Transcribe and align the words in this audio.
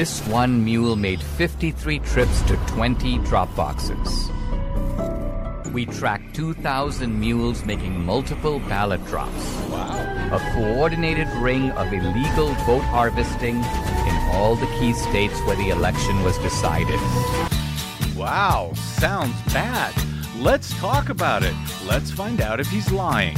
this 0.00 0.26
one 0.28 0.64
mule 0.64 0.96
made 0.96 1.20
53 1.22 1.98
trips 1.98 2.40
to 2.44 2.56
20 2.68 3.18
drop 3.18 3.54
boxes. 3.54 4.30
We 5.74 5.84
tracked 5.84 6.34
2,000 6.34 7.20
mules 7.20 7.66
making 7.66 8.02
multiple 8.02 8.60
ballot 8.60 9.04
drops. 9.04 9.44
Wow. 9.68 9.90
A 10.32 10.40
coordinated 10.54 11.28
ring 11.36 11.70
of 11.72 11.92
illegal 11.92 12.54
vote 12.64 12.80
harvesting 12.84 13.56
in 13.56 14.16
all 14.32 14.54
the 14.54 14.72
key 14.78 14.94
states 14.94 15.38
where 15.42 15.56
the 15.56 15.68
election 15.68 16.22
was 16.22 16.38
decided. 16.38 16.98
Wow. 18.16 18.72
Sounds 18.74 19.36
bad. 19.52 19.92
Let's 20.38 20.72
talk 20.80 21.10
about 21.10 21.42
it. 21.42 21.54
Let's 21.84 22.10
find 22.10 22.40
out 22.40 22.58
if 22.58 22.68
he's 22.68 22.90
lying. 22.90 23.36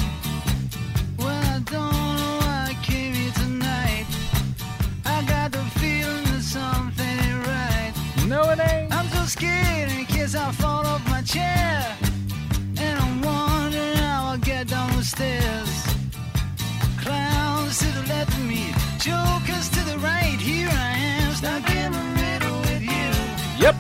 Scared 9.33 9.91
in 9.91 10.05
case 10.05 10.35
I 10.35 10.53
fall 10.53 10.85
off 10.87 11.03
my 11.09 11.23
chair. 11.23 11.97
And 12.85 12.95
I'm 13.01 13.23
wondering 13.23 13.97
how 13.97 14.33
I'll 14.33 14.39
get 14.39 14.69
down 14.69 14.95
the 14.95 15.05
stairs. 15.05 15.73
Clowns 17.01 17.79
to 17.79 17.87
the 17.99 18.05
left 18.09 18.33
of 18.37 18.45
me, 18.45 18.75
jokers 18.99 19.71
to 19.71 19.81
the 19.91 19.99
right. 20.01 20.39
Here 20.39 20.69
I 20.69 20.93
am, 21.17 21.33
stuck 21.33 21.67
in 21.71 21.93
the 21.93 22.07
middle 22.23 22.59
with 22.69 22.83
you. 22.83 23.09
Yep. 23.65 23.77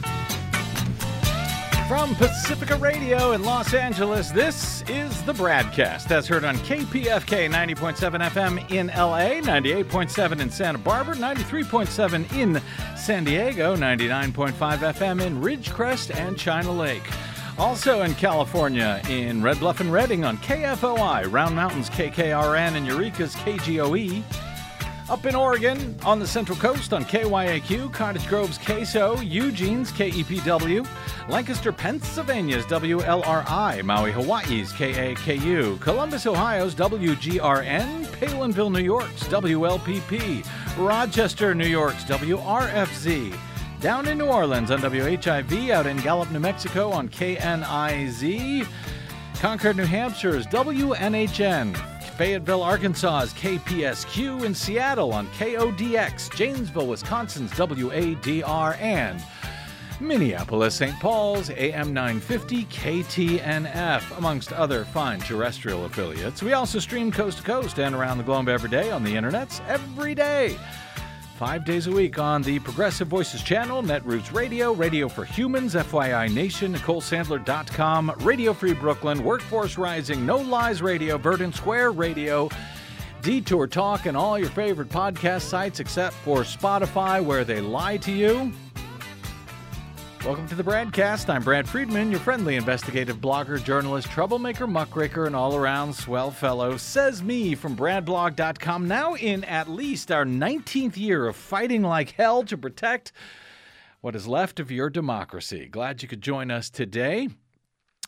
From 1.86 2.14
Pacifica 2.14 2.76
Radio 2.76 3.32
in 3.32 3.42
Los 3.42 3.74
Angeles, 3.74 4.30
this 4.30 4.81
is 4.92 5.22
the 5.22 5.32
BradCast 5.32 6.06
That's 6.06 6.26
heard 6.26 6.44
on 6.44 6.56
KPFK 6.58 7.50
90.7 7.50 8.28
FM 8.30 8.70
in 8.70 8.88
LA, 8.88 9.40
98.7 9.40 10.40
in 10.40 10.50
Santa 10.50 10.76
Barbara, 10.76 11.14
93.7 11.14 12.32
in 12.36 12.60
San 12.96 13.24
Diego, 13.24 13.74
99.5 13.74 14.52
FM 14.52 15.22
in 15.22 15.40
Ridgecrest 15.40 16.14
and 16.14 16.38
China 16.38 16.70
Lake. 16.70 17.02
Also 17.58 18.02
in 18.02 18.14
California, 18.14 19.00
in 19.08 19.42
Red 19.42 19.60
Bluff 19.60 19.80
and 19.80 19.90
Redding 19.90 20.24
on 20.24 20.36
KFOI, 20.38 21.32
Round 21.32 21.56
Mountains 21.56 21.88
KKRN, 21.88 22.76
and 22.76 22.86
Eureka's 22.86 23.34
KGOE. 23.36 24.22
Up 25.08 25.26
in 25.26 25.34
Oregon, 25.34 25.96
on 26.04 26.20
the 26.20 26.26
Central 26.26 26.56
Coast, 26.56 26.92
on 26.92 27.04
KYAQ, 27.04 27.92
Cottage 27.92 28.26
Grove's 28.28 28.56
KSO, 28.58 29.28
Eugene's 29.28 29.90
KEPW, 29.90 30.86
Lancaster, 31.28 31.72
Pennsylvania's 31.72 32.64
WLRI, 32.66 33.82
Maui, 33.82 34.12
Hawaii's 34.12 34.72
KAKU, 34.72 35.80
Columbus, 35.80 36.26
Ohio's 36.26 36.74
WGRN, 36.74 38.04
Palenville, 38.06 38.70
New 38.70 38.80
York's 38.82 39.24
WLPP, 39.24 40.46
Rochester, 40.78 41.52
New 41.54 41.66
York's 41.66 42.04
WRFZ, 42.04 43.36
down 43.80 44.06
in 44.06 44.18
New 44.18 44.26
Orleans 44.26 44.70
on 44.70 44.78
WHIV, 44.78 45.70
out 45.70 45.86
in 45.86 45.96
Gallup, 45.98 46.30
New 46.30 46.38
Mexico 46.38 46.90
on 46.90 47.08
KNIZ, 47.08 48.66
Concord, 49.40 49.76
New 49.76 49.84
Hampshire's 49.84 50.46
WNHN, 50.46 51.76
Fayetteville, 52.22 52.62
Arkansas's 52.62 53.32
KPSQ, 53.32 54.44
in 54.44 54.54
Seattle 54.54 55.12
on 55.12 55.26
KODX, 55.30 56.32
Janesville, 56.36 56.86
Wisconsin's 56.86 57.50
WADR, 57.50 58.80
and 58.80 59.20
Minneapolis, 59.98 60.76
St. 60.76 60.94
Paul's, 61.00 61.50
AM 61.50 61.92
950, 61.92 62.66
KTNF, 62.66 64.16
amongst 64.16 64.52
other 64.52 64.84
fine 64.84 65.18
terrestrial 65.18 65.84
affiliates. 65.84 66.44
We 66.44 66.52
also 66.52 66.78
stream 66.78 67.10
coast 67.10 67.38
to 67.38 67.42
coast 67.42 67.80
and 67.80 67.92
around 67.92 68.18
the 68.18 68.24
globe 68.24 68.48
every 68.48 68.70
day 68.70 68.92
on 68.92 69.02
the 69.02 69.14
internets, 69.14 69.60
every 69.66 70.14
day. 70.14 70.56
Five 71.38 71.64
days 71.64 71.88
a 71.88 71.90
week 71.90 72.18
on 72.18 72.42
the 72.42 72.60
Progressive 72.60 73.08
Voices 73.08 73.42
channel, 73.42 73.82
Netroots 73.82 74.32
Radio, 74.32 74.72
Radio 74.72 75.08
for 75.08 75.24
Humans, 75.24 75.74
FYI 75.74 76.32
Nation, 76.32 76.74
NicoleSandler.com, 76.74 78.12
Radio 78.20 78.52
Free 78.52 78.74
Brooklyn, 78.74 79.24
Workforce 79.24 79.76
Rising, 79.76 80.24
No 80.24 80.36
Lies 80.36 80.80
Radio, 80.82 81.18
Verdant 81.18 81.54
Square 81.56 81.92
Radio, 81.92 82.48
Detour 83.22 83.66
Talk, 83.66 84.06
and 84.06 84.16
all 84.16 84.38
your 84.38 84.50
favorite 84.50 84.88
podcast 84.88 85.42
sites 85.42 85.80
except 85.80 86.14
for 86.16 86.40
Spotify, 86.40 87.24
where 87.24 87.44
they 87.44 87.60
lie 87.60 87.96
to 87.98 88.12
you. 88.12 88.52
Welcome 90.24 90.46
to 90.50 90.54
the 90.54 90.62
BradCast. 90.62 91.28
I'm 91.28 91.42
Brad 91.42 91.68
Friedman, 91.68 92.12
your 92.12 92.20
friendly 92.20 92.54
investigative 92.54 93.16
blogger, 93.16 93.62
journalist, 93.62 94.08
troublemaker, 94.08 94.68
muckraker, 94.68 95.26
and 95.26 95.34
all 95.34 95.56
around 95.56 95.92
swell 95.92 96.30
fellow. 96.30 96.76
Says 96.76 97.24
me 97.24 97.56
from 97.56 97.74
BradBlog.com, 97.74 98.86
now 98.86 99.14
in 99.14 99.42
at 99.42 99.68
least 99.68 100.12
our 100.12 100.24
19th 100.24 100.96
year 100.96 101.26
of 101.26 101.34
fighting 101.34 101.82
like 101.82 102.12
hell 102.12 102.44
to 102.44 102.56
protect 102.56 103.10
what 104.00 104.14
is 104.14 104.28
left 104.28 104.60
of 104.60 104.70
your 104.70 104.88
democracy. 104.90 105.66
Glad 105.66 106.02
you 106.02 106.08
could 106.08 106.22
join 106.22 106.52
us 106.52 106.70
today. 106.70 107.28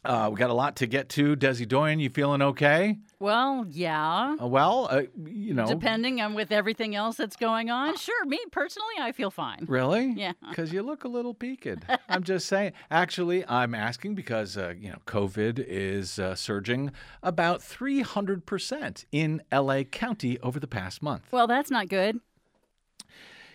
Uh, 0.05 0.29
we 0.33 0.39
got 0.39 0.51
a 0.51 0.55
lot 0.55 0.77
to 0.77 0.87
get 0.87 1.09
to. 1.09 1.35
Desi 1.35 1.67
Doyen, 1.67 1.99
you 1.99 2.11
feeling 2.11 2.43
okay? 2.43 2.97
Well, 3.25 3.65
yeah. 3.71 4.37
Uh, 4.39 4.47
well, 4.47 4.87
uh, 4.91 5.05
you 5.25 5.55
know. 5.55 5.65
Depending 5.65 6.21
on 6.21 6.35
with 6.35 6.53
everything 6.53 6.95
else 6.95 7.17
that's 7.17 7.37
going 7.37 7.71
on. 7.71 7.97
Sure, 7.97 8.27
me 8.27 8.39
personally, 8.53 8.93
I 9.01 9.13
feel 9.13 9.31
fine. 9.31 9.65
Really? 9.67 10.13
Yeah. 10.15 10.33
Because 10.47 10.75
you 10.75 10.83
look 10.83 11.05
a 11.05 11.09
little 11.09 11.33
peaked. 11.33 11.67
I'm 12.11 12.23
just 12.23 12.47
saying. 12.47 12.73
Actually, 12.91 13.43
I'm 13.49 13.75
asking 13.75 14.15
because, 14.15 14.59
uh, 14.59 14.75
you 14.79 14.91
know, 14.91 14.99
COVID 15.07 15.65
is 15.67 16.19
uh, 16.19 16.35
surging 16.35 16.93
about 17.23 17.61
300% 17.61 19.07
in 19.11 19.41
LA 19.51 19.85
County 19.85 20.39
over 20.41 20.61
the 20.61 20.67
past 20.67 21.03
month. 21.03 21.23
Well, 21.31 21.47
that's 21.47 21.71
not 21.71 21.89
good. 21.89 22.21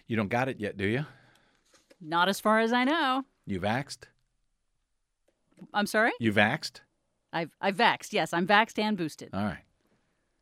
You 0.08 0.16
don't 0.16 0.30
got 0.30 0.50
it 0.50 0.60
yet, 0.60 0.78
do 0.78 0.88
you? 0.88 1.06
Not 2.02 2.28
as 2.28 2.40
far 2.40 2.60
as 2.60 2.74
I 2.74 2.86
know. 2.86 3.24
You 3.46 3.60
vaxed? 3.60 4.06
I'm 5.76 5.86
sorry? 5.86 6.14
You 6.20 6.34
vaxed? 6.34 6.80
I've 7.32 7.56
I've 7.62 7.76
vaxed. 7.76 8.14
Yes, 8.14 8.34
I'm 8.34 8.48
vaxed 8.48 8.80
and 8.80 8.98
boosted. 8.98 9.30
All 9.34 9.44
right. 9.44 9.64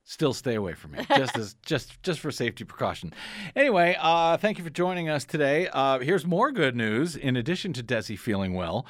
Still 0.04 0.34
stay 0.34 0.56
away 0.56 0.74
from 0.74 0.92
me, 0.92 1.06
just 1.18 1.38
as 1.38 1.56
just 1.66 2.02
just 2.02 2.22
for 2.22 2.32
safety 2.32 2.64
precaution. 2.64 3.14
Anyway, 3.56 3.98
uh, 4.00 4.38
thank 4.38 4.58
you 4.58 4.64
for 4.64 4.70
joining 4.70 5.10
us 5.10 5.26
today. 5.26 5.68
Uh, 5.68 6.00
here's 6.00 6.26
more 6.26 6.52
good 6.52 6.76
news. 6.78 7.16
In 7.18 7.36
addition 7.36 7.74
to 7.74 7.84
Desi 7.84 8.18
feeling 8.18 8.54
well, 8.54 8.86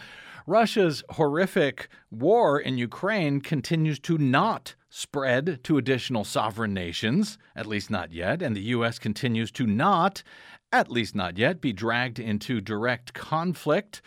Russia's 0.46 1.04
horrific 1.10 1.90
war 2.12 2.60
in 2.60 2.78
Ukraine 2.78 3.42
continues 3.42 4.00
to 4.00 4.18
not 4.18 4.76
spread 4.90 5.64
to 5.64 5.78
additional 5.78 6.24
sovereign 6.24 6.74
nations, 6.74 7.38
at 7.56 7.66
least 7.66 7.90
not 7.90 8.14
yet, 8.14 8.42
and 8.42 8.56
the 8.56 8.62
U.S. 8.62 8.98
continues 8.98 9.52
to 9.52 9.68
not, 9.68 10.24
at 10.72 10.90
least 10.90 11.16
not 11.16 11.38
yet, 11.38 11.60
be 11.60 11.74
dragged 11.74 12.18
into 12.18 12.62
direct 12.62 13.14
conflict. 13.14 14.02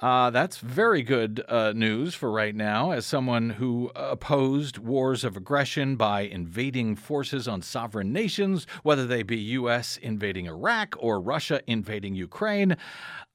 Uh, 0.00 0.30
that's 0.30 0.58
very 0.58 1.02
good 1.02 1.44
uh, 1.48 1.72
news 1.74 2.14
for 2.14 2.30
right 2.30 2.54
now, 2.54 2.92
as 2.92 3.04
someone 3.04 3.50
who 3.50 3.90
opposed 3.96 4.78
wars 4.78 5.24
of 5.24 5.36
aggression 5.36 5.96
by 5.96 6.20
invading 6.20 6.94
forces 6.94 7.48
on 7.48 7.60
sovereign 7.60 8.12
nations, 8.12 8.64
whether 8.84 9.08
they 9.08 9.24
be 9.24 9.36
U.S. 9.36 9.96
invading 9.96 10.46
Iraq 10.46 10.94
or 11.00 11.20
Russia 11.20 11.62
invading 11.66 12.14
Ukraine. 12.14 12.76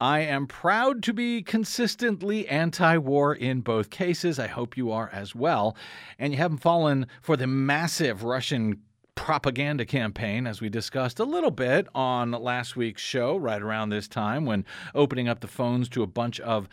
I 0.00 0.20
am 0.20 0.46
proud 0.46 1.02
to 1.02 1.12
be 1.12 1.42
consistently 1.42 2.48
anti 2.48 2.96
war 2.96 3.34
in 3.34 3.60
both 3.60 3.90
cases. 3.90 4.38
I 4.38 4.46
hope 4.46 4.74
you 4.74 4.90
are 4.90 5.10
as 5.12 5.34
well. 5.34 5.76
And 6.18 6.32
you 6.32 6.38
haven't 6.38 6.58
fallen 6.58 7.08
for 7.20 7.36
the 7.36 7.46
massive 7.46 8.24
Russian 8.24 8.80
propaganda 9.14 9.84
campaign, 9.84 10.46
as 10.46 10.60
we 10.60 10.68
discussed 10.68 11.18
a 11.18 11.24
little 11.24 11.50
bit 11.50 11.86
on 11.94 12.32
last 12.32 12.76
week's 12.76 13.02
show, 13.02 13.36
right 13.36 13.62
around 13.62 13.90
this 13.90 14.08
time, 14.08 14.44
when 14.44 14.64
opening 14.94 15.28
up 15.28 15.40
the 15.40 15.48
phones 15.48 15.88
to 15.90 16.02
a 16.02 16.06
bunch 16.06 16.40
of 16.40 16.68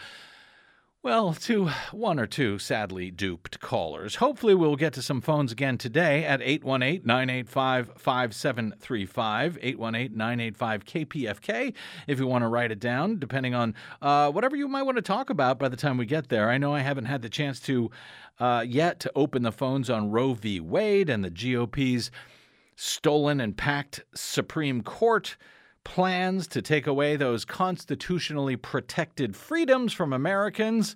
well, 1.03 1.33
to 1.33 1.67
one 1.91 2.19
or 2.19 2.27
two 2.27 2.59
sadly 2.59 3.09
duped 3.09 3.59
callers. 3.59 4.15
Hopefully, 4.15 4.53
we'll 4.53 4.75
get 4.75 4.93
to 4.93 5.01
some 5.01 5.19
phones 5.19 5.51
again 5.51 5.77
today 5.77 6.23
at 6.23 6.41
818 6.41 7.01
985 7.05 7.93
5735, 7.97 9.57
818 9.61 10.15
985 10.15 10.85
KPFK, 10.85 11.73
if 12.05 12.19
you 12.19 12.27
want 12.27 12.43
to 12.43 12.47
write 12.47 12.71
it 12.71 12.79
down, 12.79 13.17
depending 13.17 13.55
on 13.55 13.73
uh, 14.01 14.31
whatever 14.31 14.55
you 14.55 14.67
might 14.67 14.83
want 14.83 14.97
to 14.97 15.01
talk 15.01 15.31
about 15.31 15.57
by 15.57 15.67
the 15.67 15.77
time 15.77 15.97
we 15.97 16.05
get 16.05 16.29
there. 16.29 16.49
I 16.49 16.59
know 16.59 16.75
I 16.75 16.81
haven't 16.81 17.05
had 17.05 17.23
the 17.23 17.29
chance 17.29 17.59
to 17.61 17.89
uh, 18.39 18.63
yet 18.67 18.99
to 18.99 19.11
open 19.15 19.41
the 19.41 19.51
phones 19.51 19.89
on 19.89 20.11
Roe 20.11 20.33
v. 20.33 20.59
Wade 20.59 21.09
and 21.09 21.23
the 21.23 21.31
GOP's 21.31 22.11
stolen 22.75 23.41
and 23.41 23.57
packed 23.57 24.03
Supreme 24.13 24.83
Court 24.83 25.35
plans 25.83 26.47
to 26.47 26.61
take 26.61 26.87
away 26.87 27.15
those 27.15 27.45
constitutionally 27.45 28.55
protected 28.55 29.35
freedoms 29.35 29.93
from 29.93 30.13
Americans 30.13 30.95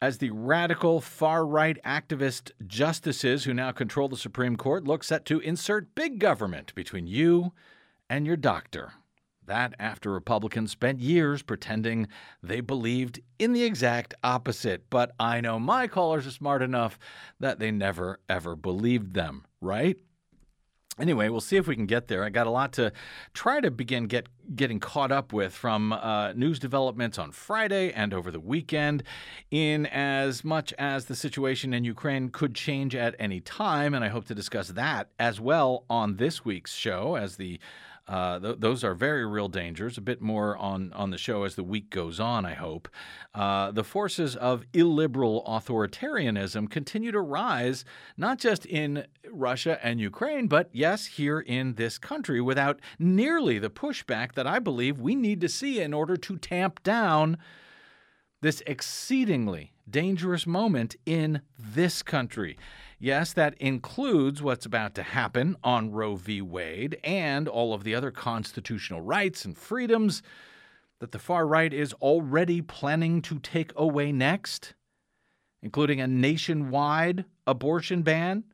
as 0.00 0.18
the 0.18 0.30
radical 0.30 1.00
far 1.00 1.46
right 1.46 1.78
activist 1.84 2.50
justices 2.66 3.44
who 3.44 3.54
now 3.54 3.70
control 3.70 4.08
the 4.08 4.16
Supreme 4.16 4.56
Court 4.56 4.84
look 4.84 5.04
set 5.04 5.24
to 5.26 5.38
insert 5.40 5.94
big 5.94 6.18
government 6.18 6.74
between 6.74 7.06
you 7.06 7.52
and 8.10 8.26
your 8.26 8.36
doctor. 8.36 8.94
That 9.46 9.74
after 9.78 10.10
Republicans 10.10 10.70
spent 10.72 11.00
years 11.00 11.42
pretending 11.42 12.08
they 12.42 12.60
believed 12.60 13.20
in 13.38 13.52
the 13.52 13.64
exact 13.64 14.14
opposite. 14.24 14.90
But 14.90 15.12
I 15.20 15.40
know 15.40 15.58
my 15.58 15.86
callers 15.86 16.26
are 16.26 16.32
smart 16.32 16.62
enough 16.62 16.98
that 17.38 17.58
they 17.58 17.70
never, 17.70 18.20
ever 18.28 18.56
believed 18.56 19.14
them, 19.14 19.44
right? 19.60 19.96
Anyway, 20.98 21.28
we'll 21.30 21.40
see 21.40 21.56
if 21.56 21.66
we 21.66 21.74
can 21.74 21.86
get 21.86 22.08
there. 22.08 22.22
I 22.22 22.28
got 22.28 22.46
a 22.46 22.50
lot 22.50 22.72
to 22.74 22.92
try 23.32 23.60
to 23.60 23.70
begin 23.70 24.04
get 24.04 24.28
getting 24.54 24.78
caught 24.78 25.10
up 25.10 25.32
with 25.32 25.54
from 25.54 25.92
uh, 25.92 26.32
news 26.34 26.58
developments 26.58 27.18
on 27.18 27.32
Friday 27.32 27.92
and 27.92 28.12
over 28.12 28.30
the 28.30 28.40
weekend, 28.40 29.02
in 29.50 29.86
as 29.86 30.44
much 30.44 30.74
as 30.78 31.06
the 31.06 31.16
situation 31.16 31.72
in 31.72 31.84
Ukraine 31.84 32.28
could 32.28 32.54
change 32.54 32.94
at 32.94 33.14
any 33.18 33.40
time, 33.40 33.94
and 33.94 34.04
I 34.04 34.08
hope 34.08 34.26
to 34.26 34.34
discuss 34.34 34.68
that 34.68 35.08
as 35.18 35.40
well 35.40 35.84
on 35.88 36.16
this 36.16 36.44
week's 36.44 36.74
show 36.74 37.16
as 37.16 37.36
the 37.36 37.58
uh, 38.08 38.38
th- 38.38 38.56
those 38.58 38.82
are 38.82 38.94
very 38.94 39.24
real 39.24 39.48
dangers. 39.48 39.96
A 39.96 40.00
bit 40.00 40.20
more 40.20 40.56
on, 40.56 40.92
on 40.92 41.10
the 41.10 41.18
show 41.18 41.44
as 41.44 41.54
the 41.54 41.62
week 41.62 41.90
goes 41.90 42.18
on, 42.18 42.44
I 42.44 42.54
hope. 42.54 42.88
Uh, 43.34 43.70
the 43.70 43.84
forces 43.84 44.34
of 44.36 44.64
illiberal 44.72 45.44
authoritarianism 45.46 46.70
continue 46.70 47.12
to 47.12 47.20
rise, 47.20 47.84
not 48.16 48.38
just 48.38 48.66
in 48.66 49.06
Russia 49.30 49.78
and 49.82 50.00
Ukraine, 50.00 50.48
but 50.48 50.68
yes, 50.72 51.06
here 51.06 51.40
in 51.40 51.74
this 51.74 51.98
country, 51.98 52.40
without 52.40 52.80
nearly 52.98 53.58
the 53.58 53.70
pushback 53.70 54.32
that 54.34 54.46
I 54.46 54.58
believe 54.58 55.00
we 55.00 55.14
need 55.14 55.40
to 55.40 55.48
see 55.48 55.80
in 55.80 55.94
order 55.94 56.16
to 56.16 56.36
tamp 56.38 56.82
down 56.82 57.38
this 58.40 58.62
exceedingly 58.66 59.72
dangerous 59.88 60.46
moment 60.46 60.96
in 61.06 61.40
this 61.58 62.02
country. 62.02 62.58
Yes, 63.04 63.32
that 63.32 63.54
includes 63.58 64.42
what's 64.42 64.64
about 64.64 64.94
to 64.94 65.02
happen 65.02 65.56
on 65.64 65.90
Roe 65.90 66.14
v. 66.14 66.40
Wade 66.40 67.00
and 67.02 67.48
all 67.48 67.74
of 67.74 67.82
the 67.82 67.96
other 67.96 68.12
constitutional 68.12 69.00
rights 69.00 69.44
and 69.44 69.58
freedoms 69.58 70.22
that 71.00 71.10
the 71.10 71.18
far 71.18 71.44
right 71.44 71.72
is 71.74 71.92
already 71.94 72.62
planning 72.62 73.20
to 73.22 73.40
take 73.40 73.72
away 73.74 74.12
next, 74.12 74.74
including 75.64 76.00
a 76.00 76.06
nationwide 76.06 77.24
abortion 77.44 78.02
ban 78.02 78.44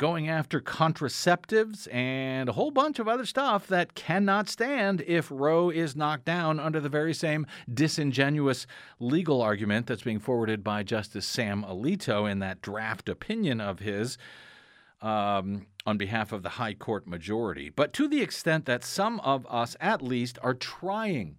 going 0.00 0.30
after 0.30 0.62
contraceptives 0.62 1.86
and 1.92 2.48
a 2.48 2.52
whole 2.52 2.70
bunch 2.70 2.98
of 2.98 3.06
other 3.06 3.26
stuff 3.26 3.66
that 3.66 3.94
cannot 3.94 4.48
stand 4.48 5.04
if 5.06 5.30
Roe 5.30 5.68
is 5.68 5.94
knocked 5.94 6.24
down 6.24 6.58
under 6.58 6.80
the 6.80 6.88
very 6.88 7.12
same 7.12 7.46
disingenuous 7.72 8.66
legal 8.98 9.42
argument 9.42 9.86
that's 9.86 10.00
being 10.02 10.18
forwarded 10.18 10.64
by 10.64 10.82
Justice 10.82 11.26
Sam 11.26 11.62
Alito 11.68 12.30
in 12.30 12.38
that 12.38 12.62
draft 12.62 13.10
opinion 13.10 13.60
of 13.60 13.80
his. 13.80 14.16
Um, 15.02 15.66
on 15.86 15.96
behalf 15.96 16.30
of 16.30 16.42
the 16.42 16.50
High 16.50 16.74
Court 16.74 17.06
majority, 17.06 17.70
but 17.70 17.94
to 17.94 18.06
the 18.06 18.20
extent 18.20 18.66
that 18.66 18.84
some 18.84 19.18
of 19.20 19.46
us, 19.48 19.74
at 19.80 20.02
least, 20.02 20.38
are 20.42 20.52
trying 20.52 21.36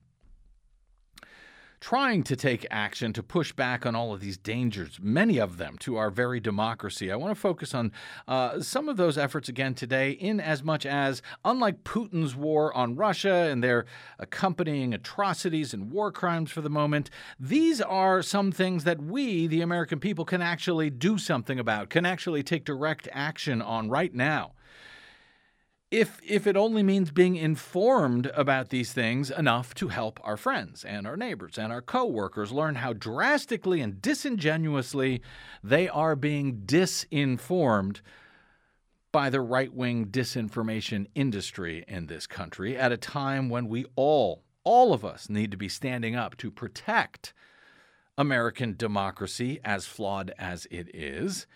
trying 1.81 2.22
to 2.22 2.36
take 2.36 2.66
action 2.69 3.12
to 3.12 3.24
push 3.24 3.51
back 3.51 3.88
on 3.88 3.95
all 3.95 4.13
of 4.13 4.22
these 4.22 4.38
dangers, 4.38 5.00
many 5.01 5.39
of 5.39 5.57
them 5.57 5.75
to 5.80 5.98
our 5.98 6.12
very 6.12 6.39
democracy. 6.39 7.12
I 7.12 7.16
want 7.16 7.31
to 7.36 7.42
focus 7.42 7.74
on 7.74 7.92
uh, 8.28 8.62
some 8.62 8.88
of 8.88 8.98
those 8.98 9.18
efforts 9.18 9.50
again 9.50 9.74
today, 9.74 10.12
in 10.12 10.39
as 10.39 10.63
much 10.63 10.86
as, 10.86 11.24
unlike 11.44 11.83
Putin's 11.83 12.36
war 12.36 12.72
on 12.78 12.95
Russia 12.95 13.50
and 13.50 13.63
their 13.63 13.86
accompanying 14.19 14.94
atrocities 14.94 15.74
and 15.74 15.92
war 15.92 16.12
crimes 16.12 16.51
for 16.51 16.62
the 16.62 16.69
moment, 16.69 17.10
these 17.39 17.81
are 17.81 18.22
some 18.22 18.51
things 18.51 18.83
that 18.83 19.01
we, 19.01 19.48
the 19.48 19.62
American 19.62 20.00
people, 20.00 20.24
can 20.24 20.42
actually 20.42 20.92
do 20.92 21.18
something 21.18 21.60
about, 21.60 21.89
can 21.89 22.06
actually 22.06 22.44
take 22.44 22.63
direct 22.63 23.07
action 23.12 23.60
on 23.60 23.89
right 23.89 24.13
now 24.13 24.51
if 25.92 26.22
if 26.26 26.48
it 26.48 26.56
only 26.56 26.82
means 26.82 27.12
being 27.12 27.36
informed 27.36 28.28
about 28.28 28.70
these 28.70 28.94
things 28.94 29.30
enough 29.30 29.74
to 29.76 29.90
help 29.90 30.20
our 30.24 30.38
friends 30.38 30.86
and 30.86 31.06
our 31.06 31.18
neighbors 31.18 31.58
and 31.58 31.72
our 31.72 31.82
coworkers 31.82 32.52
learn 32.52 32.76
how 32.76 32.94
drastically 32.94 33.82
and 33.82 34.02
disingenuously 34.02 35.22
they 35.62 35.90
are 35.90 36.16
being 36.16 36.62
disinformed 36.66 38.00
by 39.12 39.30
the 39.30 39.42
right-wing 39.42 40.06
disinformation 40.06 41.06
industry 41.14 41.84
in 41.90 42.08
this 42.08 42.26
country 42.26 42.78
at 42.78 42.94
a 42.94 42.98
time 42.98 43.50
when 43.50 43.68
we 43.68 43.86
all 43.98 44.44
all 44.64 44.94
of 44.94 45.04
us 45.04 45.30
need 45.30 45.52
to 45.52 45.58
be 45.58 45.68
standing 45.68 46.16
up 46.16 46.38
to 46.38 46.50
protect 46.50 47.34
American 48.18 48.76
democracy 48.78 49.60
as 49.66 49.86
flawed 49.86 50.34
as 50.38 50.66
it 50.72 50.90
is 50.94 51.48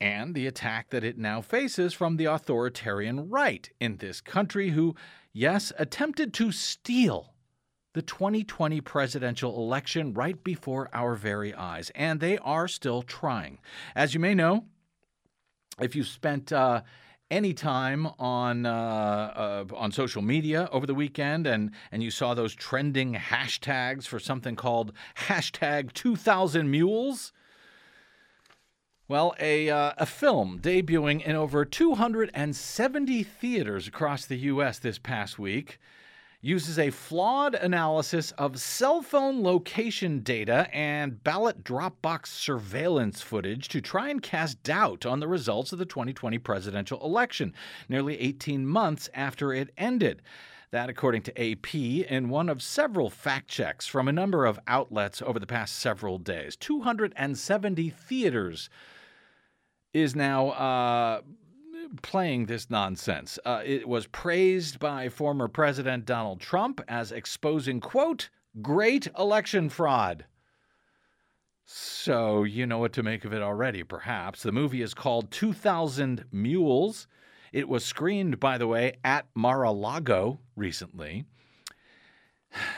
and 0.00 0.34
the 0.34 0.46
attack 0.46 0.90
that 0.90 1.04
it 1.04 1.18
now 1.18 1.40
faces 1.40 1.94
from 1.94 2.16
the 2.16 2.26
authoritarian 2.26 3.28
right 3.28 3.70
in 3.80 3.96
this 3.96 4.20
country, 4.20 4.70
who, 4.70 4.94
yes, 5.32 5.72
attempted 5.78 6.34
to 6.34 6.52
steal 6.52 7.34
the 7.94 8.02
2020 8.02 8.80
presidential 8.80 9.56
election 9.56 10.12
right 10.12 10.42
before 10.42 10.90
our 10.92 11.14
very 11.14 11.54
eyes. 11.54 11.90
And 11.94 12.20
they 12.20 12.38
are 12.38 12.68
still 12.68 13.02
trying. 13.02 13.58
As 13.94 14.14
you 14.14 14.20
may 14.20 14.34
know, 14.34 14.64
if 15.80 15.96
you 15.96 16.04
spent 16.04 16.52
uh, 16.52 16.82
any 17.30 17.54
time 17.54 18.06
on 18.18 18.66
uh, 18.66 18.70
uh, 18.70 19.64
on 19.76 19.90
social 19.90 20.22
media 20.22 20.68
over 20.70 20.86
the 20.86 20.94
weekend 20.94 21.46
and 21.46 21.70
and 21.90 22.02
you 22.02 22.10
saw 22.10 22.34
those 22.34 22.54
trending 22.54 23.14
hashtags 23.14 24.06
for 24.06 24.20
something 24.20 24.54
called 24.54 24.92
hashtag 25.16 25.92
2000 25.94 26.70
mules 26.70 27.32
well, 29.06 29.34
a, 29.38 29.68
uh, 29.68 29.92
a 29.98 30.06
film 30.06 30.58
debuting 30.60 31.22
in 31.22 31.36
over 31.36 31.66
270 31.66 33.22
theaters 33.22 33.86
across 33.86 34.24
the 34.24 34.38
U.S. 34.38 34.78
this 34.78 34.98
past 34.98 35.38
week 35.38 35.78
uses 36.40 36.78
a 36.78 36.90
flawed 36.90 37.54
analysis 37.54 38.30
of 38.32 38.58
cell 38.58 39.02
phone 39.02 39.42
location 39.42 40.20
data 40.20 40.68
and 40.74 41.22
ballot 41.22 41.64
Dropbox 41.64 42.26
surveillance 42.26 43.20
footage 43.20 43.68
to 43.68 43.82
try 43.82 44.08
and 44.08 44.22
cast 44.22 44.62
doubt 44.62 45.04
on 45.04 45.20
the 45.20 45.28
results 45.28 45.72
of 45.72 45.78
the 45.78 45.86
2020 45.86 46.38
presidential 46.38 47.02
election, 47.04 47.54
nearly 47.90 48.18
18 48.18 48.66
months 48.66 49.10
after 49.12 49.52
it 49.52 49.70
ended. 49.76 50.22
That, 50.70 50.88
according 50.90 51.22
to 51.22 51.40
AP, 51.40 51.74
in 51.74 52.30
one 52.30 52.48
of 52.48 52.62
several 52.62 53.08
fact 53.08 53.48
checks 53.48 53.86
from 53.86 54.08
a 54.08 54.12
number 54.12 54.44
of 54.44 54.58
outlets 54.66 55.20
over 55.22 55.38
the 55.38 55.46
past 55.46 55.76
several 55.76 56.18
days. 56.18 56.56
270 56.56 57.90
theaters 57.90 58.68
is 59.94 60.16
now 60.16 60.48
uh, 60.50 61.20
playing 62.02 62.46
this 62.46 62.68
nonsense. 62.68 63.38
Uh, 63.44 63.62
it 63.64 63.88
was 63.88 64.06
praised 64.08 64.78
by 64.78 65.08
former 65.08 65.48
President 65.48 66.04
Donald 66.04 66.40
Trump 66.40 66.80
as 66.88 67.12
exposing, 67.12 67.80
quote, 67.80 68.28
great 68.60 69.08
election 69.16 69.68
fraud. 69.68 70.26
So 71.64 72.44
you 72.44 72.66
know 72.66 72.78
what 72.78 72.92
to 72.94 73.02
make 73.02 73.24
of 73.24 73.32
it 73.32 73.40
already, 73.40 73.82
perhaps. 73.84 74.42
The 74.42 74.52
movie 74.52 74.82
is 74.82 74.92
called 74.92 75.30
2000 75.30 76.26
Mules. 76.30 77.06
It 77.52 77.68
was 77.68 77.84
screened, 77.84 78.38
by 78.40 78.58
the 78.58 78.66
way, 78.66 78.94
at 79.04 79.26
Mar 79.34 79.62
a 79.62 79.70
Lago 79.70 80.40
recently. 80.56 81.24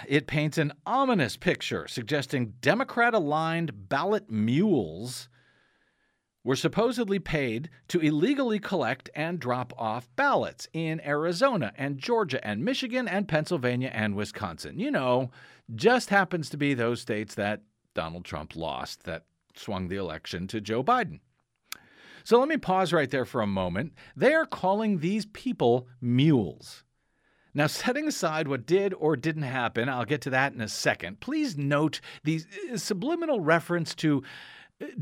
It 0.07 0.27
paints 0.27 0.57
an 0.59 0.73
ominous 0.87 1.37
picture 1.37 1.89
suggesting 1.89 2.55
Democrat 2.61 3.13
aligned 3.13 3.89
ballot 3.89 4.31
mules 4.31 5.29
were 6.47 6.55
supposedly 6.55 7.19
paid 7.19 7.69
to 7.89 7.99
illegally 7.99 8.61
collect 8.61 9.11
and 9.17 9.41
drop 9.41 9.73
off 9.77 10.09
ballots 10.15 10.69
in 10.73 11.01
Arizona 11.05 11.73
and 11.77 11.99
Georgia 11.99 12.47
and 12.47 12.65
Michigan 12.65 13.09
and 13.09 13.27
Pennsylvania 13.27 13.91
and 13.93 14.15
Wisconsin. 14.15 14.79
You 14.79 14.93
know, 14.93 15.33
just 15.75 16.09
happens 16.11 16.49
to 16.51 16.57
be 16.57 16.73
those 16.73 17.01
states 17.01 17.35
that 17.35 17.63
Donald 17.95 18.25
Trump 18.25 18.55
lost 18.55 19.03
that 19.03 19.25
swung 19.57 19.89
the 19.89 19.97
election 19.97 20.47
to 20.47 20.61
Joe 20.61 20.85
Biden. 20.85 21.19
So 22.23 22.39
let 22.39 22.49
me 22.49 22.59
pause 22.59 22.93
right 22.93 23.11
there 23.11 23.25
for 23.25 23.41
a 23.41 23.47
moment. 23.49 23.95
They 24.15 24.33
are 24.33 24.47
calling 24.47 25.01
these 25.01 25.27
people 25.27 25.89
mules. 26.01 26.85
Now, 27.55 27.67
setting 27.67 28.07
aside 28.07 28.47
what 28.47 28.67
did 28.67 28.95
or 28.95 29.17
didn't 29.17 29.43
happen, 29.43 29.89
I'll 29.89 30.05
get 30.05 30.21
to 30.23 30.31
that 30.31 30.53
in 30.53 30.61
a 30.61 30.69
second. 30.69 31.19
Please 31.19 31.57
note 31.57 32.01
the 32.23 32.43
uh, 32.73 32.77
subliminal 32.77 33.41
reference 33.41 33.97
to 33.97 34.23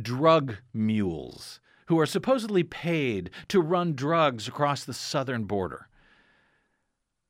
drug 0.00 0.56
mules 0.72 1.60
who 1.86 1.98
are 1.98 2.06
supposedly 2.06 2.62
paid 2.62 3.30
to 3.48 3.60
run 3.60 3.94
drugs 3.94 4.48
across 4.48 4.84
the 4.84 4.94
southern 4.94 5.44
border. 5.44 5.88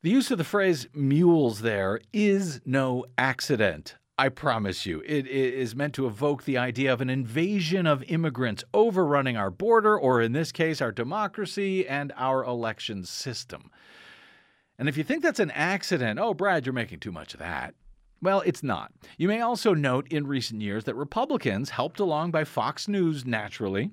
The 0.02 0.10
use 0.10 0.30
of 0.30 0.38
the 0.38 0.44
phrase 0.44 0.86
mules 0.94 1.62
there 1.62 2.00
is 2.12 2.60
no 2.64 3.06
accident. 3.16 3.96
I 4.16 4.28
promise 4.28 4.86
you. 4.86 5.02
It 5.04 5.26
is 5.26 5.74
meant 5.74 5.94
to 5.94 6.06
evoke 6.06 6.44
the 6.44 6.58
idea 6.58 6.92
of 6.92 7.00
an 7.00 7.10
invasion 7.10 7.86
of 7.86 8.04
immigrants 8.04 8.62
overrunning 8.72 9.36
our 9.36 9.50
border, 9.50 9.98
or 9.98 10.20
in 10.20 10.32
this 10.32 10.52
case, 10.52 10.80
our 10.80 10.92
democracy 10.92 11.88
and 11.88 12.12
our 12.16 12.44
election 12.44 13.04
system. 13.04 13.70
And 14.78 14.88
if 14.88 14.96
you 14.96 15.02
think 15.02 15.22
that's 15.22 15.40
an 15.40 15.50
accident, 15.50 16.20
oh, 16.20 16.34
Brad, 16.34 16.64
you're 16.64 16.72
making 16.72 17.00
too 17.00 17.10
much 17.10 17.34
of 17.34 17.40
that. 17.40 17.74
Well, 18.22 18.40
it's 18.40 18.62
not. 18.62 18.92
You 19.18 19.28
may 19.28 19.40
also 19.40 19.74
note 19.74 20.08
in 20.10 20.26
recent 20.26 20.62
years 20.62 20.84
that 20.84 20.94
Republicans, 20.94 21.70
helped 21.70 22.00
along 22.00 22.30
by 22.30 22.44
Fox 22.44 22.88
News 22.88 23.26
naturally, 23.26 23.90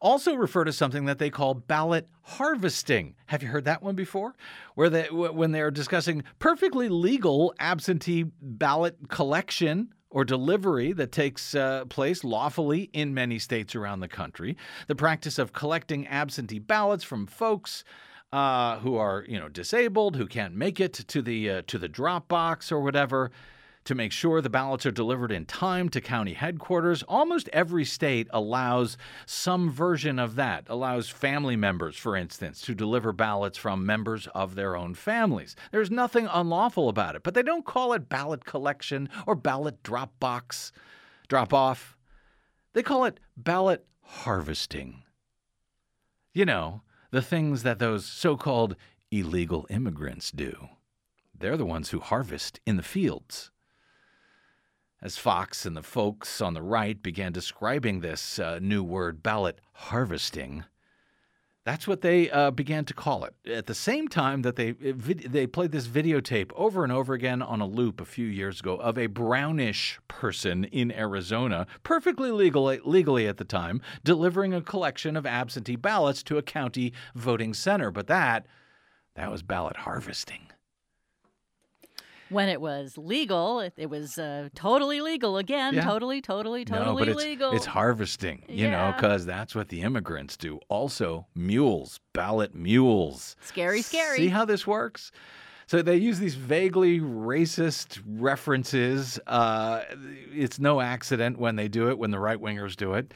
also 0.00 0.34
refer 0.34 0.64
to 0.64 0.72
something 0.72 1.06
that 1.06 1.18
they 1.18 1.30
call 1.30 1.54
ballot 1.54 2.08
harvesting. 2.22 3.14
Have 3.26 3.42
you 3.42 3.48
heard 3.48 3.64
that 3.64 3.82
one 3.82 3.94
before? 3.94 4.34
Where 4.74 4.90
they 4.90 5.04
when 5.10 5.52
they're 5.52 5.70
discussing 5.70 6.24
perfectly 6.38 6.88
legal 6.88 7.54
absentee 7.58 8.24
ballot 8.40 9.08
collection 9.08 9.92
or 10.10 10.24
delivery 10.24 10.92
that 10.92 11.12
takes 11.12 11.54
uh, 11.54 11.84
place 11.86 12.24
lawfully 12.24 12.88
in 12.92 13.12
many 13.12 13.38
states 13.38 13.74
around 13.74 14.00
the 14.00 14.08
country. 14.08 14.56
The 14.86 14.94
practice 14.94 15.38
of 15.38 15.52
collecting 15.52 16.06
absentee 16.06 16.58
ballots 16.58 17.04
from 17.04 17.26
folks 17.26 17.84
uh, 18.32 18.78
who 18.80 18.96
are, 18.96 19.24
you 19.28 19.38
know, 19.38 19.48
disabled, 19.48 20.16
who 20.16 20.26
can't 20.26 20.54
make 20.54 20.80
it 20.80 20.92
to 20.92 21.22
the 21.22 21.50
uh, 21.50 21.62
to 21.66 21.78
the 21.78 21.88
drop 21.88 22.28
box 22.28 22.70
or 22.70 22.80
whatever 22.80 23.30
to 23.88 23.94
make 23.94 24.12
sure 24.12 24.42
the 24.42 24.50
ballots 24.50 24.84
are 24.84 24.90
delivered 24.90 25.32
in 25.32 25.46
time 25.46 25.88
to 25.88 25.98
county 25.98 26.34
headquarters. 26.34 27.02
Almost 27.04 27.48
every 27.54 27.86
state 27.86 28.28
allows 28.32 28.98
some 29.24 29.70
version 29.70 30.18
of 30.18 30.34
that, 30.34 30.66
allows 30.68 31.08
family 31.08 31.56
members, 31.56 31.96
for 31.96 32.14
instance, 32.14 32.60
to 32.62 32.74
deliver 32.74 33.14
ballots 33.14 33.56
from 33.56 33.86
members 33.86 34.26
of 34.34 34.56
their 34.56 34.76
own 34.76 34.92
families. 34.92 35.56
There's 35.72 35.90
nothing 35.90 36.28
unlawful 36.30 36.90
about 36.90 37.16
it, 37.16 37.22
but 37.22 37.32
they 37.32 37.42
don't 37.42 37.64
call 37.64 37.94
it 37.94 38.10
ballot 38.10 38.44
collection 38.44 39.08
or 39.26 39.34
ballot 39.34 39.82
drop 39.82 40.12
box, 40.20 40.70
drop 41.28 41.54
off. 41.54 41.96
They 42.74 42.82
call 42.82 43.06
it 43.06 43.18
ballot 43.38 43.86
harvesting. 44.02 45.02
You 46.34 46.44
know, 46.44 46.82
the 47.10 47.22
things 47.22 47.62
that 47.62 47.78
those 47.78 48.04
so 48.04 48.36
called 48.36 48.76
illegal 49.10 49.66
immigrants 49.70 50.30
do. 50.30 50.68
They're 51.38 51.56
the 51.56 51.64
ones 51.64 51.90
who 51.90 52.00
harvest 52.00 52.60
in 52.66 52.76
the 52.76 52.82
fields. 52.82 53.50
As 55.00 55.16
Fox 55.16 55.64
and 55.64 55.76
the 55.76 55.82
folks 55.82 56.40
on 56.40 56.54
the 56.54 56.62
right 56.62 57.00
began 57.00 57.32
describing 57.32 58.00
this 58.00 58.38
uh, 58.38 58.58
new 58.60 58.82
word, 58.82 59.22
ballot 59.22 59.60
harvesting, 59.72 60.64
that's 61.68 61.86
what 61.86 62.00
they 62.00 62.30
uh, 62.30 62.50
began 62.50 62.86
to 62.86 62.94
call 62.94 63.24
it. 63.24 63.34
At 63.46 63.66
the 63.66 63.74
same 63.74 64.08
time 64.08 64.40
that 64.40 64.56
they 64.56 64.72
they 64.72 65.46
played 65.46 65.70
this 65.70 65.86
videotape 65.86 66.50
over 66.56 66.82
and 66.82 66.90
over 66.90 67.12
again 67.12 67.42
on 67.42 67.60
a 67.60 67.66
loop 67.66 68.00
a 68.00 68.06
few 68.06 68.24
years 68.24 68.60
ago 68.60 68.76
of 68.76 68.96
a 68.96 69.06
brownish 69.06 70.00
person 70.08 70.64
in 70.64 70.90
Arizona, 70.90 71.66
perfectly 71.82 72.30
legal 72.30 72.64
legally 72.86 73.28
at 73.28 73.36
the 73.36 73.44
time, 73.44 73.82
delivering 74.02 74.54
a 74.54 74.62
collection 74.62 75.14
of 75.14 75.26
absentee 75.26 75.76
ballots 75.76 76.22
to 76.22 76.38
a 76.38 76.42
county 76.42 76.94
voting 77.14 77.52
center. 77.52 77.90
But 77.90 78.06
that 78.06 78.46
that 79.14 79.30
was 79.30 79.42
ballot 79.42 79.76
harvesting 79.76 80.48
when 82.30 82.48
it 82.48 82.60
was 82.60 82.96
legal, 82.98 83.60
it, 83.60 83.74
it 83.76 83.90
was 83.90 84.18
uh, 84.18 84.48
totally 84.54 85.00
legal 85.00 85.38
again. 85.38 85.74
Yeah. 85.74 85.84
Totally, 85.84 86.20
totally, 86.20 86.64
totally 86.64 86.86
no, 86.86 86.98
but 86.98 87.08
it's, 87.08 87.22
legal. 87.22 87.52
It's 87.52 87.66
harvesting, 87.66 88.44
you 88.48 88.70
know, 88.70 88.92
because 88.94 89.26
that's 89.26 89.54
what 89.54 89.68
the 89.68 89.82
immigrants 89.82 90.36
do. 90.36 90.60
Also, 90.68 91.26
mules, 91.34 92.00
ballot 92.12 92.54
mules. 92.54 93.36
Scary, 93.40 93.82
scary. 93.82 94.18
See 94.18 94.28
how 94.28 94.44
this 94.44 94.66
works? 94.66 95.12
So 95.66 95.82
they 95.82 95.96
use 95.96 96.18
these 96.18 96.34
vaguely 96.34 96.98
racist 96.98 98.00
references. 98.06 99.20
Uh, 99.26 99.82
it's 100.32 100.58
no 100.58 100.80
accident 100.80 101.38
when 101.38 101.56
they 101.56 101.68
do 101.68 101.90
it, 101.90 101.98
when 101.98 102.10
the 102.10 102.18
right 102.18 102.40
wingers 102.40 102.74
do 102.74 102.94
it. 102.94 103.12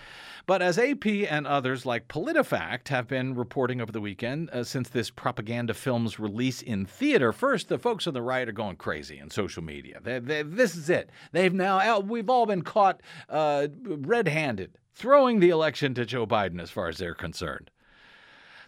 But 0.47 0.61
as 0.61 0.79
AP 0.79 1.07
and 1.07 1.47
others 1.47 1.87
like 1.87 2.09
PolitiFact 2.09 2.89
have 2.89 3.07
been 3.07 3.35
reporting 3.35 3.81
over 3.81 3.93
the 3.93 4.01
weekend 4.01 4.51
uh, 4.51 4.65
since 4.65 4.89
this 4.89 5.11
propaganda 5.11 5.75
film's 5.75 6.19
release 6.19 6.63
in 6.63 6.85
theater, 6.85 7.33
first, 7.33 7.69
the 7.69 7.79
folks 7.79 8.07
on 8.07 8.15
the 8.15 8.23
right 8.23 8.49
are 8.49 8.53
going 8.53 8.77
crazy 8.77 9.19
in 9.19 9.31
social 9.31 9.63
media. 9.63 10.01
They, 10.03 10.19
they, 10.19 10.43
this 10.43 10.75
is 10.75 10.91
it. 10.91 11.11
They've 11.31 11.55
now, 11.55 12.01
we've 12.01 12.29
all 12.29 12.47
been 12.47 12.63
caught 12.63 13.03
uh, 13.29 13.69
red 13.85 14.27
handed, 14.27 14.79
throwing 14.95 15.39
the 15.41 15.51
election 15.51 15.95
to 15.95 16.05
Joe 16.05 16.27
Biden 16.27 16.61
as 16.61 16.71
far 16.71 16.89
as 16.89 16.99
they're 16.99 17.15
concerned. 17.15 17.71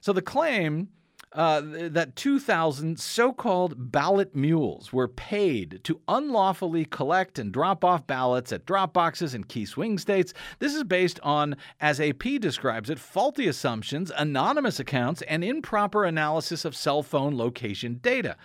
So 0.00 0.12
the 0.12 0.22
claim 0.22 0.88
uh, 1.34 1.60
that 1.64 2.14
2,000 2.14 2.98
so 2.98 3.32
called 3.32 3.90
ballot 3.90 4.36
mules 4.36 4.92
were 4.92 5.08
paid 5.08 5.80
to 5.82 6.00
unlawfully 6.06 6.84
collect 6.84 7.38
and 7.38 7.52
drop 7.52 7.84
off 7.84 8.06
ballots 8.06 8.52
at 8.52 8.64
drop 8.64 8.92
boxes 8.92 9.34
in 9.34 9.42
key 9.44 9.66
swing 9.66 9.98
states. 9.98 10.32
This 10.60 10.74
is 10.74 10.84
based 10.84 11.18
on, 11.22 11.56
as 11.80 12.00
AP 12.00 12.22
describes 12.40 12.88
it, 12.88 13.00
faulty 13.00 13.48
assumptions, 13.48 14.12
anonymous 14.16 14.78
accounts, 14.78 15.22
and 15.22 15.42
improper 15.42 16.04
analysis 16.04 16.64
of 16.64 16.76
cell 16.76 17.02
phone 17.02 17.36
location 17.36 17.98
data. 18.00 18.36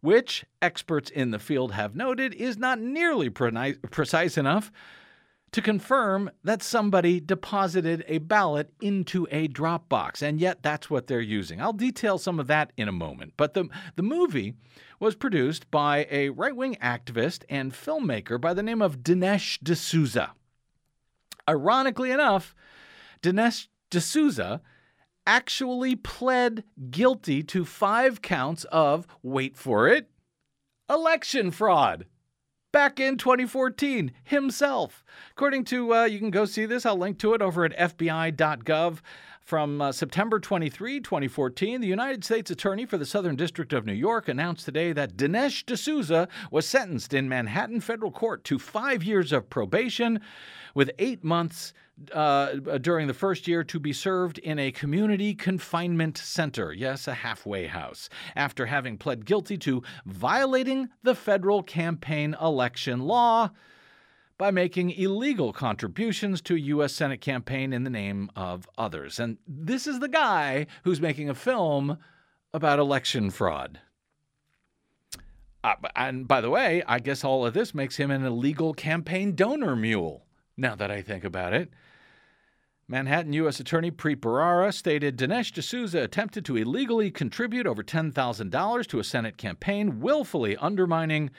Which 0.00 0.44
experts 0.62 1.10
in 1.10 1.32
the 1.32 1.40
field 1.40 1.72
have 1.72 1.96
noted 1.96 2.32
is 2.34 2.58
not 2.58 2.78
nearly 2.78 3.28
preni- 3.28 3.80
precise 3.90 4.38
enough 4.38 4.70
to 5.52 5.62
confirm 5.62 6.30
that 6.44 6.62
somebody 6.62 7.20
deposited 7.20 8.04
a 8.08 8.18
ballot 8.18 8.72
into 8.80 9.26
a 9.30 9.48
drop 9.48 9.88
box. 9.88 10.22
And 10.22 10.40
yet 10.40 10.62
that's 10.62 10.90
what 10.90 11.06
they're 11.06 11.20
using. 11.20 11.60
I'll 11.60 11.72
detail 11.72 12.18
some 12.18 12.38
of 12.38 12.46
that 12.48 12.72
in 12.76 12.88
a 12.88 12.92
moment. 12.92 13.34
But 13.36 13.54
the, 13.54 13.68
the 13.94 14.02
movie 14.02 14.54
was 15.00 15.14
produced 15.14 15.70
by 15.70 16.06
a 16.10 16.30
right 16.30 16.54
wing 16.54 16.76
activist 16.82 17.44
and 17.48 17.72
filmmaker 17.72 18.40
by 18.40 18.54
the 18.54 18.62
name 18.62 18.82
of 18.82 18.98
Dinesh 18.98 19.58
D'Souza. 19.62 20.32
Ironically 21.48 22.10
enough, 22.10 22.54
Dinesh 23.22 23.68
D'Souza 23.90 24.60
actually 25.26 25.96
pled 25.96 26.64
guilty 26.90 27.42
to 27.42 27.64
five 27.64 28.22
counts 28.22 28.64
of, 28.64 29.06
wait 29.22 29.56
for 29.56 29.88
it, 29.88 30.10
election 30.88 31.50
fraud 31.50 32.06
back 32.72 33.00
in 33.00 33.16
2014 33.16 34.12
himself. 34.24 35.04
According 35.32 35.64
to, 35.66 35.94
uh, 35.94 36.04
you 36.04 36.18
can 36.18 36.30
go 36.30 36.44
see 36.44 36.66
this, 36.66 36.84
I'll 36.84 36.96
link 36.96 37.18
to 37.18 37.34
it 37.34 37.42
over 37.42 37.64
at 37.64 37.76
FBI.gov. 37.76 39.00
From 39.40 39.80
uh, 39.80 39.92
September 39.92 40.40
23, 40.40 40.98
2014, 40.98 41.80
the 41.80 41.86
United 41.86 42.24
States 42.24 42.50
Attorney 42.50 42.84
for 42.84 42.98
the 42.98 43.06
Southern 43.06 43.36
District 43.36 43.72
of 43.72 43.86
New 43.86 43.92
York 43.92 44.26
announced 44.26 44.64
today 44.64 44.92
that 44.92 45.16
Dinesh 45.16 45.64
D'Souza 45.64 46.26
was 46.50 46.66
sentenced 46.66 47.14
in 47.14 47.28
Manhattan 47.28 47.80
federal 47.80 48.10
court 48.10 48.42
to 48.42 48.58
five 48.58 49.04
years 49.04 49.30
of 49.30 49.48
probation 49.48 50.20
with 50.74 50.90
eight 50.98 51.22
months 51.22 51.72
uh, 52.12 52.54
during 52.80 53.06
the 53.06 53.14
first 53.14 53.48
year 53.48 53.64
to 53.64 53.80
be 53.80 53.92
served 53.92 54.38
in 54.38 54.58
a 54.58 54.70
community 54.70 55.34
confinement 55.34 56.18
center. 56.18 56.72
Yes, 56.72 57.08
a 57.08 57.14
halfway 57.14 57.66
house. 57.66 58.08
After 58.34 58.66
having 58.66 58.98
pled 58.98 59.24
guilty 59.24 59.56
to 59.58 59.82
violating 60.04 60.88
the 61.02 61.14
federal 61.14 61.62
campaign 61.62 62.36
election 62.40 63.00
law 63.00 63.50
by 64.38 64.50
making 64.50 64.90
illegal 64.90 65.52
contributions 65.52 66.42
to 66.42 66.54
a 66.54 66.58
U.S. 66.58 66.92
Senate 66.92 67.20
campaign 67.20 67.72
in 67.72 67.84
the 67.84 67.90
name 67.90 68.30
of 68.36 68.68
others. 68.76 69.18
And 69.18 69.38
this 69.46 69.86
is 69.86 70.00
the 70.00 70.08
guy 70.08 70.66
who's 70.84 71.00
making 71.00 71.30
a 71.30 71.34
film 71.34 71.98
about 72.52 72.78
election 72.78 73.30
fraud. 73.30 73.80
Uh, 75.64 75.74
and 75.96 76.28
by 76.28 76.40
the 76.40 76.50
way, 76.50 76.82
I 76.86 76.98
guess 76.98 77.24
all 77.24 77.46
of 77.46 77.54
this 77.54 77.74
makes 77.74 77.96
him 77.96 78.10
an 78.10 78.24
illegal 78.24 78.74
campaign 78.74 79.34
donor 79.34 79.74
mule, 79.74 80.26
now 80.56 80.74
that 80.74 80.90
I 80.90 81.02
think 81.02 81.24
about 81.24 81.54
it. 81.54 81.70
Manhattan 82.88 83.32
U.S. 83.32 83.58
Attorney 83.58 83.90
Preet 83.90 84.20
Bharara 84.20 84.72
stated 84.72 85.16
Dinesh 85.16 85.52
D'Souza 85.52 86.02
attempted 86.02 86.44
to 86.44 86.56
illegally 86.56 87.10
contribute 87.10 87.66
over 87.66 87.82
$10,000 87.82 88.86
to 88.86 88.98
a 89.00 89.04
Senate 89.04 89.36
campaign, 89.36 89.98
willfully 89.98 90.56
undermining 90.58 91.30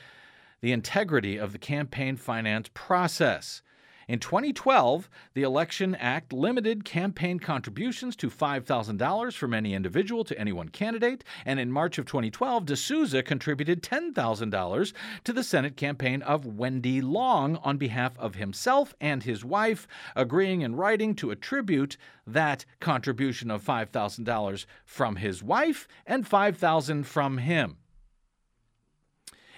the 0.59 0.73
integrity 0.73 1.37
of 1.37 1.53
the 1.53 1.57
campaign 1.57 2.17
finance 2.17 2.69
process. 2.73 3.61
In 4.07 4.19
2012, 4.19 5.09
the 5.33 5.43
Election 5.43 5.93
Act 5.95 6.31
limited 6.31 6.85
campaign 6.85 7.39
contributions 7.39 8.15
to 8.15 8.29
$5,000 8.29 9.33
from 9.33 9.53
any 9.53 9.73
individual 9.73 10.23
to 10.23 10.39
any 10.39 10.53
one 10.53 10.69
candidate, 10.69 11.25
and 11.45 11.59
in 11.59 11.73
March 11.73 11.97
of 11.97 12.05
2012, 12.05 12.67
D'Souza 12.67 13.21
contributed 13.21 13.83
$10,000 13.83 14.93
to 15.25 15.33
the 15.33 15.43
Senate 15.43 15.75
campaign 15.75 16.21
of 16.21 16.45
Wendy 16.45 17.01
Long 17.01 17.57
on 17.57 17.75
behalf 17.75 18.17
of 18.17 18.35
himself 18.35 18.95
and 19.01 19.23
his 19.23 19.43
wife, 19.43 19.89
agreeing 20.15 20.61
in 20.61 20.77
writing 20.77 21.13
to 21.15 21.31
attribute 21.31 21.97
that 22.25 22.63
contribution 22.79 23.51
of 23.51 23.61
$5,000 23.61 24.65
from 24.85 25.17
his 25.17 25.43
wife 25.43 25.85
and 26.05 26.25
5,000 26.25 27.03
from 27.03 27.39
him. 27.39 27.75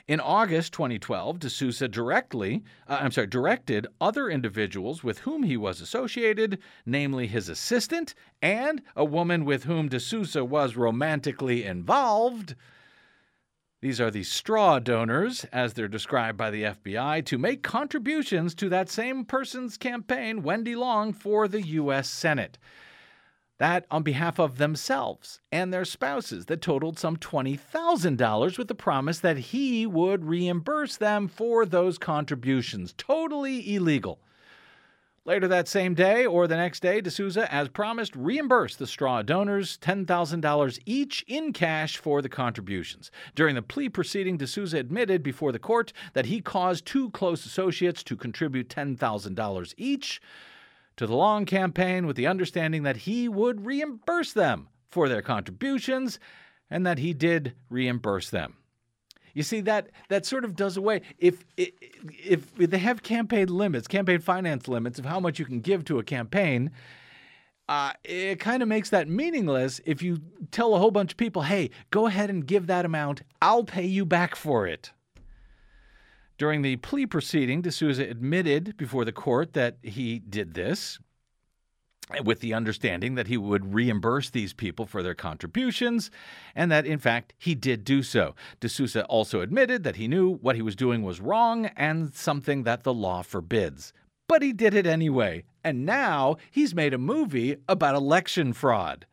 In 0.10 0.20
August 0.20 0.74
2012, 0.74 1.38
D'Souza 1.38 1.88
directly, 1.88 2.64
uh, 2.88 2.98
I'm 3.00 3.12
sorry, 3.12 3.28
directed 3.28 3.86
other 4.02 4.28
individuals 4.28 5.04
with 5.04 5.20
whom 5.20 5.44
he 5.44 5.56
was 5.56 5.82
associated, 5.82 6.58
namely 6.84 7.28
his 7.28 7.48
assistant 7.48 8.16
and 8.42 8.82
a 8.96 9.06
woman 9.06 9.46
with 9.46 9.66
whom 9.66 9.88
D'Souza 9.88 10.44
was 10.44 10.76
romantically 10.76 11.64
involved. 11.64 12.56
These 13.84 14.02
are 14.02 14.10
the 14.10 14.24
straw 14.24 14.80
donors, 14.80 15.46
as 15.54 15.76
they're 15.76 15.88
described 15.88 16.40
by 16.40 16.50
the 16.50 16.64
FBI, 16.64 17.24
to 17.26 17.38
make 17.38 17.62
contributions 17.62 18.56
to 18.56 18.68
that 18.68 18.90
same 18.90 19.26
person's 19.26 19.78
campaign, 19.78 20.42
Wendy 20.42 20.76
Long, 20.76 21.14
for 21.14 21.48
the 21.48 21.62
U.S. 21.62 22.10
Senate. 22.10 22.58
That 23.60 23.86
on 23.92 24.04
behalf 24.04 24.40
of 24.40 24.58
themselves 24.58 25.42
and 25.52 25.74
their 25.74 25.84
spouses 25.84 26.46
that 26.46 26.62
totaled 26.62 26.98
some 26.98 27.18
$20,000 27.18 28.58
with 28.58 28.70
the 28.70 28.76
promise 28.76 29.20
that 29.20 29.38
he 29.38 29.86
would 29.86 30.26
reimburse 30.26 30.96
them 30.96 31.28
for 31.28 31.66
those 31.66 31.98
contributions. 31.98 32.94
Totally 32.98 33.76
illegal. 33.76 34.20
Later 35.26 35.48
that 35.50 35.68
same 35.68 35.94
day 35.94 36.26
or 36.26 36.48
the 36.48 36.56
next 36.56 36.80
day, 36.80 37.02
D'Souza, 37.02 37.54
as 37.54 37.68
promised, 37.68 38.16
reimbursed 38.16 38.80
the 38.80 38.88
straw 38.88 39.22
donors 39.22 39.78
$10,000 39.80 40.80
each 40.86 41.26
in 41.28 41.52
cash 41.52 41.98
for 41.98 42.22
the 42.22 42.30
contributions. 42.30 43.12
During 43.36 43.56
the 43.56 43.62
plea 43.62 43.90
proceeding, 43.90 44.38
D'Souza 44.38 44.78
admitted 44.78 45.22
before 45.22 45.52
the 45.52 45.60
court 45.60 45.92
that 46.14 46.28
he 46.28 46.40
caused 46.40 46.86
two 46.86 47.12
close 47.12 47.46
associates 47.46 48.04
to 48.04 48.16
contribute 48.16 48.70
$10,000 48.70 49.74
each 49.78 50.22
to 51.00 51.08
the 51.08 51.16
long 51.16 51.46
campaign 51.46 52.06
with 52.06 52.18
the 52.18 52.28
understanding 52.28 52.84
that 52.84 52.98
he 52.98 53.30
would 53.30 53.66
reimburse 53.66 54.34
them 54.34 54.68
for 54.92 55.08
their 55.08 55.22
contributions 55.22 56.20
and 56.70 56.86
that 56.86 56.98
he 56.98 57.14
did 57.14 57.54
reimburse 57.70 58.30
them. 58.30 58.58
You 59.34 59.44
see 59.44 59.62
that 59.62 59.92
that 60.10 60.26
sort 60.26 60.44
of 60.44 60.58
does 60.58 60.76
away 60.76 61.04
if 61.18 61.46
if, 61.56 61.72
if 62.60 62.70
they 62.70 62.80
have 62.80 63.02
campaign 63.02 63.48
limits, 63.48 63.88
campaign 63.88 64.20
finance 64.20 64.68
limits 64.68 65.00
of 65.00 65.06
how 65.06 65.22
much 65.22 65.40
you 65.40 65.46
can 65.46 65.62
give 65.62 65.86
to 65.86 66.00
a 66.00 66.04
campaign. 66.04 66.70
Uh, 67.70 67.94
it 68.04 68.42
kind 68.42 68.62
of 68.62 68.68
makes 68.68 68.90
that 68.90 69.08
meaningless 69.08 69.80
if 69.86 70.02
you 70.02 70.20
tell 70.52 70.76
a 70.76 70.80
whole 70.80 70.92
bunch 70.92 71.12
of 71.12 71.18
people, 71.18 71.44
"Hey, 71.44 71.70
go 71.92 72.08
ahead 72.08 72.30
and 72.30 72.46
give 72.46 72.68
that 72.68 72.84
amount. 72.84 73.22
I'll 73.42 73.64
pay 73.64 73.86
you 73.86 74.06
back 74.06 74.36
for 74.36 74.68
it." 74.68 74.92
During 76.40 76.62
the 76.62 76.78
plea 76.78 77.06
proceeding, 77.06 77.62
D'Souza 77.62 78.10
admitted 78.10 78.78
before 78.78 79.04
the 79.04 79.12
court 79.12 79.52
that 79.54 79.76
he 79.84 80.20
did 80.20 80.54
this 80.54 80.98
with 82.24 82.40
the 82.40 82.54
understanding 82.54 83.16
that 83.16 83.28
he 83.28 83.36
would 83.36 83.74
reimburse 83.74 84.30
these 84.30 84.54
people 84.54 84.86
for 84.86 85.04
their 85.04 85.14
contributions, 85.14 86.10
and 86.56 86.72
that 86.72 86.86
in 86.86 86.98
fact 86.98 87.34
he 87.38 87.56
did 87.56 87.84
do 87.84 88.02
so. 88.02 88.36
D'Souza 88.62 89.04
also 89.06 89.42
admitted 89.42 89.84
that 89.84 89.98
he 89.98 90.08
knew 90.08 90.38
what 90.38 90.56
he 90.56 90.62
was 90.62 90.78
doing 90.78 91.04
was 91.04 91.20
wrong 91.20 91.66
and 91.76 92.16
something 92.16 92.64
that 92.64 92.84
the 92.84 92.94
law 92.94 93.22
forbids. 93.22 93.92
But 94.30 94.42
he 94.42 94.54
did 94.54 94.74
it 94.74 94.88
anyway, 94.88 95.44
and 95.62 95.86
now 95.86 96.38
he's 96.50 96.74
made 96.74 96.94
a 96.94 96.98
movie 96.98 97.58
about 97.68 97.96
election 97.96 98.54
fraud. 98.54 99.06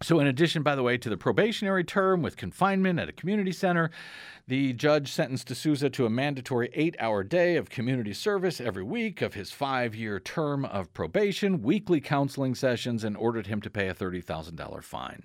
So, 0.00 0.20
in 0.20 0.28
addition, 0.28 0.62
by 0.62 0.76
the 0.76 0.84
way, 0.84 0.96
to 0.96 1.10
the 1.10 1.16
probationary 1.16 1.82
term 1.82 2.22
with 2.22 2.36
confinement 2.36 3.00
at 3.00 3.08
a 3.08 3.12
community 3.12 3.50
center, 3.50 3.90
the 4.46 4.72
judge 4.72 5.10
sentenced 5.10 5.48
D'Souza 5.48 5.90
to 5.90 6.06
a 6.06 6.10
mandatory 6.10 6.70
eight 6.72 6.94
hour 7.00 7.24
day 7.24 7.56
of 7.56 7.68
community 7.68 8.12
service 8.12 8.60
every 8.60 8.84
week 8.84 9.20
of 9.22 9.34
his 9.34 9.50
five 9.50 9.96
year 9.96 10.20
term 10.20 10.64
of 10.64 10.94
probation, 10.94 11.62
weekly 11.62 12.00
counseling 12.00 12.54
sessions, 12.54 13.02
and 13.02 13.16
ordered 13.16 13.48
him 13.48 13.60
to 13.60 13.70
pay 13.70 13.88
a 13.88 13.94
$30,000 13.94 14.84
fine. 14.84 15.24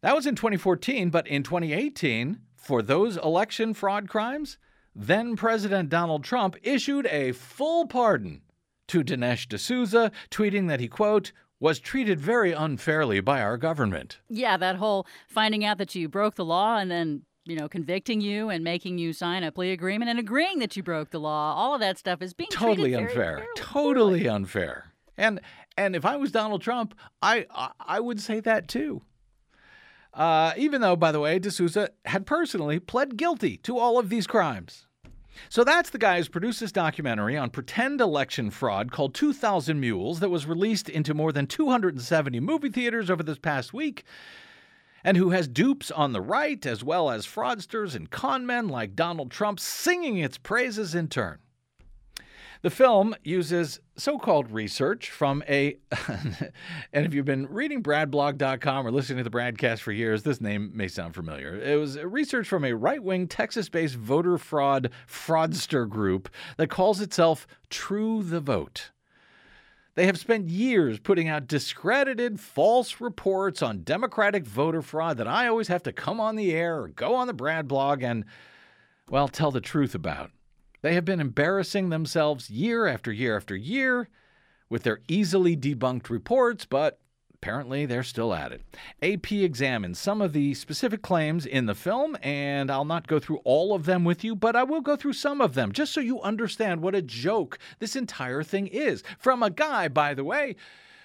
That 0.00 0.14
was 0.14 0.26
in 0.26 0.34
2014, 0.34 1.10
but 1.10 1.26
in 1.26 1.42
2018, 1.42 2.38
for 2.56 2.80
those 2.80 3.18
election 3.18 3.74
fraud 3.74 4.08
crimes, 4.08 4.56
then 4.94 5.36
President 5.36 5.90
Donald 5.90 6.24
Trump 6.24 6.56
issued 6.62 7.06
a 7.06 7.32
full 7.32 7.86
pardon 7.86 8.40
to 8.88 9.04
Dinesh 9.04 9.46
D'Souza, 9.46 10.10
tweeting 10.30 10.68
that 10.68 10.80
he, 10.80 10.88
quote, 10.88 11.32
was 11.60 11.78
treated 11.80 12.20
very 12.20 12.52
unfairly 12.52 13.20
by 13.20 13.40
our 13.40 13.56
government. 13.56 14.18
Yeah, 14.28 14.56
that 14.56 14.76
whole 14.76 15.06
finding 15.28 15.64
out 15.64 15.78
that 15.78 15.94
you 15.94 16.08
broke 16.08 16.36
the 16.36 16.44
law 16.44 16.78
and 16.78 16.90
then, 16.90 17.22
you 17.44 17.56
know, 17.56 17.68
convicting 17.68 18.20
you 18.20 18.48
and 18.48 18.62
making 18.62 18.98
you 18.98 19.12
sign 19.12 19.42
a 19.42 19.50
plea 19.50 19.72
agreement 19.72 20.10
and 20.10 20.18
agreeing 20.18 20.58
that 20.60 20.76
you 20.76 20.82
broke 20.82 21.10
the 21.10 21.20
law. 21.20 21.54
All 21.54 21.74
of 21.74 21.80
that 21.80 21.98
stuff 21.98 22.22
is 22.22 22.32
being 22.32 22.50
totally 22.50 22.94
unfair. 22.94 23.46
Totally 23.56 24.28
unfair. 24.28 24.92
And 25.16 25.40
and 25.76 25.96
if 25.96 26.04
I 26.04 26.16
was 26.16 26.30
Donald 26.30 26.62
Trump, 26.62 26.94
I 27.22 27.46
I, 27.50 27.70
I 27.80 28.00
would 28.00 28.20
say 28.20 28.40
that 28.40 28.68
too. 28.68 29.02
Uh, 30.14 30.52
even 30.56 30.80
though, 30.80 30.96
by 30.96 31.12
the 31.12 31.20
way, 31.20 31.38
D'Souza 31.38 31.90
had 32.06 32.26
personally 32.26 32.80
pled 32.80 33.16
guilty 33.16 33.56
to 33.58 33.78
all 33.78 33.98
of 33.98 34.08
these 34.08 34.26
crimes. 34.26 34.87
So 35.48 35.64
that's 35.64 35.90
the 35.90 35.98
guy 35.98 36.16
who's 36.16 36.28
produced 36.28 36.60
this 36.60 36.72
documentary 36.72 37.36
on 37.36 37.50
pretend 37.50 38.00
election 38.00 38.50
fraud 38.50 38.92
called 38.92 39.14
2000 39.14 39.80
Mules 39.80 40.20
that 40.20 40.30
was 40.30 40.46
released 40.46 40.88
into 40.88 41.14
more 41.14 41.32
than 41.32 41.46
270 41.46 42.40
movie 42.40 42.70
theaters 42.70 43.10
over 43.10 43.22
this 43.22 43.38
past 43.38 43.72
week 43.72 44.04
and 45.04 45.16
who 45.16 45.30
has 45.30 45.48
dupes 45.48 45.90
on 45.90 46.12
the 46.12 46.20
right 46.20 46.64
as 46.66 46.82
well 46.84 47.10
as 47.10 47.26
fraudsters 47.26 47.94
and 47.94 48.10
conmen 48.10 48.70
like 48.70 48.96
Donald 48.96 49.30
Trump 49.30 49.60
singing 49.60 50.18
its 50.18 50.38
praises 50.38 50.94
in 50.94 51.08
turn. 51.08 51.38
The 52.62 52.70
film 52.70 53.14
uses 53.22 53.78
so 53.96 54.18
called 54.18 54.50
research 54.50 55.10
from 55.10 55.44
a, 55.48 55.76
and 56.92 57.06
if 57.06 57.14
you've 57.14 57.24
been 57.24 57.46
reading 57.46 57.84
BradBlog.com 57.84 58.84
or 58.84 58.90
listening 58.90 59.18
to 59.18 59.30
the 59.30 59.36
BradCast 59.36 59.78
for 59.78 59.92
years, 59.92 60.24
this 60.24 60.40
name 60.40 60.72
may 60.74 60.88
sound 60.88 61.14
familiar. 61.14 61.54
It 61.54 61.78
was 61.78 61.98
research 61.98 62.48
from 62.48 62.64
a 62.64 62.72
right 62.72 63.02
wing 63.02 63.28
Texas 63.28 63.68
based 63.68 63.94
voter 63.94 64.38
fraud 64.38 64.90
fraudster 65.06 65.88
group 65.88 66.28
that 66.56 66.68
calls 66.68 67.00
itself 67.00 67.46
True 67.70 68.24
the 68.24 68.40
Vote. 68.40 68.90
They 69.94 70.06
have 70.06 70.18
spent 70.18 70.48
years 70.48 70.98
putting 70.98 71.28
out 71.28 71.46
discredited 71.46 72.40
false 72.40 73.00
reports 73.00 73.62
on 73.62 73.82
Democratic 73.82 74.44
voter 74.44 74.82
fraud 74.82 75.16
that 75.18 75.28
I 75.28 75.46
always 75.46 75.68
have 75.68 75.82
to 75.84 75.92
come 75.92 76.20
on 76.20 76.34
the 76.34 76.52
air 76.52 76.80
or 76.80 76.88
go 76.88 77.14
on 77.14 77.28
the 77.28 77.34
Brad 77.34 77.68
blog 77.68 78.02
and, 78.02 78.24
well, 79.10 79.28
tell 79.28 79.50
the 79.50 79.60
truth 79.60 79.94
about. 79.94 80.30
They 80.80 80.94
have 80.94 81.04
been 81.04 81.20
embarrassing 81.20 81.88
themselves 81.88 82.50
year 82.50 82.86
after 82.86 83.12
year 83.12 83.36
after 83.36 83.56
year 83.56 84.08
with 84.68 84.84
their 84.84 85.00
easily 85.08 85.56
debunked 85.56 86.08
reports, 86.08 86.64
but 86.64 87.00
apparently 87.34 87.86
they're 87.86 88.02
still 88.02 88.32
at 88.32 88.52
it. 88.52 88.62
AP 89.02 89.32
examines 89.32 89.98
some 89.98 90.20
of 90.20 90.32
the 90.32 90.54
specific 90.54 91.02
claims 91.02 91.46
in 91.46 91.66
the 91.66 91.74
film, 91.74 92.16
and 92.22 92.70
I'll 92.70 92.84
not 92.84 93.06
go 93.06 93.18
through 93.18 93.40
all 93.44 93.74
of 93.74 93.86
them 93.86 94.04
with 94.04 94.22
you, 94.22 94.36
but 94.36 94.54
I 94.54 94.62
will 94.62 94.80
go 94.80 94.96
through 94.96 95.14
some 95.14 95.40
of 95.40 95.54
them 95.54 95.72
just 95.72 95.92
so 95.92 96.00
you 96.00 96.20
understand 96.20 96.80
what 96.80 96.94
a 96.94 97.02
joke 97.02 97.58
this 97.78 97.96
entire 97.96 98.42
thing 98.42 98.66
is. 98.68 99.02
From 99.18 99.42
a 99.42 99.50
guy, 99.50 99.88
by 99.88 100.14
the 100.14 100.24
way, 100.24 100.56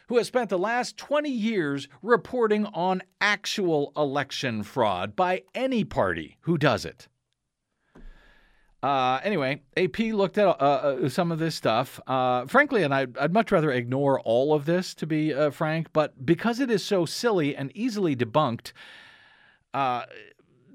who 0.08 0.18
has 0.18 0.28
spent 0.28 0.50
the 0.50 0.60
last 0.60 0.98
20 0.98 1.30
years 1.30 1.88
reporting 2.02 2.66
on 2.68 3.02
actual 3.22 3.92
election 3.96 4.62
fraud 4.62 5.16
by 5.16 5.44
any 5.56 5.84
party 5.84 6.38
who 6.42 6.58
does 6.58 6.86
it. 6.86 7.08
Uh, 8.84 9.22
anyway, 9.24 9.62
AP 9.78 9.98
looked 10.00 10.38
at 10.38 10.46
uh, 10.46 10.50
uh, 10.50 11.10
some 11.10 11.32
of 11.32 11.40
this 11.40 11.56
stuff. 11.56 12.02
Uh, 12.06 12.46
frankly, 12.48 12.84
and 12.84 12.94
I'd, 12.94 13.18
I'd, 13.18 13.32
much 13.32 13.50
rather 13.50 13.72
ignore 13.72 14.20
all 14.20 14.54
of 14.54 14.66
this, 14.66 14.94
to 14.96 15.08
be 15.08 15.34
uh, 15.34 15.52
frank, 15.52 15.94
but 15.94 16.26
because 16.26 16.60
it 16.60 16.70
is 16.70 16.84
so 16.84 17.06
silly 17.06 17.56
and 17.56 17.72
easily 17.74 18.14
debunked, 18.14 18.74
uh, 19.74 20.04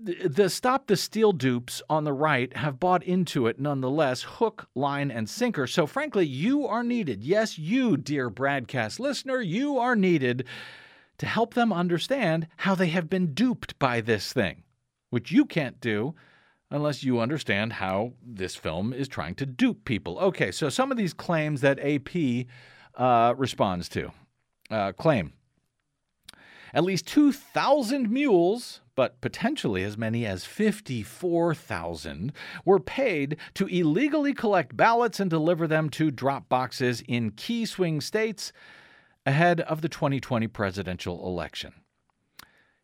the, 0.02 0.48
Stop 0.48 0.86
the 0.86 0.96
Steal 0.96 1.32
dupes 1.32 1.82
on 1.90 2.04
the 2.04 2.14
right 2.14 2.56
have 2.56 2.80
bought 2.80 3.02
into 3.02 3.46
it 3.46 3.60
nonetheless, 3.60 4.22
hook, 4.22 4.68
line, 4.74 5.10
and 5.10 5.28
sinker. 5.28 5.66
So, 5.66 5.86
frankly, 5.86 6.24
you 6.24 6.66
are 6.66 6.82
needed. 6.82 7.22
Yes, 7.22 7.58
you, 7.58 7.98
dear 7.98 8.30
BradCast 8.30 8.98
listener, 8.98 9.42
you 9.42 9.76
are 9.76 9.96
needed 9.96 10.46
to 11.18 11.26
help 11.26 11.52
them 11.52 11.74
understand 11.74 12.46
how 12.58 12.74
they 12.74 12.88
have 12.88 13.10
been 13.10 13.34
duped 13.34 13.78
by 13.78 14.00
this 14.00 14.32
thing, 14.32 14.62
which 15.10 15.30
you 15.30 15.44
can't 15.44 15.78
do 15.78 16.14
unless 16.70 17.02
you 17.02 17.20
understand 17.20 17.74
how 17.74 18.12
this 18.24 18.54
film 18.56 18.92
is 18.92 19.08
trying 19.08 19.34
to 19.36 19.46
dupe 19.46 19.84
people. 19.84 20.18
Okay, 20.18 20.52
so 20.52 20.68
some 20.68 20.90
of 20.90 20.98
these 20.98 21.14
claims 21.14 21.60
that 21.62 21.78
AP 21.78 22.46
uh, 22.94 23.34
responds 23.36 23.88
to 23.90 24.12
uh, 24.70 24.92
claim 24.92 25.32
at 26.74 26.84
least 26.84 27.06
2,000 27.06 28.10
mules, 28.10 28.80
but 28.94 29.20
potentially 29.20 29.84
as 29.84 29.96
many 29.96 30.26
as 30.26 30.44
54,000, 30.44 32.32
were 32.64 32.80
paid 32.80 33.36
to 33.54 33.66
illegally 33.66 34.34
collect 34.34 34.76
ballots 34.76 35.20
and 35.20 35.30
deliver 35.30 35.66
them 35.66 35.88
to 35.90 36.10
drop 36.10 36.48
boxes 36.48 37.02
in 37.08 37.30
key 37.30 37.64
swing 37.64 38.00
states 38.00 38.52
ahead 39.24 39.60
of 39.62 39.82
the 39.82 39.88
2020 39.88 40.46
presidential 40.48 41.26
election. 41.26 41.72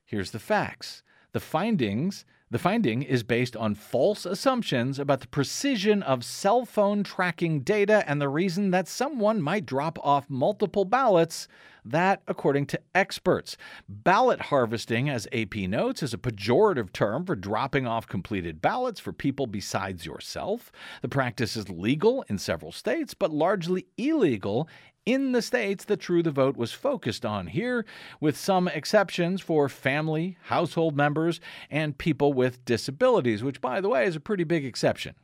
Here's 0.04 0.30
the 0.30 0.38
facts. 0.38 1.02
The 1.32 1.40
findings 1.40 2.24
the 2.54 2.58
finding 2.60 3.02
is 3.02 3.24
based 3.24 3.56
on 3.56 3.74
false 3.74 4.24
assumptions 4.24 5.00
about 5.00 5.18
the 5.18 5.26
precision 5.26 6.04
of 6.04 6.22
cell 6.24 6.64
phone 6.64 7.02
tracking 7.02 7.62
data 7.62 8.04
and 8.06 8.20
the 8.20 8.28
reason 8.28 8.70
that 8.70 8.86
someone 8.86 9.42
might 9.42 9.66
drop 9.66 9.98
off 10.04 10.30
multiple 10.30 10.84
ballots. 10.84 11.48
That, 11.84 12.22
according 12.28 12.66
to 12.66 12.80
experts. 12.94 13.56
Ballot 13.88 14.40
harvesting, 14.40 15.10
as 15.10 15.26
AP 15.32 15.56
notes, 15.68 16.00
is 16.00 16.14
a 16.14 16.18
pejorative 16.18 16.92
term 16.92 17.26
for 17.26 17.34
dropping 17.34 17.88
off 17.88 18.06
completed 18.06 18.62
ballots 18.62 19.00
for 19.00 19.12
people 19.12 19.48
besides 19.48 20.06
yourself. 20.06 20.70
The 21.02 21.08
practice 21.08 21.56
is 21.56 21.68
legal 21.68 22.24
in 22.28 22.38
several 22.38 22.70
states, 22.70 23.14
but 23.14 23.32
largely 23.32 23.86
illegal 23.98 24.68
in 25.06 25.32
the 25.32 25.42
states 25.42 25.84
that 25.84 26.00
True 26.00 26.22
the 26.22 26.30
Vote 26.30 26.56
was 26.56 26.72
focused 26.72 27.26
on 27.26 27.48
here, 27.48 27.84
with 28.20 28.36
some 28.36 28.68
exceptions 28.68 29.40
for 29.40 29.68
family, 29.68 30.38
household 30.44 30.96
members, 30.96 31.40
and 31.70 31.98
people 31.98 32.32
with 32.32 32.64
disabilities, 32.64 33.42
which, 33.42 33.60
by 33.60 33.80
the 33.80 33.88
way, 33.88 34.06
is 34.06 34.16
a 34.16 34.20
pretty 34.20 34.44
big 34.44 34.64
exception. 34.64 35.14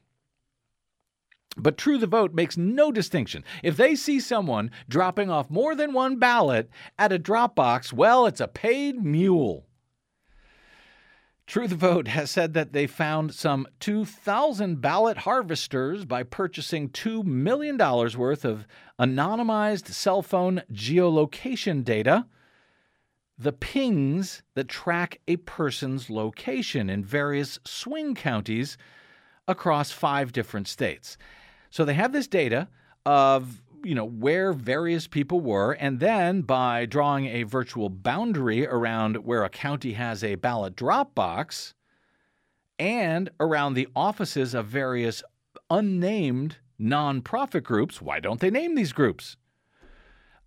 But 1.57 1.77
True 1.77 1.99
the 1.99 2.07
Vote 2.07 2.33
makes 2.33 2.57
no 2.57 2.93
distinction. 2.93 3.45
If 3.63 3.77
they 3.77 3.95
see 3.95 4.21
someone 4.21 4.71
dropping 4.89 5.31
off 5.31 5.51
more 5.51 5.75
than 5.75 5.93
one 5.93 6.17
ballot 6.17 6.71
at 6.99 7.13
a 7.13 7.19
drop 7.19 7.55
box, 7.55 7.93
well, 7.93 8.27
it's 8.27 8.41
a 8.41 8.49
paid 8.49 9.03
mule. 9.03 9.67
True 11.51 11.67
the 11.67 11.75
Vote 11.75 12.07
has 12.07 12.31
said 12.31 12.55
that 12.55 12.73
they 12.73 12.87
found 12.87 13.35
some 13.35 13.67
2,000 13.81 14.81
ballot 14.81 15.17
harvesters 15.17 16.05
by 16.05 16.23
purchasing 16.23 16.89
$2 16.91 17.25
million 17.25 17.77
worth 17.77 18.45
of 18.45 18.69
anonymized 19.01 19.89
cell 19.89 20.23
phone 20.23 20.63
geolocation 20.73 21.83
data, 21.83 22.29
the 23.37 23.51
pings 23.51 24.45
that 24.55 24.69
track 24.69 25.19
a 25.27 25.39
person's 25.39 26.09
location 26.09 26.89
in 26.89 27.05
various 27.05 27.59
swing 27.65 28.15
counties 28.15 28.79
across 29.49 29.91
five 29.91 30.31
different 30.31 30.69
states. 30.69 31.19
So 31.69 31.85
they 31.85 31.95
have 31.95 32.13
this 32.13 32.29
data 32.29 32.69
of 33.05 33.61
you 33.85 33.95
know 33.95 34.05
where 34.05 34.53
various 34.53 35.07
people 35.07 35.41
were 35.41 35.73
and 35.73 36.01
then 36.01 36.43
by 36.43 36.87
drawing 36.87 37.27
a 37.27 37.43
virtual 37.45 37.89
boundary 37.89 38.67
around 38.67 39.17
where 39.25 39.45
a 39.45 39.49
county 39.49 39.93
has 39.95 40.23
a 40.23 40.35
ballot 40.37 40.77
drop 40.77 41.15
box 41.15 41.75
and 42.79 43.31
around 43.39 43.75
the 43.75 43.89
offices 43.95 44.55
of 44.55 44.67
various 44.67 45.23
unnamed 45.71 46.57
nonprofit 46.81 47.63
groups 47.63 48.01
why 48.01 48.21
don't 48.21 48.41
they 48.41 48.51
name 48.51 48.75
these 48.75 48.93
groups 48.93 49.37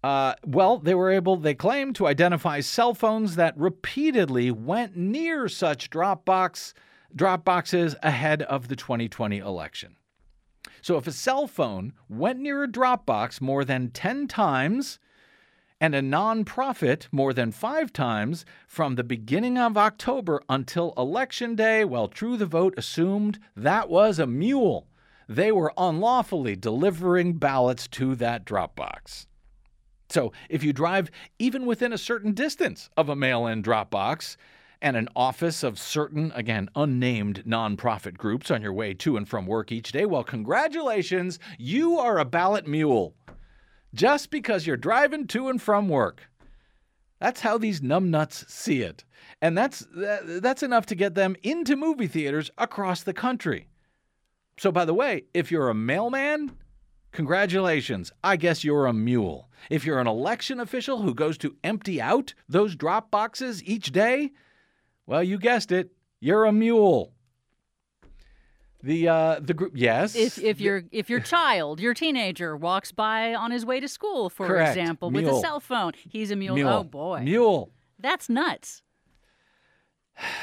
uh, 0.03 0.35
well, 0.45 0.79
they 0.79 0.93
were 0.93 1.09
able, 1.09 1.37
they 1.37 1.53
claim, 1.53 1.93
to 1.93 2.07
identify 2.07 2.59
cell 2.59 2.93
phones 2.93 3.37
that 3.37 3.57
repeatedly 3.57 4.51
went 4.51 4.97
near 4.97 5.47
such 5.47 5.89
drop 5.89 6.25
box 6.25 6.73
drop 7.15 7.45
boxes 7.45 7.95
ahead 8.03 8.41
of 8.41 8.67
the 8.67 8.75
2020 8.75 9.37
election. 9.37 9.95
So 10.83 10.97
if 10.97 11.07
a 11.07 11.13
cell 11.13 11.47
phone 11.47 11.93
went 12.09 12.39
near 12.39 12.61
a 12.61 12.67
Dropbox 12.67 13.39
more 13.39 13.63
than 13.63 13.89
10 13.91 14.27
times 14.27 14.99
and 15.79 15.95
a 15.95 16.01
nonprofit 16.01 17.07
more 17.09 17.31
than 17.31 17.53
five 17.53 17.93
times 17.93 18.45
from 18.67 18.95
the 18.95 19.03
beginning 19.05 19.57
of 19.57 19.77
October 19.77 20.43
until 20.49 20.93
Election 20.97 21.55
Day, 21.55 21.85
well, 21.85 22.09
True 22.09 22.35
the 22.35 22.45
Vote 22.45 22.73
assumed 22.75 23.39
that 23.55 23.87
was 23.87 24.19
a 24.19 24.27
mule. 24.27 24.89
They 25.29 25.53
were 25.53 25.71
unlawfully 25.77 26.57
delivering 26.57 27.35
ballots 27.35 27.87
to 27.87 28.13
that 28.15 28.43
Dropbox. 28.43 29.25
So 30.09 30.33
if 30.49 30.65
you 30.65 30.73
drive 30.73 31.09
even 31.39 31.65
within 31.65 31.93
a 31.93 31.97
certain 31.97 32.33
distance 32.33 32.89
of 32.97 33.07
a 33.07 33.15
mail 33.15 33.47
in 33.47 33.63
Dropbox, 33.63 34.35
and 34.83 34.97
an 34.97 35.07
office 35.15 35.63
of 35.63 35.79
certain, 35.79 36.33
again, 36.35 36.69
unnamed 36.75 37.45
nonprofit 37.45 38.17
groups 38.17 38.51
on 38.51 38.61
your 38.61 38.73
way 38.73 38.93
to 38.93 39.15
and 39.15 39.27
from 39.27 39.47
work 39.47 39.71
each 39.71 39.93
day, 39.93 40.05
well, 40.05 40.25
congratulations, 40.25 41.39
you 41.57 41.97
are 41.97 42.19
a 42.19 42.25
ballot 42.25 42.67
mule. 42.67 43.15
Just 43.93 44.29
because 44.29 44.67
you're 44.67 44.75
driving 44.75 45.25
to 45.27 45.47
and 45.47 45.61
from 45.61 45.87
work. 45.87 46.29
That's 47.19 47.39
how 47.39 47.57
these 47.57 47.79
numbnuts 47.79 48.49
see 48.49 48.81
it. 48.81 49.05
And 49.41 49.57
that's, 49.57 49.87
that's 49.89 50.63
enough 50.63 50.85
to 50.87 50.95
get 50.95 51.15
them 51.15 51.37
into 51.43 51.77
movie 51.77 52.07
theaters 52.07 52.51
across 52.57 53.03
the 53.03 53.13
country. 53.13 53.67
So, 54.57 54.71
by 54.71 54.83
the 54.83 54.93
way, 54.93 55.23
if 55.33 55.49
you're 55.49 55.69
a 55.69 55.73
mailman, 55.73 56.51
congratulations. 57.13 58.11
I 58.21 58.35
guess 58.35 58.65
you're 58.65 58.87
a 58.87 58.93
mule. 58.93 59.49
If 59.69 59.85
you're 59.85 59.99
an 59.99 60.07
election 60.07 60.59
official 60.59 61.01
who 61.01 61.13
goes 61.13 61.37
to 61.37 61.55
empty 61.63 62.01
out 62.01 62.33
those 62.49 62.75
drop 62.75 63.09
boxes 63.09 63.63
each 63.63 63.93
day, 63.93 64.31
well, 65.05 65.23
you 65.23 65.37
guessed 65.37 65.71
it. 65.71 65.91
You're 66.19 66.45
a 66.45 66.51
mule. 66.51 67.13
The 68.81 69.07
uh, 69.07 69.39
the 69.41 69.53
group 69.53 69.73
yes. 69.75 70.13
If 70.13 70.37
if 70.37 70.59
your 70.59 70.83
if 70.91 71.09
your 71.09 71.21
child, 71.21 71.79
your 71.79 71.93
teenager 71.93 72.57
walks 72.57 72.91
by 72.91 73.33
on 73.33 73.51
his 73.51 73.65
way 73.65 73.79
to 73.79 73.87
school, 73.87 74.29
for 74.29 74.45
Correct. 74.47 74.75
example, 74.75 75.09
Mule. 75.09 75.23
with 75.23 75.33
a 75.33 75.39
cell 75.39 75.61
phone, 75.61 75.93
he's 75.95 76.31
a 76.31 76.35
mule. 76.35 76.55
mule. 76.55 76.69
Oh 76.69 76.83
boy, 76.83 77.21
Mule. 77.23 77.71
that's 77.97 78.27
nuts. 78.27 78.81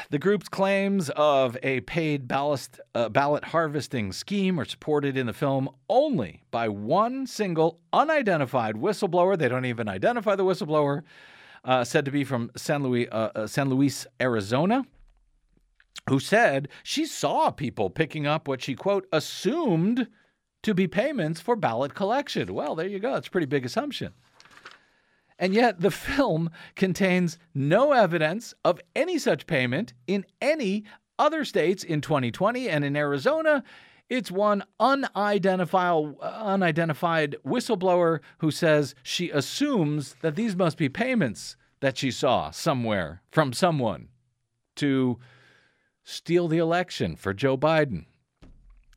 The 0.09 0.19
group's 0.19 0.49
claims 0.49 1.09
of 1.11 1.55
a 1.63 1.79
paid 1.81 2.27
ballast, 2.27 2.79
uh, 2.93 3.07
ballot 3.09 3.45
harvesting 3.45 4.11
scheme 4.11 4.59
are 4.59 4.65
supported 4.65 5.15
in 5.15 5.27
the 5.27 5.33
film 5.33 5.69
only 5.89 6.41
by 6.51 6.67
one 6.67 7.25
single 7.25 7.79
unidentified 7.93 8.75
whistleblower. 8.75 9.37
They 9.37 9.47
don't 9.47 9.65
even 9.65 9.87
identify 9.87 10.35
the 10.35 10.43
whistleblower, 10.43 11.03
uh, 11.63 11.83
said 11.83 12.05
to 12.05 12.11
be 12.11 12.23
from 12.23 12.51
San 12.55 12.83
Luis, 12.83 13.07
uh, 13.11 13.29
uh, 13.35 13.47
San 13.47 13.69
Luis, 13.69 14.07
Arizona, 14.19 14.85
who 16.09 16.19
said 16.19 16.67
she 16.83 17.05
saw 17.05 17.51
people 17.51 17.89
picking 17.89 18.25
up 18.25 18.47
what 18.47 18.61
she, 18.61 18.75
quote, 18.75 19.07
assumed 19.11 20.07
to 20.63 20.73
be 20.73 20.87
payments 20.87 21.39
for 21.39 21.55
ballot 21.55 21.93
collection. 21.93 22.53
Well, 22.53 22.75
there 22.75 22.87
you 22.87 22.99
go. 22.99 23.15
It's 23.15 23.27
a 23.27 23.31
pretty 23.31 23.47
big 23.47 23.65
assumption. 23.65 24.13
And 25.39 25.55
yet, 25.55 25.81
the 25.81 25.89
film 25.89 26.51
contains 26.75 27.39
no 27.55 27.93
evidence 27.93 28.53
of 28.63 28.79
any 28.95 29.17
such 29.17 29.47
payment 29.47 29.93
in 30.05 30.23
any 30.39 30.83
other 31.17 31.45
states 31.45 31.83
in 31.83 32.01
2020. 32.01 32.69
And 32.69 32.85
in 32.85 32.95
Arizona, 32.95 33.63
it's 34.11 34.29
one 34.29 34.61
unidentified, 34.77 36.15
unidentified 36.21 37.37
whistleblower 37.45 38.19
who 38.39 38.51
says 38.51 38.93
she 39.01 39.29
assumes 39.29 40.15
that 40.21 40.35
these 40.35 40.53
must 40.53 40.77
be 40.77 40.89
payments 40.89 41.55
that 41.79 41.97
she 41.97 42.11
saw 42.11 42.51
somewhere 42.51 43.21
from 43.31 43.53
someone 43.53 44.09
to 44.75 45.17
steal 46.03 46.49
the 46.49 46.57
election 46.57 47.15
for 47.15 47.33
Joe 47.33 47.57
Biden. 47.57 48.03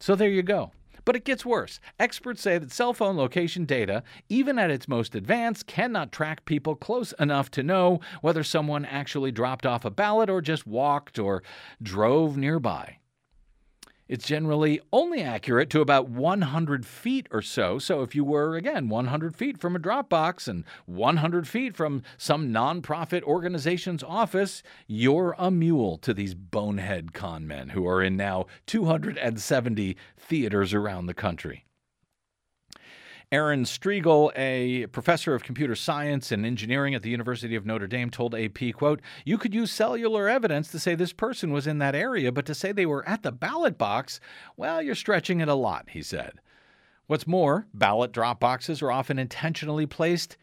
So 0.00 0.16
there 0.16 0.28
you 0.28 0.42
go. 0.42 0.72
But 1.04 1.14
it 1.14 1.24
gets 1.24 1.46
worse. 1.46 1.78
Experts 2.00 2.42
say 2.42 2.58
that 2.58 2.72
cell 2.72 2.92
phone 2.92 3.16
location 3.16 3.66
data, 3.66 4.02
even 4.28 4.58
at 4.58 4.72
its 4.72 4.88
most 4.88 5.14
advanced, 5.14 5.68
cannot 5.68 6.10
track 6.10 6.44
people 6.44 6.74
close 6.74 7.12
enough 7.20 7.52
to 7.52 7.62
know 7.62 8.00
whether 8.20 8.42
someone 8.42 8.84
actually 8.84 9.30
dropped 9.30 9.64
off 9.64 9.84
a 9.84 9.90
ballot 9.90 10.28
or 10.28 10.40
just 10.40 10.66
walked 10.66 11.20
or 11.20 11.44
drove 11.80 12.36
nearby. 12.36 12.98
It's 14.06 14.26
generally 14.26 14.80
only 14.92 15.22
accurate 15.22 15.70
to 15.70 15.80
about 15.80 16.10
100 16.10 16.84
feet 16.84 17.26
or 17.30 17.40
so. 17.40 17.78
So 17.78 18.02
if 18.02 18.14
you 18.14 18.22
were, 18.22 18.54
again, 18.54 18.90
100 18.90 19.34
feet 19.34 19.58
from 19.58 19.74
a 19.74 19.78
Dropbox 19.78 20.46
and 20.46 20.64
100 20.84 21.48
feet 21.48 21.74
from 21.74 22.02
some 22.18 22.52
nonprofit 22.52 23.22
organization's 23.22 24.02
office, 24.02 24.62
you're 24.86 25.34
a 25.38 25.50
mule 25.50 25.96
to 25.98 26.12
these 26.12 26.34
bonehead 26.34 27.14
con 27.14 27.46
men 27.46 27.70
who 27.70 27.86
are 27.88 28.02
in 28.02 28.16
now 28.16 28.44
270 28.66 29.96
theaters 30.18 30.74
around 30.74 31.06
the 31.06 31.14
country. 31.14 31.63
Aaron 33.34 33.64
Striegel, 33.64 34.30
a 34.36 34.86
professor 34.86 35.34
of 35.34 35.42
computer 35.42 35.74
science 35.74 36.30
and 36.30 36.46
engineering 36.46 36.94
at 36.94 37.02
the 37.02 37.10
University 37.10 37.56
of 37.56 37.66
Notre 37.66 37.88
Dame, 37.88 38.08
told 38.08 38.32
AP, 38.32 38.72
quote, 38.74 39.00
You 39.24 39.38
could 39.38 39.52
use 39.52 39.72
cellular 39.72 40.28
evidence 40.28 40.68
to 40.68 40.78
say 40.78 40.94
this 40.94 41.12
person 41.12 41.50
was 41.50 41.66
in 41.66 41.78
that 41.78 41.96
area, 41.96 42.30
but 42.30 42.46
to 42.46 42.54
say 42.54 42.70
they 42.70 42.86
were 42.86 43.04
at 43.08 43.24
the 43.24 43.32
ballot 43.32 43.76
box, 43.76 44.20
well, 44.56 44.80
you're 44.80 44.94
stretching 44.94 45.40
it 45.40 45.48
a 45.48 45.54
lot, 45.54 45.86
he 45.90 46.00
said. 46.00 46.34
What's 47.08 47.26
more, 47.26 47.66
ballot 47.74 48.12
drop 48.12 48.38
boxes 48.38 48.80
are 48.82 48.92
often 48.92 49.18
intentionally 49.18 49.86
placed 49.86 50.36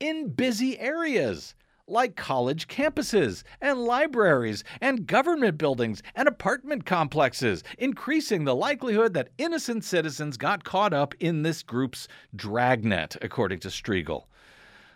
in 0.00 0.30
busy 0.30 0.78
areas 0.78 1.54
like 1.88 2.16
college 2.16 2.68
campuses 2.68 3.42
and 3.60 3.84
libraries 3.84 4.64
and 4.80 5.06
government 5.06 5.58
buildings 5.58 6.02
and 6.14 6.28
apartment 6.28 6.84
complexes, 6.86 7.64
increasing 7.78 8.44
the 8.44 8.54
likelihood 8.54 9.14
that 9.14 9.30
innocent 9.38 9.84
citizens 9.84 10.36
got 10.36 10.64
caught 10.64 10.92
up 10.92 11.14
in 11.20 11.42
this 11.42 11.62
group's 11.62 12.08
dragnet, 12.34 13.16
according 13.22 13.58
to 13.60 13.68
Striegel. 13.68 14.24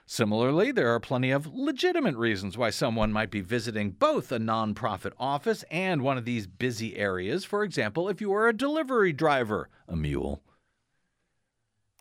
Similarly, 0.05 0.73
there 0.73 0.93
are 0.93 1.01
plenty 1.01 1.31
of 1.31 1.47
legitimate 1.47 2.17
reasons 2.17 2.59
why 2.59 2.71
someone 2.71 3.13
might 3.13 3.31
be 3.31 3.41
visiting 3.41 3.93
both 3.93 4.33
a 4.33 4.39
nonprofit 4.39 5.13
office 5.19 5.65
and 5.71 6.03
one 6.03 6.19
of 6.19 6.25
these 6.25 6.47
busy 6.47 6.97
areas. 6.97 7.45
For 7.45 7.63
example, 7.63 8.09
if 8.09 8.21
you 8.21 8.33
are 8.33 8.49
a 8.49 8.53
delivery 8.53 9.13
driver, 9.13 9.69
a 9.89 9.97
mule, 9.97 10.43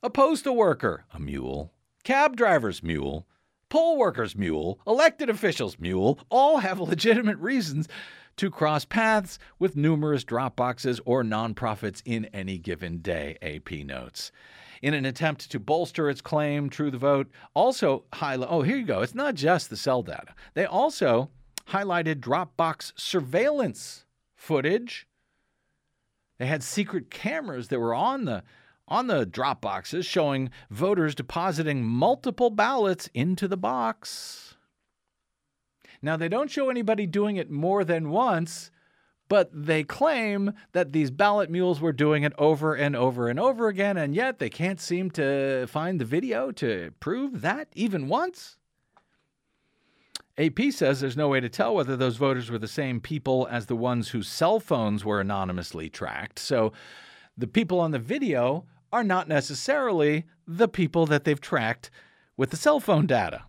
a 0.04 0.10
postal 0.10 0.56
worker, 0.56 1.06
a 1.14 1.20
mule, 1.20 1.72
cab 2.04 2.36
driver's 2.36 2.82
mule, 2.82 3.28
poll 3.72 3.98
workers' 3.98 4.36
mule, 4.36 4.80
elected 4.86 5.30
officials' 5.30 5.80
mule, 5.80 6.20
all 6.30 6.58
have 6.58 6.80
legitimate 6.82 7.38
reasons 7.40 7.88
to 8.36 8.52
cross 8.52 8.86
paths 8.86 9.40
with 9.58 9.76
numerous 9.76 10.24
drop 10.24 10.56
boxes 10.56 11.00
or 11.06 11.24
nonprofits 11.24 12.02
in 12.06 12.26
any 12.26 12.58
given 12.58 13.00
day, 13.00 13.38
AP 13.42 13.72
notes. 13.86 14.32
In 14.82 14.94
an 14.94 15.06
attempt 15.06 15.50
to 15.52 15.60
bolster 15.60 16.10
its 16.10 16.22
claim, 16.22 16.70
True 16.70 16.92
the 16.92 16.98
Vote 16.98 17.30
also 17.54 18.04
highlight. 18.14 18.50
Oh, 18.52 18.62
here 18.62 18.78
you 18.78 18.86
go. 18.86 19.02
It's 19.02 19.16
not 19.16 19.36
just 19.36 19.70
the 19.70 19.78
cell 19.78 20.04
data. 20.04 20.36
They 20.54 20.66
also 20.66 21.30
highlighted 21.70 22.16
Dropbox 22.16 22.92
surveillance 22.96 24.06
footage. 24.36 25.08
They 26.40 26.48
had 26.48 26.64
secret 26.64 27.10
cameras 27.10 27.70
that 27.70 27.80
were 27.80 27.94
on 27.94 28.26
the 28.26 28.44
on 28.92 29.08
the 29.08 29.26
drop 29.26 29.62
boxes 29.62 30.06
showing 30.06 30.50
voters 30.70 31.16
depositing 31.16 31.82
multiple 31.82 32.50
ballots 32.50 33.10
into 33.14 33.48
the 33.48 33.58
box. 33.58 34.56
Now, 36.02 36.18
they 36.18 36.28
don't 36.28 36.52
show 36.52 36.70
anybody 36.70 37.06
doing 37.08 37.38
it 37.38 37.50
more 37.50 37.86
than 37.86 38.10
once, 38.10 38.70
but 39.30 39.50
they 39.54 39.84
claim 39.84 40.52
that 40.74 40.92
these 40.92 41.10
ballot 41.10 41.50
mules 41.50 41.80
were 41.80 41.94
doing 41.94 42.24
it 42.24 42.34
over 42.38 42.76
and 42.76 42.96
over 42.96 43.30
and 43.30 43.40
over 43.40 43.70
again, 43.70 43.96
and 43.96 44.14
yet 44.14 44.40
they 44.40 44.50
can't 44.50 44.82
seem 44.82 45.10
to 45.12 45.68
find 45.68 46.02
the 46.02 46.06
video 46.06 46.52
to 46.52 46.92
prove 47.00 47.40
that 47.40 47.70
even 47.74 48.10
once. 48.10 48.58
AP 50.38 50.72
says 50.72 51.00
there's 51.00 51.16
no 51.16 51.30
way 51.30 51.40
to 51.40 51.50
tell 51.50 51.76
whether 51.76 51.96
those 51.96 52.18
voters 52.18 52.52
were 52.52 52.58
the 52.58 52.68
same 52.68 53.00
people 53.00 53.48
as 53.50 53.68
the 53.68 53.76
ones 53.76 54.10
whose 54.10 54.28
cell 54.28 54.60
phones 54.60 55.06
were 55.06 55.22
anonymously 55.22 55.90
tracked. 55.90 56.40
So 56.40 56.74
the 57.38 57.48
people 57.48 57.80
on 57.80 57.92
the 57.92 58.00
video 58.00 58.66
are 58.92 59.04
not 59.04 59.28
necessarily 59.28 60.26
the 60.48 60.68
people 60.68 61.06
that 61.06 61.24
they've 61.24 61.42
tracked 61.42 61.90
with 62.38 62.50
the 62.50 62.58
cell 62.58 62.80
phone 62.80 63.06
data. 63.06 63.44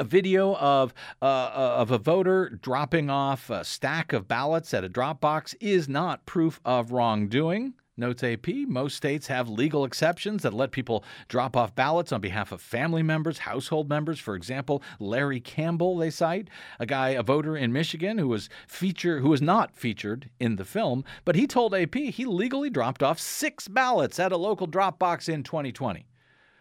A 0.00 0.04
video 0.04 0.56
of 0.56 0.94
uh, 1.20 1.50
of 1.54 1.90
a 1.90 1.98
voter 1.98 2.48
dropping 2.48 3.10
off 3.10 3.50
a 3.50 3.62
stack 3.62 4.12
of 4.12 4.26
ballots 4.26 4.72
at 4.72 4.84
a 4.84 4.88
drop 4.88 5.20
box 5.20 5.54
is 5.60 5.88
not 5.88 6.24
proof 6.24 6.60
of 6.64 6.92
wrongdoing. 6.92 7.74
Notes 7.94 8.24
AP, 8.24 8.48
most 8.68 8.96
states 8.96 9.26
have 9.26 9.50
legal 9.50 9.84
exceptions 9.84 10.42
that 10.42 10.54
let 10.54 10.70
people 10.70 11.04
drop 11.28 11.54
off 11.54 11.74
ballots 11.74 12.10
on 12.10 12.22
behalf 12.22 12.50
of 12.50 12.62
family 12.62 13.02
members, 13.02 13.38
household 13.38 13.90
members. 13.90 14.18
For 14.18 14.34
example, 14.34 14.82
Larry 14.98 15.40
Campbell, 15.40 15.98
they 15.98 16.08
cite, 16.08 16.48
a 16.78 16.86
guy, 16.86 17.10
a 17.10 17.22
voter 17.22 17.54
in 17.54 17.70
Michigan 17.70 18.16
who 18.16 18.28
was 18.28 18.48
feature 18.66 19.20
who 19.20 19.28
was 19.28 19.42
not 19.42 19.76
featured 19.76 20.30
in 20.40 20.56
the 20.56 20.64
film, 20.64 21.04
but 21.26 21.36
he 21.36 21.46
told 21.46 21.74
AP 21.74 21.94
he 21.94 22.24
legally 22.24 22.70
dropped 22.70 23.02
off 23.02 23.18
six 23.18 23.68
ballots 23.68 24.18
at 24.18 24.32
a 24.32 24.38
local 24.38 24.66
drop 24.66 24.98
box 24.98 25.28
in 25.28 25.42
2020. 25.42 26.06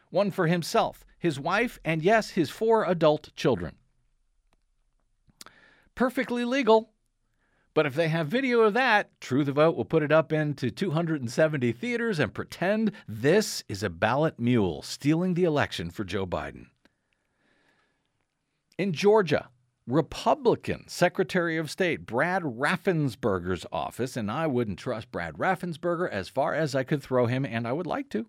One 0.09 0.31
for 0.31 0.47
himself, 0.47 1.05
his 1.17 1.39
wife, 1.39 1.79
and 1.85 2.01
yes, 2.01 2.31
his 2.31 2.49
four 2.49 2.83
adult 2.83 3.33
children. 3.37 3.75
Perfectly 5.95 6.43
legal. 6.43 6.91
But 7.73 7.85
if 7.85 7.95
they 7.95 8.09
have 8.09 8.27
video 8.27 8.61
of 8.61 8.73
that, 8.73 9.09
True 9.21 9.43
the 9.43 9.53
Vote 9.53 9.77
will 9.77 9.85
put 9.85 10.03
it 10.03 10.11
up 10.11 10.33
into 10.33 10.69
270 10.69 11.71
theaters 11.71 12.19
and 12.19 12.33
pretend 12.33 12.91
this 13.07 13.63
is 13.69 13.81
a 13.81 13.89
ballot 13.89 14.39
mule 14.39 14.81
stealing 14.81 15.33
the 15.33 15.45
election 15.45 15.89
for 15.89 16.03
Joe 16.03 16.25
Biden. 16.25 16.67
In 18.77 18.91
Georgia, 18.91 19.49
Republican 19.87 20.87
Secretary 20.87 21.57
of 21.57 21.71
State 21.71 22.05
Brad 22.05 22.43
Raffensperger's 22.43 23.65
office, 23.71 24.17
and 24.17 24.29
I 24.29 24.47
wouldn't 24.47 24.79
trust 24.79 25.11
Brad 25.11 25.35
Raffensperger 25.35 26.09
as 26.09 26.29
far 26.29 26.53
as 26.53 26.75
I 26.75 26.83
could 26.83 27.01
throw 27.01 27.25
him, 27.25 27.45
and 27.45 27.67
I 27.67 27.71
would 27.71 27.87
like 27.87 28.09
to. 28.09 28.27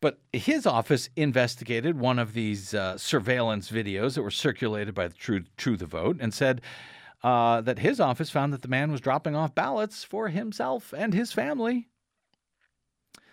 But 0.00 0.20
his 0.32 0.66
office 0.66 1.08
investigated 1.16 1.98
one 1.98 2.18
of 2.18 2.34
these 2.34 2.74
uh, 2.74 2.98
surveillance 2.98 3.70
videos 3.70 4.14
that 4.14 4.22
were 4.22 4.30
circulated 4.30 4.94
by 4.94 5.08
the 5.08 5.14
True 5.56 5.76
the 5.76 5.86
Vote 5.86 6.18
and 6.20 6.34
said 6.34 6.60
uh, 7.24 7.62
that 7.62 7.78
his 7.78 7.98
office 7.98 8.28
found 8.28 8.52
that 8.52 8.60
the 8.60 8.68
man 8.68 8.92
was 8.92 9.00
dropping 9.00 9.34
off 9.34 9.54
ballots 9.54 10.04
for 10.04 10.28
himself 10.28 10.92
and 10.94 11.14
his 11.14 11.32
family. 11.32 11.88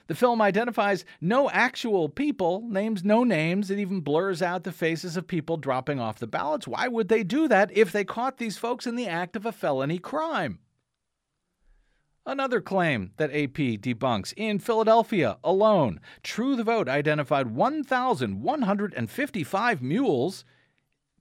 The 0.08 0.16
film 0.16 0.42
identifies 0.42 1.04
no 1.20 1.50
actual 1.50 2.08
people, 2.08 2.64
names 2.70 3.04
no 3.04 3.26
names. 3.26 3.70
It 3.70 3.80
even 3.80 4.00
blurs 4.00 4.42
out 4.42 4.64
the 4.64 4.72
faces 4.72 5.18
of 5.18 5.28
people 5.28 5.58
dropping 5.58 6.00
off 6.00 6.20
the 6.20 6.28
ballots. 6.28 6.66
Why 6.68 6.88
would 6.88 7.10
they 7.10 7.24
do 7.24 7.50
that 7.50 7.70
if 7.76 7.92
they 7.92 8.06
caught 8.06 8.38
these 8.38 8.58
folks 8.58 8.88
in 8.88 8.96
the 8.96 9.08
act 9.08 9.36
of 9.36 9.46
a 9.46 9.52
felony 9.52 10.00
crime? 10.00 10.60
Another 12.26 12.62
claim 12.62 13.12
that 13.18 13.32
AP 13.32 13.82
debunks 13.82 14.34
in 14.38 14.60
Philadelphia 14.60 15.38
alone, 15.44 16.00
True 16.24 16.56
the 16.56 16.64
Vote 16.64 16.88
identified 16.88 17.48
1,155 17.48 19.82
mules. 19.82 20.46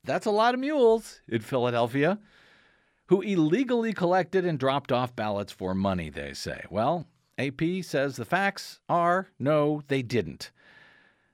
That's 0.05 0.27
a 0.27 0.31
lot 0.31 0.55
of 0.55 0.61
mules 0.61 1.21
in 1.27 1.41
Philadelphia 1.41 2.21
who 3.11 3.21
illegally 3.23 3.93
collected 3.93 4.45
and 4.45 4.57
dropped 4.57 4.93
off 4.93 5.17
ballots 5.17 5.53
for 5.53 5.75
money, 5.75 6.09
they 6.09 6.33
say. 6.33 6.63
Well, 6.71 7.09
AP 7.39 7.61
says 7.83 8.15
the 8.15 8.25
facts 8.25 8.79
are 8.89 9.31
no, 9.37 9.83
they 9.89 10.01
didn't. 10.01 10.53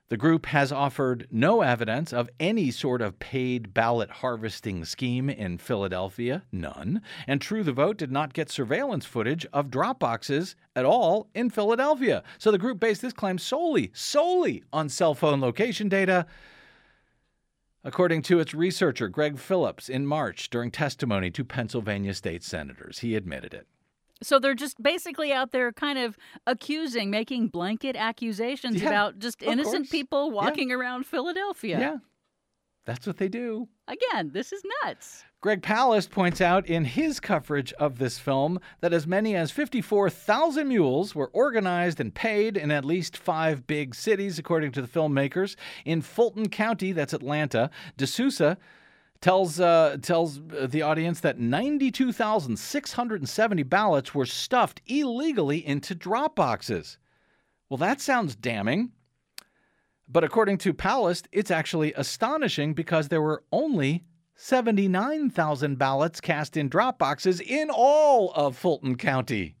The 0.09 0.17
group 0.17 0.47
has 0.47 0.71
offered 0.71 1.27
no 1.29 1.61
evidence 1.61 2.11
of 2.11 2.31
any 2.39 2.71
sort 2.71 2.99
of 2.99 3.19
paid 3.19 3.75
ballot 3.75 4.09
harvesting 4.09 4.85
scheme 4.85 5.29
in 5.29 5.59
Philadelphia, 5.59 6.41
none. 6.51 7.03
And 7.27 7.39
True 7.39 7.61
the 7.61 7.73
Vote 7.73 7.97
did 7.97 8.11
not 8.11 8.33
get 8.33 8.49
surveillance 8.49 9.05
footage 9.05 9.45
of 9.53 9.69
drop 9.69 9.99
boxes 9.99 10.55
at 10.75 10.85
all 10.85 11.29
in 11.35 11.51
Philadelphia. 11.51 12.23
So 12.39 12.49
the 12.49 12.57
group 12.57 12.79
based 12.79 13.03
this 13.03 13.13
claim 13.13 13.37
solely, 13.37 13.91
solely 13.93 14.63
on 14.73 14.89
cell 14.89 15.13
phone 15.13 15.41
location 15.41 15.89
data 15.89 16.25
according 17.87 18.21
to 18.23 18.39
its 18.39 18.53
researcher, 18.53 19.07
Greg 19.07 19.39
Phillips, 19.39 19.87
in 19.87 20.05
March 20.05 20.49
during 20.49 20.69
testimony 20.69 21.31
to 21.31 21.45
Pennsylvania 21.45 22.13
state 22.13 22.43
senators. 22.43 22.99
He 22.99 23.15
admitted 23.15 23.53
it. 23.53 23.65
So 24.21 24.39
they're 24.39 24.55
just 24.55 24.81
basically 24.83 25.31
out 25.31 25.51
there 25.51 25.71
kind 25.71 25.97
of 25.97 26.17
accusing, 26.45 27.09
making 27.09 27.47
blanket 27.47 27.95
accusations 27.95 28.81
Yeah, 28.81 28.89
about 28.89 29.19
just 29.19 29.41
innocent 29.41 29.85
course. 29.85 29.89
people 29.89 30.31
walking 30.31 30.71
around 30.71 31.05
Philadelphia. 31.05 31.79
Yeah, 31.79 31.97
that's 32.87 33.05
what 33.05 33.17
they 33.17 33.27
do. 33.27 33.67
Again, 33.89 34.31
this 34.33 34.53
is 34.53 34.63
nuts. 34.83 35.25
Greg 35.41 35.61
Palast 35.61 36.09
points 36.09 36.39
out 36.39 36.65
in 36.65 36.85
his 36.85 37.19
coverage 37.19 37.73
of 37.73 37.99
this 37.99 38.17
film 38.17 38.61
that 38.79 38.93
as 38.93 39.05
many 39.05 39.35
as 39.35 39.51
54,000 39.51 40.65
mules 40.67 41.13
were 41.13 41.29
organized 41.33 41.99
and 41.99 42.15
paid 42.15 42.55
in 42.55 42.71
at 42.71 42.85
least 42.85 43.17
five 43.17 43.67
big 43.67 43.93
cities, 43.93 44.39
according 44.39 44.71
to 44.71 44.81
the 44.81 44.87
filmmakers. 44.87 45.57
In 45.83 46.01
Fulton 46.01 46.47
County, 46.47 46.93
that's 46.93 47.11
Atlanta, 47.13 47.69
D'Souza 47.97 48.57
tells 49.19 49.59
uh, 49.59 49.97
tells 50.01 50.39
the 50.47 50.81
audience 50.81 51.19
that 51.19 51.39
92,670 51.39 53.63
ballots 53.63 54.15
were 54.15 54.25
stuffed 54.25 54.79
illegally 54.87 55.67
into 55.67 55.93
drop 55.93 56.37
boxes. 56.37 56.97
Well, 57.69 57.77
that 57.79 57.99
sounds 57.99 58.33
damning. 58.35 58.93
But 60.07 60.23
according 60.23 60.59
to 60.59 60.73
Palast, 60.73 61.25
it's 61.31 61.51
actually 61.51 61.93
astonishing 61.93 62.73
because 62.73 63.09
there 63.09 63.21
were 63.21 63.43
only 63.51 64.05
79,000 64.35 65.77
ballots 65.77 66.21
cast 66.21 66.55
in 66.55 66.69
drop 66.69 66.97
boxes 66.99 67.41
in 67.41 67.69
all 67.69 68.31
of 68.33 68.55
Fulton 68.55 68.95
County. 68.95 69.55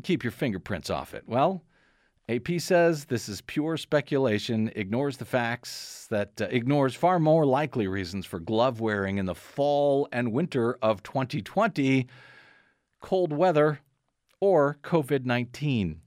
keep 0.04 0.24
your 0.24 0.32
fingerprints 0.32 0.90
off 0.90 1.14
it? 1.14 1.24
Well, 1.28 1.64
AP 2.30 2.60
says 2.60 3.06
this 3.06 3.30
is 3.30 3.40
pure 3.40 3.78
speculation, 3.78 4.70
ignores 4.76 5.16
the 5.16 5.24
facts, 5.24 6.08
that 6.10 6.42
uh, 6.42 6.48
ignores 6.50 6.94
far 6.94 7.20
more 7.20 7.46
likely 7.46 7.88
reasons 7.88 8.26
for 8.26 8.38
glove 8.38 8.82
wearing 8.82 9.18
in 9.18 9.26
the 9.26 9.34
fall 9.34 10.10
and 10.12 10.34
winter 10.34 10.78
of 10.82 11.02
2020, 11.04 12.06
cold 13.00 13.32
weather, 13.32 13.80
or 14.42 14.78
COVID 14.84 15.24
19. 15.24 16.02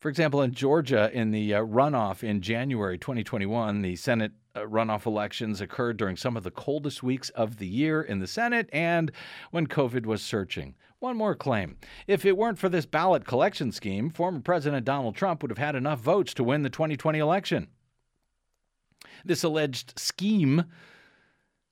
For 0.00 0.08
example, 0.08 0.40
in 0.40 0.54
Georgia, 0.54 1.10
in 1.12 1.32
the 1.32 1.52
uh, 1.52 1.60
runoff 1.60 2.22
in 2.24 2.40
January 2.40 2.96
2021, 2.96 3.82
the 3.82 3.96
Senate 3.96 4.32
uh, 4.54 4.60
runoff 4.60 5.04
elections 5.04 5.60
occurred 5.60 5.98
during 5.98 6.16
some 6.16 6.34
of 6.34 6.44
the 6.44 6.50
coldest 6.50 7.02
weeks 7.02 7.28
of 7.30 7.58
the 7.58 7.66
year 7.66 8.00
in 8.00 8.20
the 8.20 8.26
Senate 8.26 8.70
and 8.72 9.12
when 9.50 9.66
COVID 9.66 10.06
was 10.06 10.22
surging. 10.22 10.74
One 11.00 11.16
more 11.16 11.34
claim. 11.34 11.78
If 12.06 12.26
it 12.26 12.36
weren't 12.36 12.58
for 12.58 12.68
this 12.68 12.84
ballot 12.84 13.26
collection 13.26 13.72
scheme, 13.72 14.10
former 14.10 14.40
President 14.40 14.84
Donald 14.84 15.16
Trump 15.16 15.42
would 15.42 15.50
have 15.50 15.56
had 15.56 15.74
enough 15.74 15.98
votes 15.98 16.34
to 16.34 16.44
win 16.44 16.62
the 16.62 16.68
2020 16.68 17.18
election. 17.18 17.68
This 19.24 19.42
alleged 19.42 19.98
scheme 19.98 20.64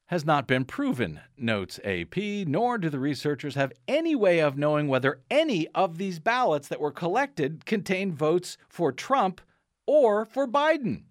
has 0.07 0.25
not 0.25 0.47
been 0.47 0.65
proven, 0.65 1.21
notes 1.37 1.79
AP, 1.85 2.17
nor 2.17 2.79
do 2.79 2.89
the 2.89 2.99
researchers 2.99 3.55
have 3.55 3.75
any 3.87 4.17
way 4.17 4.39
of 4.39 4.57
knowing 4.57 4.89
whether 4.89 5.21
any 5.31 5.69
of 5.75 5.99
these 5.99 6.19
ballots 6.19 6.69
that 6.69 6.81
were 6.81 6.91
collected 6.91 7.67
contained 7.67 8.15
votes 8.15 8.57
for 8.67 8.91
Trump 8.93 9.43
or 9.87 10.25
for 10.25 10.49
Biden. 10.49 11.03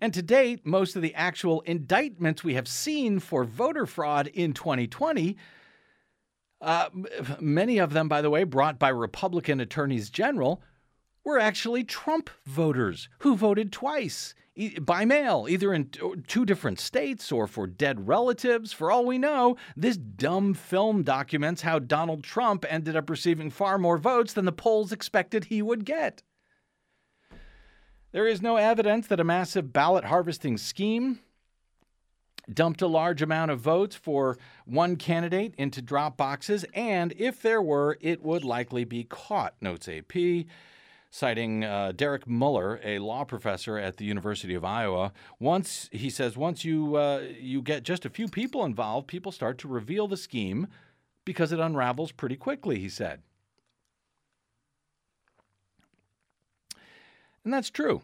And 0.00 0.14
to 0.14 0.22
date, 0.22 0.64
most 0.64 0.94
of 0.94 1.02
the 1.02 1.14
actual 1.16 1.62
indictments 1.62 2.44
we 2.44 2.54
have 2.54 2.68
seen 2.68 3.18
for 3.18 3.42
voter 3.42 3.86
fraud 3.86 4.28
in 4.28 4.52
2020 4.52 5.36
uh, 6.62 6.88
many 7.40 7.78
of 7.78 7.92
them, 7.92 8.08
by 8.08 8.22
the 8.22 8.30
way, 8.30 8.44
brought 8.44 8.78
by 8.78 8.88
Republican 8.88 9.60
attorneys 9.60 10.08
general, 10.08 10.62
were 11.24 11.38
actually 11.38 11.84
Trump 11.84 12.30
voters 12.46 13.08
who 13.18 13.36
voted 13.36 13.72
twice 13.72 14.34
by 14.80 15.04
mail, 15.04 15.46
either 15.48 15.72
in 15.72 15.90
two 16.26 16.44
different 16.44 16.78
states 16.78 17.32
or 17.32 17.46
for 17.46 17.66
dead 17.66 18.06
relatives. 18.06 18.72
For 18.72 18.92
all 18.92 19.04
we 19.04 19.18
know, 19.18 19.56
this 19.76 19.96
dumb 19.96 20.54
film 20.54 21.02
documents 21.02 21.62
how 21.62 21.78
Donald 21.78 22.22
Trump 22.22 22.64
ended 22.68 22.94
up 22.94 23.10
receiving 23.10 23.50
far 23.50 23.78
more 23.78 23.98
votes 23.98 24.32
than 24.32 24.44
the 24.44 24.52
polls 24.52 24.92
expected 24.92 25.44
he 25.44 25.62
would 25.62 25.84
get. 25.84 26.22
There 28.12 28.26
is 28.26 28.42
no 28.42 28.56
evidence 28.56 29.06
that 29.06 29.20
a 29.20 29.24
massive 29.24 29.72
ballot 29.72 30.04
harvesting 30.04 30.58
scheme 30.58 31.20
dumped 32.52 32.82
a 32.82 32.86
large 32.86 33.22
amount 33.22 33.50
of 33.50 33.60
votes 33.60 33.96
for 33.96 34.38
one 34.64 34.96
candidate 34.96 35.54
into 35.58 35.82
drop 35.82 36.16
boxes, 36.16 36.64
and 36.74 37.12
if 37.16 37.42
there 37.42 37.62
were, 37.62 37.98
it 38.00 38.22
would 38.22 38.44
likely 38.44 38.84
be 38.84 39.04
caught, 39.04 39.54
notes 39.60 39.88
AP. 39.88 40.46
Citing 41.14 41.62
uh, 41.62 41.92
Derek 41.94 42.26
Muller, 42.26 42.80
a 42.82 42.98
law 42.98 43.22
professor 43.24 43.76
at 43.76 43.98
the 43.98 44.06
University 44.06 44.54
of 44.54 44.64
Iowa, 44.64 45.12
once 45.38 45.90
he 45.92 46.08
says, 46.08 46.38
once 46.38 46.64
you 46.64 46.96
uh, 46.96 47.22
you 47.38 47.60
get 47.60 47.82
just 47.82 48.06
a 48.06 48.10
few 48.10 48.28
people 48.28 48.64
involved, 48.64 49.08
people 49.08 49.30
start 49.30 49.58
to 49.58 49.68
reveal 49.68 50.08
the 50.08 50.16
scheme 50.16 50.68
because 51.26 51.52
it 51.52 51.60
unravels 51.60 52.12
pretty 52.12 52.36
quickly. 52.36 52.78
He 52.78 52.88
said, 52.88 53.20
and 57.44 57.52
that's 57.52 57.68
true 57.68 58.00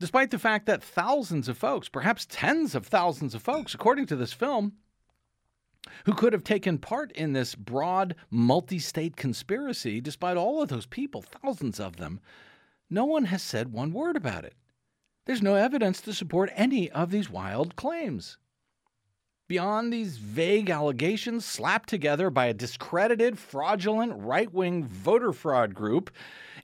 despite 0.00 0.30
the 0.30 0.38
fact 0.38 0.66
that 0.66 0.82
thousands 0.82 1.48
of 1.48 1.56
folks, 1.56 1.88
perhaps 1.88 2.26
tens 2.28 2.74
of 2.74 2.86
thousands 2.86 3.34
of 3.34 3.42
folks, 3.42 3.74
according 3.74 4.06
to 4.06 4.16
this 4.16 4.32
film, 4.32 4.74
who 6.06 6.14
could 6.14 6.32
have 6.32 6.44
taken 6.44 6.78
part 6.78 7.12
in 7.12 7.32
this 7.32 7.54
broad 7.54 8.14
multi 8.30 8.78
state 8.78 9.16
conspiracy, 9.16 10.00
despite 10.00 10.36
all 10.36 10.62
of 10.62 10.68
those 10.68 10.86
people, 10.86 11.22
thousands 11.22 11.78
of 11.78 11.96
them, 11.96 12.20
no 12.90 13.04
one 13.04 13.26
has 13.26 13.42
said 13.42 13.72
one 13.72 13.92
word 13.92 14.16
about 14.16 14.44
it. 14.44 14.54
There's 15.26 15.42
no 15.42 15.54
evidence 15.54 16.00
to 16.02 16.12
support 16.12 16.50
any 16.54 16.90
of 16.90 17.10
these 17.10 17.30
wild 17.30 17.76
claims. 17.76 18.38
Beyond 19.46 19.92
these 19.92 20.16
vague 20.16 20.70
allegations 20.70 21.44
slapped 21.44 21.88
together 21.88 22.30
by 22.30 22.46
a 22.46 22.54
discredited, 22.54 23.38
fraudulent, 23.38 24.12
right 24.16 24.52
wing 24.52 24.84
voter 24.84 25.32
fraud 25.32 25.74
group 25.74 26.10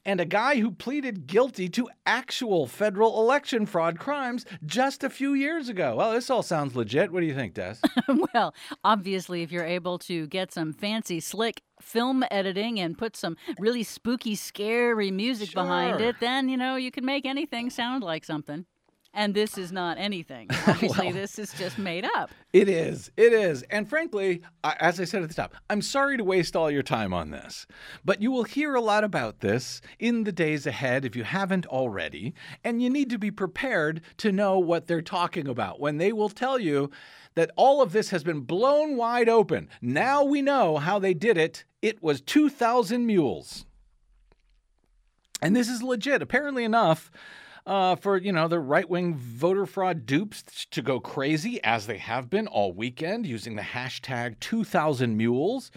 and 0.05 0.21
a 0.21 0.25
guy 0.25 0.61
who 0.61 0.71
pleaded 0.71 1.27
guilty 1.27 1.69
to 1.71 1.89
actual 2.07 2.67
federal 2.67 3.21
election 3.21 3.67
fraud 3.67 3.99
crimes 3.99 4.45
just 4.65 5.05
a 5.05 5.11
few 5.11 5.35
years 5.35 5.69
ago. 5.69 5.97
Well, 5.97 6.13
this 6.13 6.31
all 6.31 6.43
sounds 6.43 6.75
legit. 6.75 7.13
What 7.13 7.21
do 7.21 7.27
you 7.27 7.35
think, 7.35 7.55
Des? 7.55 7.77
well, 8.35 8.55
obviously, 8.85 9.43
if 9.43 9.53
you're 9.53 9.65
able 9.65 9.99
to 10.01 10.27
get 10.29 10.53
some 10.53 10.73
fancy, 10.73 11.21
slick 11.21 11.63
film 11.81 12.25
editing 12.31 12.79
and 12.79 12.97
put 12.97 13.17
some 13.17 13.37
really 13.59 13.83
spooky, 13.83 14.35
scary 14.35 15.11
music 15.11 15.51
sure. 15.51 15.63
behind 15.63 16.01
it, 16.01 16.17
then, 16.21 16.49
you 16.49 16.57
know, 16.57 16.77
you 16.77 16.91
can 16.91 17.05
make 17.05 17.27
anything 17.27 17.71
sound 17.71 18.03
like 18.03 18.25
something. 18.25 18.67
And 19.13 19.35
this 19.35 19.59
is 19.59 19.73
not 19.73 19.99
anything. 19.99 20.49
Obviously, 20.67 21.07
well, 21.07 21.15
this 21.15 21.39
is 21.39 21.53
just 21.55 21.79
made 21.79 22.05
up. 22.05 22.31
It 22.53 22.69
is. 22.69 23.11
It 23.17 23.33
is. 23.33 23.63
And 23.65 23.89
frankly, 23.89 24.43
as 24.63 25.01
I 25.01 25.05
said 25.05 25.23
at 25.23 25.29
the 25.29 25.35
top, 25.35 25.55
I'm 25.69 25.83
sorry 25.83 26.17
to 26.17 26.23
waste 26.23 26.55
all 26.55 26.71
your 26.71 26.85
time 26.85 27.13
on 27.13 27.31
this. 27.31 27.67
But 28.05 28.23
you 28.23 28.31
will 28.31 28.45
hear 28.45 28.75
a 28.77 28.81
lot 28.81 29.03
about 29.03 29.41
this 29.41 29.81
in 29.99 30.23
the 30.25 30.33
days 30.33 30.65
ahead 30.65 31.05
if 31.05 31.17
you 31.17 31.25
haven't 31.25 31.67
already. 31.67 32.35
And 32.63 32.81
you 32.81 32.89
need 32.89 33.11
to 33.11 33.19
be 33.19 33.33
prepared 33.33 34.01
to 34.19 34.31
know 34.31 34.59
what 34.59 34.87
they're 34.87 35.03
talking 35.03 35.49
about 35.49 35.81
when 35.81 35.97
they 35.97 36.13
will 36.13 36.29
tell 36.29 36.61
you 36.61 36.91
that 37.35 37.51
all 37.57 37.83
of 37.83 37.93
this 37.93 38.11
has 38.11 38.23
been 38.23 38.41
blown 38.41 38.97
wide 38.97 39.29
open. 39.29 39.69
Now 39.83 40.23
we 40.23 40.41
know 40.41 40.79
how 40.79 41.01
they 41.01 41.15
did 41.15 41.37
it. 41.37 41.65
It 41.83 42.01
was 42.03 42.21
2,000 42.21 43.07
mules. 43.07 43.67
And 45.43 45.57
this 45.57 45.69
is 45.69 45.83
legit. 45.83 46.23
Apparently 46.23 46.65
enough, 46.65 47.11
uh, 47.67 47.97
for 47.97 48.17
you 48.17 48.33
know 48.33 48.49
the 48.49 48.59
right-wing 48.59 49.15
voter 49.15 49.67
fraud 49.67 50.07
dupes 50.07 50.67
to 50.71 50.83
go 50.83 51.01
crazy 51.01 51.63
as 51.63 51.87
they 51.87 51.99
have 51.99 52.31
been 52.31 52.47
all 52.47 52.73
weekend 52.73 53.27
using 53.27 53.57
the 53.57 53.63
hashtag 53.63 54.39
2000 54.41 55.17
mules. 55.17 55.71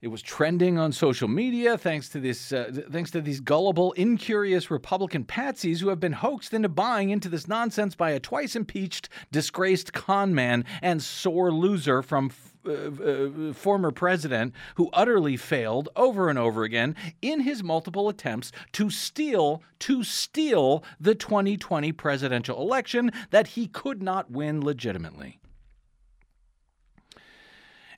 It 0.00 0.08
was 0.08 0.20
trending 0.20 0.76
on 0.76 0.92
social 0.92 1.28
media 1.28 1.78
thanks 1.78 2.10
to 2.10 2.20
this 2.20 2.52
uh, 2.52 2.70
thanks 2.90 3.10
to 3.12 3.22
these 3.22 3.40
gullible 3.40 3.92
incurious 3.92 4.70
republican 4.70 5.24
patsies 5.24 5.80
who 5.80 5.88
have 5.88 5.98
been 5.98 6.12
hoaxed 6.12 6.52
into 6.52 6.68
buying 6.68 7.08
into 7.08 7.30
this 7.30 7.48
nonsense 7.48 7.94
by 7.94 8.10
a 8.10 8.20
twice 8.20 8.54
impeached 8.54 9.08
disgraced 9.32 9.94
con 9.94 10.34
man 10.34 10.66
and 10.82 11.02
sore 11.02 11.50
loser 11.50 12.02
from 12.02 12.30
uh, 12.66 12.70
uh, 12.70 13.52
former 13.52 13.90
president 13.90 14.54
who 14.76 14.90
utterly 14.92 15.36
failed 15.36 15.88
over 15.96 16.28
and 16.28 16.38
over 16.38 16.64
again 16.64 16.96
in 17.22 17.40
his 17.40 17.62
multiple 17.62 18.08
attempts 18.08 18.52
to 18.72 18.90
steal 18.90 19.62
to 19.78 20.02
steal 20.02 20.82
the 21.00 21.14
2020 21.14 21.92
presidential 21.92 22.60
election 22.60 23.10
that 23.30 23.48
he 23.48 23.66
could 23.66 24.02
not 24.02 24.30
win 24.30 24.64
legitimately. 24.64 25.40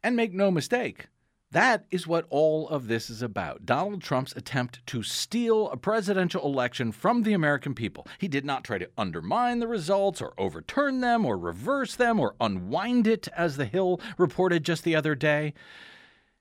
And 0.03 0.17
make 0.17 0.33
no 0.33 0.51
mistake, 0.51 1.07
that 1.53 1.87
is 1.91 2.07
what 2.07 2.27
all 2.29 2.69
of 2.69 2.89
this 2.89 3.09
is 3.09 3.23
about. 3.23 3.65
Donald 3.65 4.03
Trump's 4.03 4.35
attempt 4.35 4.85
to 4.89 5.03
steal 5.03 5.71
a 5.71 5.77
presidential 5.77 6.45
election 6.45 6.91
from 6.91 7.23
the 7.23 7.33
American 7.33 7.75
people. 7.75 8.07
He 8.19 8.29
did 8.29 8.45
not 8.45 8.65
try 8.65 8.79
to 8.79 8.91
undermine 8.99 9.61
the 9.61 9.69
results 9.69 10.21
or 10.21 10.35
overturn 10.39 11.01
them 11.01 11.25
or 11.25 11.39
reverse 11.39 11.95
them 11.95 12.19
or 12.19 12.35
unwind 12.41 13.07
it, 13.07 13.29
as 13.37 13.57
The 13.57 13.65
Hill 13.65 14.01
reported 14.19 14.65
just 14.65 14.83
the 14.83 14.97
other 14.97 15.15
day. 15.15 15.55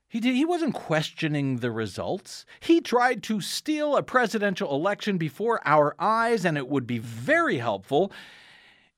He, 0.08 0.20
did, 0.20 0.34
he 0.34 0.44
wasn't 0.44 0.74
questioning 0.74 1.56
the 1.56 1.70
results. 1.70 2.44
He 2.60 2.80
tried 2.80 3.22
to 3.24 3.40
steal 3.40 3.96
a 3.96 4.02
presidential 4.02 4.74
election 4.74 5.18
before 5.18 5.60
our 5.64 5.94
eyes, 5.98 6.44
and 6.44 6.56
it 6.56 6.68
would 6.68 6.86
be 6.86 6.98
very 6.98 7.58
helpful 7.58 8.12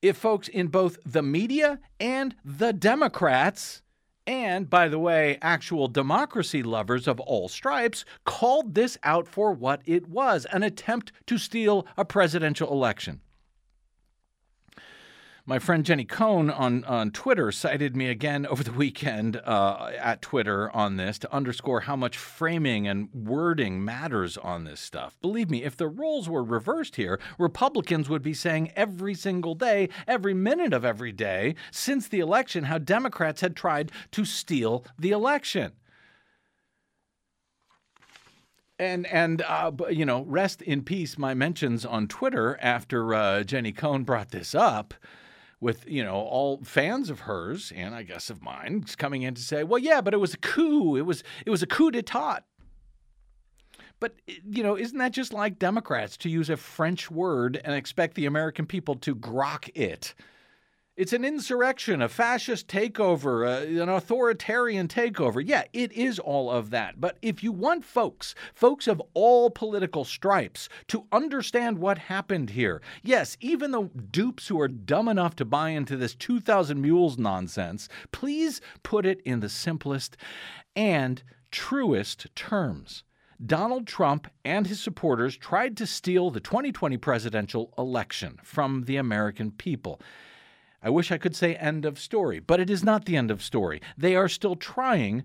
if 0.01 0.17
folks 0.17 0.47
in 0.47 0.67
both 0.67 0.97
the 1.05 1.23
media 1.23 1.79
and 1.99 2.35
the 2.43 2.73
Democrats 2.73 3.81
and, 4.29 4.69
by 4.69 4.87
the 4.87 4.99
way, 4.99 5.39
actual 5.41 5.87
democracy 5.87 6.61
lovers 6.61 7.07
of 7.07 7.19
all 7.19 7.49
stripes 7.49 8.05
called 8.25 8.75
this 8.75 8.95
out 9.03 9.27
for 9.27 9.51
what 9.51 9.81
it 9.87 10.07
was 10.07 10.45
an 10.51 10.61
attempt 10.61 11.11
to 11.25 11.39
steal 11.39 11.87
a 11.97 12.05
presidential 12.05 12.71
election. 12.71 13.21
My 15.49 15.57
friend 15.57 15.83
Jenny 15.83 16.05
Cohn 16.05 16.51
on, 16.51 16.83
on 16.83 17.09
Twitter 17.09 17.51
cited 17.51 17.95
me 17.95 18.07
again 18.07 18.45
over 18.45 18.63
the 18.63 18.71
weekend 18.71 19.37
uh, 19.37 19.89
at 19.97 20.21
Twitter 20.21 20.69
on 20.75 20.97
this 20.97 21.17
to 21.17 21.33
underscore 21.33 21.79
how 21.79 21.95
much 21.95 22.19
framing 22.19 22.87
and 22.87 23.09
wording 23.15 23.83
matters 23.83 24.37
on 24.37 24.65
this 24.65 24.79
stuff. 24.79 25.17
Believe 25.23 25.49
me, 25.49 25.63
if 25.63 25.75
the 25.75 25.87
roles 25.87 26.29
were 26.29 26.43
reversed 26.43 26.97
here, 26.97 27.19
Republicans 27.39 28.07
would 28.09 28.21
be 28.21 28.35
saying 28.35 28.71
every 28.75 29.15
single 29.15 29.55
day, 29.55 29.89
every 30.07 30.35
minute 30.35 30.71
of 30.71 30.85
every 30.85 31.11
day 31.11 31.55
since 31.71 32.07
the 32.07 32.19
election, 32.19 32.65
how 32.65 32.77
Democrats 32.77 33.41
had 33.41 33.55
tried 33.55 33.91
to 34.11 34.25
steal 34.25 34.85
the 34.99 35.09
election 35.09 35.71
and 38.77 39.07
and 39.07 39.41
uh, 39.41 39.71
you 39.89 40.05
know, 40.05 40.25
rest 40.25 40.61
in 40.61 40.83
peace. 40.83 41.17
My 41.17 41.33
mentions 41.33 41.87
on 41.87 42.07
Twitter 42.07 42.59
after 42.61 43.15
uh, 43.15 43.41
Jenny 43.41 43.71
Cohn 43.71 44.03
brought 44.03 44.29
this 44.29 44.53
up 44.53 44.93
with 45.61 45.87
you 45.89 46.03
know 46.03 46.15
all 46.15 46.63
fans 46.63 47.09
of 47.09 47.21
hers 47.21 47.71
and 47.75 47.93
I 47.93 48.03
guess 48.03 48.29
of 48.29 48.41
mine 48.41 48.85
coming 48.97 49.23
in 49.23 49.33
to 49.35 49.41
say, 49.41 49.63
well, 49.63 49.79
yeah, 49.79 50.01
but 50.01 50.13
it 50.13 50.17
was 50.17 50.33
a 50.33 50.37
coup. 50.37 50.95
It 50.95 51.05
was 51.05 51.23
it 51.45 51.49
was 51.49 51.63
a 51.63 51.67
coup 51.67 51.91
d'état. 51.91 52.41
But 53.99 54.15
eh, 54.27 54.35
you 54.49 54.63
know, 54.63 54.77
isn't 54.77 54.97
that 54.97 55.11
just 55.11 55.33
like 55.33 55.59
Democrats 55.59 56.17
to 56.17 56.29
use 56.29 56.49
a 56.49 56.57
French 56.57 57.11
word 57.11 57.59
and 57.63 57.75
expect 57.75 58.15
the 58.15 58.25
American 58.25 58.65
people 58.65 58.95
to 58.95 59.15
grok 59.15 59.69
it? 59.75 60.13
It's 60.99 61.13
an 61.13 61.23
insurrection, 61.23 62.01
a 62.01 62.09
fascist 62.09 62.67
takeover, 62.67 63.47
uh, 63.47 63.81
an 63.81 63.87
authoritarian 63.87 64.89
takeover. 64.89 65.41
Yeah, 65.41 65.63
it 65.71 65.93
is 65.93 66.19
all 66.19 66.51
of 66.51 66.71
that. 66.71 66.99
But 66.99 67.17
if 67.21 67.41
you 67.41 67.53
want 67.53 67.85
folks, 67.85 68.35
folks 68.53 68.85
of 68.85 69.01
all 69.13 69.49
political 69.49 70.03
stripes, 70.03 70.67
to 70.89 71.05
understand 71.13 71.79
what 71.79 71.97
happened 71.97 72.49
here, 72.49 72.81
yes, 73.01 73.37
even 73.39 73.71
the 73.71 73.83
dupes 74.11 74.49
who 74.49 74.59
are 74.59 74.67
dumb 74.67 75.07
enough 75.07 75.37
to 75.37 75.45
buy 75.45 75.69
into 75.69 75.95
this 75.95 76.15
2,000 76.15 76.81
mules 76.81 77.17
nonsense, 77.17 77.87
please 78.11 78.59
put 78.83 79.05
it 79.05 79.21
in 79.21 79.39
the 79.39 79.47
simplest 79.47 80.17
and 80.75 81.23
truest 81.49 82.27
terms. 82.35 83.05
Donald 83.45 83.87
Trump 83.87 84.27
and 84.43 84.67
his 84.67 84.81
supporters 84.81 85.37
tried 85.37 85.77
to 85.77 85.87
steal 85.87 86.29
the 86.29 86.41
2020 86.41 86.97
presidential 86.97 87.73
election 87.77 88.37
from 88.43 88.83
the 88.83 88.97
American 88.97 89.49
people. 89.51 90.01
I 90.81 90.89
wish 90.89 91.11
I 91.11 91.17
could 91.17 91.35
say 91.35 91.55
end 91.55 91.85
of 91.85 91.99
story, 91.99 92.39
but 92.39 92.59
it 92.59 92.69
is 92.69 92.83
not 92.83 93.05
the 93.05 93.17
end 93.17 93.31
of 93.31 93.43
story. 93.43 93.81
They 93.97 94.15
are 94.15 94.29
still 94.29 94.55
trying 94.55 95.23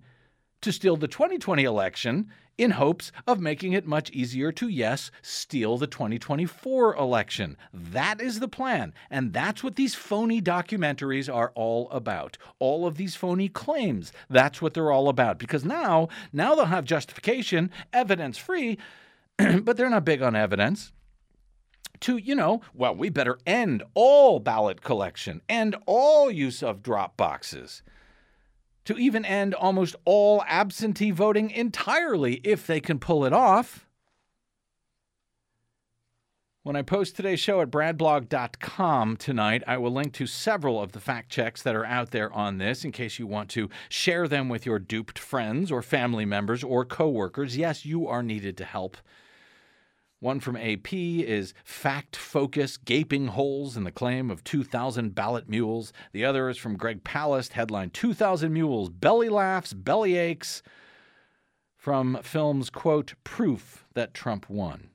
to 0.60 0.72
steal 0.72 0.96
the 0.96 1.08
2020 1.08 1.62
election 1.62 2.30
in 2.56 2.72
hopes 2.72 3.12
of 3.26 3.40
making 3.40 3.72
it 3.72 3.86
much 3.86 4.10
easier 4.10 4.52
to, 4.52 4.68
yes, 4.68 5.10
steal 5.22 5.76
the 5.76 5.86
2024 5.86 6.94
election. 6.96 7.56
That 7.72 8.20
is 8.20 8.40
the 8.40 8.48
plan. 8.48 8.94
And 9.10 9.32
that's 9.32 9.62
what 9.62 9.76
these 9.76 9.94
phony 9.94 10.40
documentaries 10.40 11.32
are 11.32 11.52
all 11.54 11.90
about. 11.90 12.38
All 12.58 12.86
of 12.86 12.96
these 12.96 13.16
phony 13.16 13.48
claims. 13.48 14.12
That's 14.30 14.62
what 14.62 14.74
they're 14.74 14.92
all 14.92 15.08
about. 15.08 15.38
Because 15.38 15.64
now, 15.64 16.08
now 16.32 16.54
they'll 16.54 16.66
have 16.66 16.84
justification, 16.84 17.70
evidence 17.92 18.38
free, 18.38 18.78
but 19.36 19.76
they're 19.76 19.90
not 19.90 20.04
big 20.04 20.22
on 20.22 20.36
evidence 20.36 20.92
to, 22.04 22.18
you 22.18 22.34
know, 22.34 22.60
well, 22.74 22.94
we 22.94 23.08
better 23.08 23.38
end 23.46 23.82
all 23.94 24.38
ballot 24.38 24.82
collection, 24.82 25.40
end 25.48 25.74
all 25.86 26.30
use 26.30 26.62
of 26.62 26.82
drop 26.82 27.16
boxes, 27.16 27.82
to 28.84 28.98
even 28.98 29.24
end 29.24 29.54
almost 29.54 29.96
all 30.04 30.44
absentee 30.46 31.10
voting 31.10 31.50
entirely 31.50 32.42
if 32.44 32.66
they 32.66 32.78
can 32.78 32.98
pull 32.98 33.24
it 33.24 33.32
off. 33.32 33.86
When 36.62 36.76
I 36.76 36.82
post 36.82 37.16
today's 37.16 37.40
show 37.40 37.62
at 37.62 37.70
bradblog.com 37.70 39.16
tonight, 39.16 39.62
I 39.66 39.78
will 39.78 39.90
link 39.90 40.12
to 40.14 40.26
several 40.26 40.82
of 40.82 40.92
the 40.92 41.00
fact 41.00 41.30
checks 41.30 41.62
that 41.62 41.74
are 41.74 41.86
out 41.86 42.10
there 42.10 42.30
on 42.34 42.58
this 42.58 42.84
in 42.84 42.92
case 42.92 43.18
you 43.18 43.26
want 43.26 43.48
to 43.50 43.70
share 43.88 44.28
them 44.28 44.50
with 44.50 44.66
your 44.66 44.78
duped 44.78 45.18
friends 45.18 45.72
or 45.72 45.80
family 45.80 46.26
members 46.26 46.62
or 46.62 46.84
coworkers. 46.84 47.56
Yes, 47.56 47.86
you 47.86 48.06
are 48.06 48.22
needed 48.22 48.58
to 48.58 48.64
help. 48.66 48.98
One 50.20 50.40
from 50.40 50.56
AP 50.56 50.92
is 50.92 51.52
Fact 51.64 52.16
Focus 52.16 52.76
Gaping 52.76 53.28
Holes 53.28 53.76
in 53.76 53.84
the 53.84 53.90
Claim 53.90 54.30
of 54.30 54.42
2,000 54.44 55.14
Ballot 55.14 55.48
Mules. 55.48 55.92
The 56.12 56.24
other 56.24 56.48
is 56.48 56.56
from 56.56 56.76
Greg 56.76 57.04
Palast, 57.04 57.52
headline 57.52 57.90
2,000 57.90 58.52
Mules, 58.52 58.88
Belly 58.88 59.28
Laughs, 59.28 59.74
Belly 59.74 60.16
Aches, 60.16 60.62
from 61.76 62.18
film's 62.22 62.70
quote, 62.70 63.14
Proof 63.24 63.84
that 63.94 64.14
Trump 64.14 64.48
won. 64.48 64.88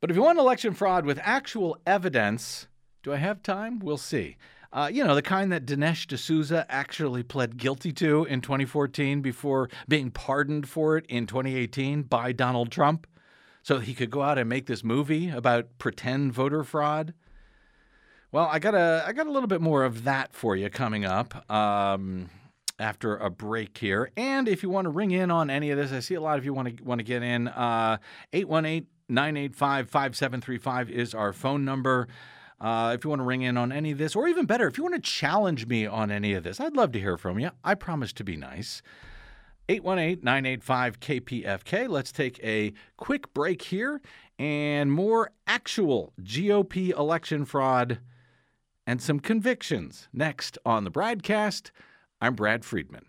But 0.00 0.10
if 0.10 0.16
you 0.16 0.22
want 0.22 0.38
election 0.38 0.74
fraud 0.74 1.04
with 1.04 1.18
actual 1.22 1.78
evidence, 1.86 2.68
do 3.02 3.12
I 3.12 3.16
have 3.16 3.42
time? 3.42 3.80
We'll 3.80 3.96
see. 3.96 4.36
Uh, 4.74 4.90
you 4.92 5.04
know, 5.04 5.14
the 5.14 5.22
kind 5.22 5.52
that 5.52 5.64
Dinesh 5.64 6.08
D'Souza 6.08 6.66
actually 6.68 7.22
pled 7.22 7.56
guilty 7.56 7.92
to 7.92 8.24
in 8.24 8.40
2014 8.40 9.22
before 9.22 9.70
being 9.88 10.10
pardoned 10.10 10.68
for 10.68 10.96
it 10.96 11.06
in 11.08 11.28
2018 11.28 12.02
by 12.02 12.32
Donald 12.32 12.72
Trump 12.72 13.06
so 13.62 13.78
he 13.78 13.94
could 13.94 14.10
go 14.10 14.22
out 14.22 14.36
and 14.36 14.48
make 14.48 14.66
this 14.66 14.82
movie 14.82 15.30
about 15.30 15.78
pretend 15.78 16.32
voter 16.32 16.64
fraud. 16.64 17.14
Well, 18.32 18.48
I 18.50 18.58
got 18.58 18.74
a 18.74 19.04
I 19.06 19.12
got 19.12 19.28
a 19.28 19.30
little 19.30 19.46
bit 19.46 19.60
more 19.60 19.84
of 19.84 20.02
that 20.04 20.34
for 20.34 20.56
you 20.56 20.68
coming 20.70 21.04
up 21.04 21.48
um, 21.48 22.28
after 22.80 23.16
a 23.16 23.30
break 23.30 23.78
here. 23.78 24.10
And 24.16 24.48
if 24.48 24.64
you 24.64 24.70
want 24.70 24.86
to 24.86 24.90
ring 24.90 25.12
in 25.12 25.30
on 25.30 25.50
any 25.50 25.70
of 25.70 25.78
this, 25.78 25.92
I 25.92 26.00
see 26.00 26.14
a 26.14 26.20
lot 26.20 26.36
of 26.36 26.44
you 26.44 26.52
want 26.52 26.76
to 26.76 26.82
want 26.82 26.98
to 26.98 27.04
get 27.04 27.22
in. 27.22 27.46
Uh, 27.46 27.98
818 28.32 28.88
985 29.08 29.88
5735 29.88 30.90
is 30.90 31.14
our 31.14 31.32
phone 31.32 31.64
number. 31.64 32.08
Uh, 32.60 32.92
if 32.94 33.04
you 33.04 33.10
want 33.10 33.20
to 33.20 33.24
ring 33.24 33.42
in 33.42 33.56
on 33.56 33.72
any 33.72 33.90
of 33.90 33.98
this, 33.98 34.14
or 34.16 34.28
even 34.28 34.46
better, 34.46 34.66
if 34.66 34.78
you 34.78 34.84
want 34.84 34.94
to 34.94 35.00
challenge 35.00 35.66
me 35.66 35.86
on 35.86 36.10
any 36.10 36.34
of 36.34 36.44
this, 36.44 36.60
I'd 36.60 36.76
love 36.76 36.92
to 36.92 37.00
hear 37.00 37.16
from 37.16 37.38
you. 37.38 37.50
I 37.62 37.74
promise 37.74 38.12
to 38.14 38.24
be 38.24 38.36
nice. 38.36 38.82
818 39.68 40.22
985 40.24 41.00
KPFK. 41.00 41.88
Let's 41.88 42.12
take 42.12 42.38
a 42.42 42.72
quick 42.96 43.32
break 43.32 43.62
here 43.62 44.00
and 44.38 44.92
more 44.92 45.30
actual 45.46 46.12
GOP 46.22 46.90
election 46.90 47.44
fraud 47.44 48.00
and 48.86 49.00
some 49.00 49.20
convictions 49.20 50.08
next 50.12 50.58
on 50.66 50.84
the 50.84 50.90
BradCast. 50.90 51.70
I'm 52.20 52.34
Brad 52.34 52.64
Friedman. 52.64 53.06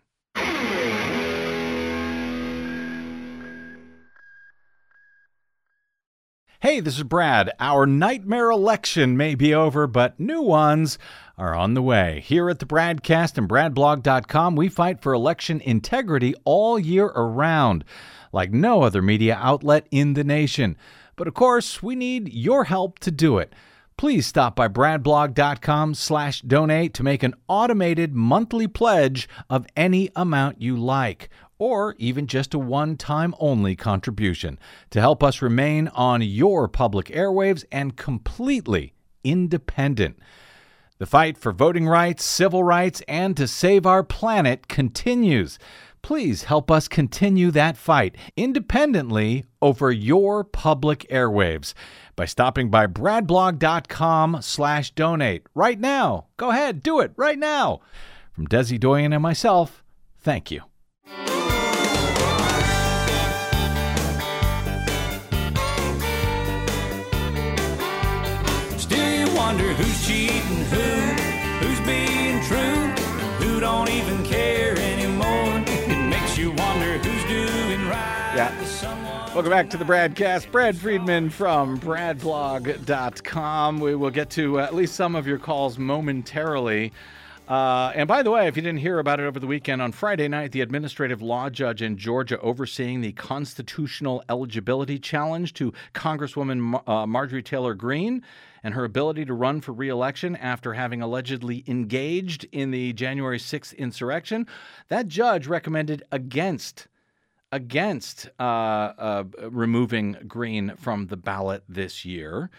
Hey, 6.65 6.79
this 6.79 6.97
is 6.97 7.03
Brad. 7.03 7.51
Our 7.59 7.85
nightmare 7.85 8.49
election 8.49 9.15
may 9.15 9.35
be 9.35 9.53
over, 9.53 9.85
but 9.85 10.19
new 10.19 10.41
ones 10.41 10.97
are 11.37 11.53
on 11.53 11.75
the 11.75 11.81
way. 11.83 12.23
Here 12.25 12.49
at 12.49 12.57
the 12.57 12.65
Bradcast 12.65 13.37
and 13.37 13.47
BradBlog.com, 13.47 14.55
we 14.55 14.67
fight 14.67 14.99
for 14.99 15.13
election 15.13 15.61
integrity 15.61 16.33
all 16.43 16.79
year 16.79 17.05
around, 17.05 17.85
like 18.33 18.51
no 18.51 18.81
other 18.81 19.03
media 19.03 19.37
outlet 19.39 19.85
in 19.91 20.15
the 20.15 20.23
nation. 20.23 20.75
But 21.15 21.27
of 21.27 21.35
course, 21.35 21.83
we 21.83 21.95
need 21.95 22.33
your 22.33 22.63
help 22.63 22.97
to 23.01 23.11
do 23.11 23.37
it. 23.37 23.53
Please 23.95 24.25
stop 24.25 24.55
by 24.55 24.67
bradblog.com 24.67 25.93
slash 25.93 26.41
donate 26.41 26.95
to 26.95 27.03
make 27.03 27.21
an 27.21 27.35
automated 27.47 28.15
monthly 28.15 28.67
pledge 28.67 29.29
of 29.51 29.67
any 29.77 30.09
amount 30.15 30.63
you 30.63 30.75
like 30.75 31.29
or 31.57 31.95
even 31.97 32.27
just 32.27 32.53
a 32.53 32.59
one 32.59 32.97
time 32.97 33.33
only 33.39 33.75
contribution 33.75 34.59
to 34.89 34.99
help 34.99 35.23
us 35.23 35.41
remain 35.41 35.87
on 35.89 36.21
your 36.21 36.67
public 36.67 37.07
airwaves 37.07 37.63
and 37.71 37.95
completely 37.97 38.93
independent. 39.23 40.17
The 40.97 41.05
fight 41.05 41.37
for 41.37 41.51
voting 41.51 41.87
rights, 41.87 42.23
civil 42.23 42.63
rights, 42.63 43.01
and 43.07 43.35
to 43.35 43.47
save 43.47 43.85
our 43.85 44.03
planet 44.03 44.67
continues. 44.67 45.59
Please 46.01 46.43
help 46.43 46.69
us 46.69 46.87
continue 46.87 47.49
that 47.51 47.75
fight 47.75 48.15
independently 48.37 49.43
over 49.61 49.91
your 49.91 50.43
public 50.43 50.99
airwaves 51.09 51.73
by 52.15 52.25
stopping 52.25 52.69
by 52.69 52.85
bradblog.com 52.85 54.37
slash 54.41 54.91
donate 54.91 55.47
right 55.55 55.79
now. 55.79 56.27
Go 56.37 56.51
ahead, 56.51 56.83
do 56.83 56.99
it 56.99 57.11
right 57.17 57.39
now. 57.39 57.81
From 58.33 58.47
Desi 58.47 58.79
Doyen 58.79 59.13
and 59.13 59.23
myself, 59.23 59.83
thank 60.19 60.51
you. 60.51 60.61
Wonder 69.55 69.73
who's 69.75 70.05
cheating 70.05 70.65
who, 70.65 70.81
who's 71.63 71.79
being 71.87 72.43
true, 72.43 72.89
who 73.39 73.61
don't 73.61 73.89
even 73.89 74.21
care 74.25 74.77
anymore. 74.77 75.63
It 75.65 76.09
makes 76.09 76.37
you 76.37 76.51
wonder 76.51 76.97
who's 76.97 77.23
doing 77.23 77.87
right. 77.87 78.33
Yeah. 78.35 79.33
Welcome 79.33 79.51
back 79.51 79.69
to 79.69 79.77
the 79.77 79.85
BradCast. 79.85 80.51
Brad 80.51 80.75
Friedman 80.75 81.29
from 81.29 81.79
bradblog.com. 81.79 83.79
We 83.79 83.95
will 83.95 84.09
get 84.09 84.29
to 84.31 84.59
at 84.59 84.75
least 84.75 84.95
some 84.95 85.15
of 85.15 85.25
your 85.25 85.39
calls 85.39 85.79
momentarily. 85.79 86.91
Uh, 87.47 87.91
and 87.93 88.07
by 88.07 88.23
the 88.23 88.31
way, 88.31 88.47
if 88.47 88.55
you 88.55 88.63
didn't 88.63 88.79
hear 88.79 88.97
about 88.97 89.19
it 89.19 89.23
over 89.23 89.39
the 89.39 89.45
weekend, 89.45 89.79
on 89.79 89.91
Friday 89.91 90.27
night, 90.27 90.51
the 90.51 90.61
administrative 90.61 91.21
law 91.21 91.47
judge 91.47 91.81
in 91.81 91.95
Georgia 91.95 92.39
overseeing 92.39 93.01
the 93.01 93.11
constitutional 93.11 94.23
eligibility 94.29 94.97
challenge 94.97 95.53
to 95.53 95.71
Congresswoman 95.93 96.81
uh, 96.87 97.05
Marjorie 97.05 97.43
Taylor 97.43 97.75
Greene 97.75 98.23
and 98.63 98.73
her 98.73 98.83
ability 98.83 99.25
to 99.25 99.33
run 99.33 99.61
for 99.61 99.73
reelection 99.73 100.35
after 100.37 100.73
having 100.73 101.03
allegedly 101.03 101.63
engaged 101.67 102.47
in 102.51 102.71
the 102.71 102.93
January 102.93 103.37
6th 103.37 103.77
insurrection, 103.77 104.47
that 104.87 105.07
judge 105.07 105.45
recommended 105.45 106.01
against 106.11 106.87
against 107.51 108.27
uh, 108.39 108.43
uh, 108.43 109.23
removing 109.49 110.17
Greene 110.27 110.73
from 110.77 111.07
the 111.07 111.15
ballot 111.15 111.63
this 111.69 112.03
year. 112.03 112.49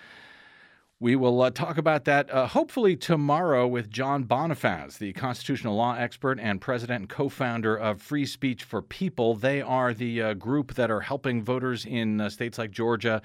We 0.98 1.14
will 1.14 1.42
uh, 1.42 1.50
talk 1.50 1.76
about 1.76 2.06
that 2.06 2.30
uh, 2.30 2.46
hopefully 2.46 2.96
tomorrow 2.96 3.66
with 3.66 3.90
John 3.90 4.24
Bonifaz, 4.24 4.96
the 4.96 5.12
constitutional 5.12 5.76
law 5.76 5.94
expert 5.94 6.40
and 6.40 6.58
president 6.58 7.00
and 7.00 7.08
co 7.10 7.28
founder 7.28 7.76
of 7.76 8.00
Free 8.00 8.24
Speech 8.24 8.64
for 8.64 8.80
People. 8.80 9.34
They 9.34 9.60
are 9.60 9.92
the 9.92 10.22
uh, 10.22 10.32
group 10.32 10.72
that 10.72 10.90
are 10.90 11.00
helping 11.00 11.42
voters 11.42 11.84
in 11.84 12.18
uh, 12.22 12.30
states 12.30 12.56
like 12.56 12.70
Georgia 12.70 13.20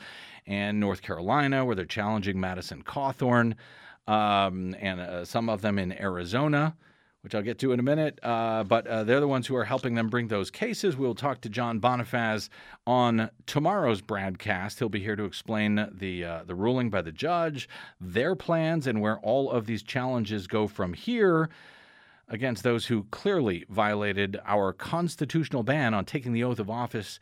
and 0.45 0.82
North 0.82 1.01
Carolina, 1.01 1.63
where 1.63 1.78
they're 1.78 1.86
challenging 1.86 2.41
Madison 2.41 2.84
Cawthorn, 2.84 3.55
um, 4.05 4.76
and 4.78 4.99
uh, 4.99 5.24
some 5.24 5.47
of 5.47 5.61
them 5.61 5.80
in 5.80 5.93
Arizona 5.93 6.76
which 7.22 7.36
I'll 7.36 7.41
get 7.41 7.59
to 7.59 7.72
in 7.72 7.80
a 7.80 7.84
minute. 7.84 8.19
Uh, 8.24 8.63
but 8.63 8.88
uh, 8.88 9.03
they're 9.03 9.19
the 9.19 9.28
ones 9.28 9.47
who 9.47 9.55
are 9.55 9.65
helping 9.65 9.95
them 9.95 10.09
bring 10.09 10.28
those 10.28 10.49
cases. 10.49 10.97
We'll 10.97 11.15
talk 11.15 11.41
to 11.41 11.49
John 11.49 11.80
Bonifaz 11.80 12.49
on 12.88 13.30
tomorrow's 13.45 14.01
BradCast. 14.01 14.80
He'll 14.80 14.89
be 14.89 14.99
here 14.99 15.15
to 15.15 15.26
explain 15.26 15.88
the 15.91 16.26
uh, 16.26 16.43
the 16.45 16.55
ruling 16.55 16.89
by 16.89 17.01
the 17.01 17.11
judge, 17.11 17.69
their 17.99 18.36
plans, 18.36 18.88
and 18.88 19.01
where 19.01 19.19
all 19.19 19.51
of 19.51 19.65
these 19.65 19.84
challenges 19.84 20.47
go 20.47 20.67
from 20.67 20.93
here 20.93 21.49
against 22.28 22.63
those 22.63 22.86
who 22.86 23.03
clearly 23.11 23.65
violated 23.69 24.39
our 24.45 24.72
constitutional 24.74 25.63
ban 25.63 25.93
on 25.93 26.05
taking 26.05 26.32
the 26.32 26.43
oath 26.43 26.59
of 26.59 26.69
office 26.69 27.19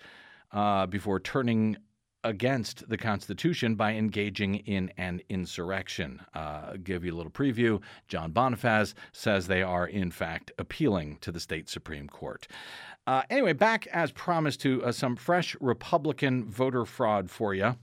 uh, 0.52 0.86
before 0.86 1.20
turning 1.20 1.76
against 2.24 2.88
the 2.90 2.98
Constitution 2.98 3.76
by 3.76 3.94
engaging 3.94 4.56
in 4.56 4.92
an 4.98 5.22
insurrection. 5.30 6.22
Uh, 6.34 6.74
give 6.84 7.06
you 7.06 7.14
a 7.14 7.18
little 7.18 7.32
preview. 7.32 7.82
John 8.08 8.32
Bonifaz 8.32 8.94
says 9.12 9.48
they 9.48 9.64
are, 9.64 9.88
in 9.88 10.12
fact, 10.12 10.52
appealing 10.58 11.18
to 11.22 11.32
the 11.32 11.40
state 11.40 11.70
Supreme 11.70 12.08
Court. 12.08 12.48
Uh, 13.08 13.24
anyway, 13.30 13.54
back 13.54 13.88
as 13.88 14.12
promised 14.12 14.62
to 14.62 14.84
uh, 14.84 14.92
some 14.92 15.16
fresh 15.16 15.56
Republican 15.60 16.50
voter 16.50 16.86
fraud 16.86 17.30
for 17.30 17.54
you. 17.54 17.76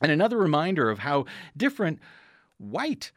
And 0.00 0.10
another 0.10 0.38
reminder 0.38 0.90
of 0.90 1.00
how 1.00 1.26
different 1.56 2.00
white 2.58 3.12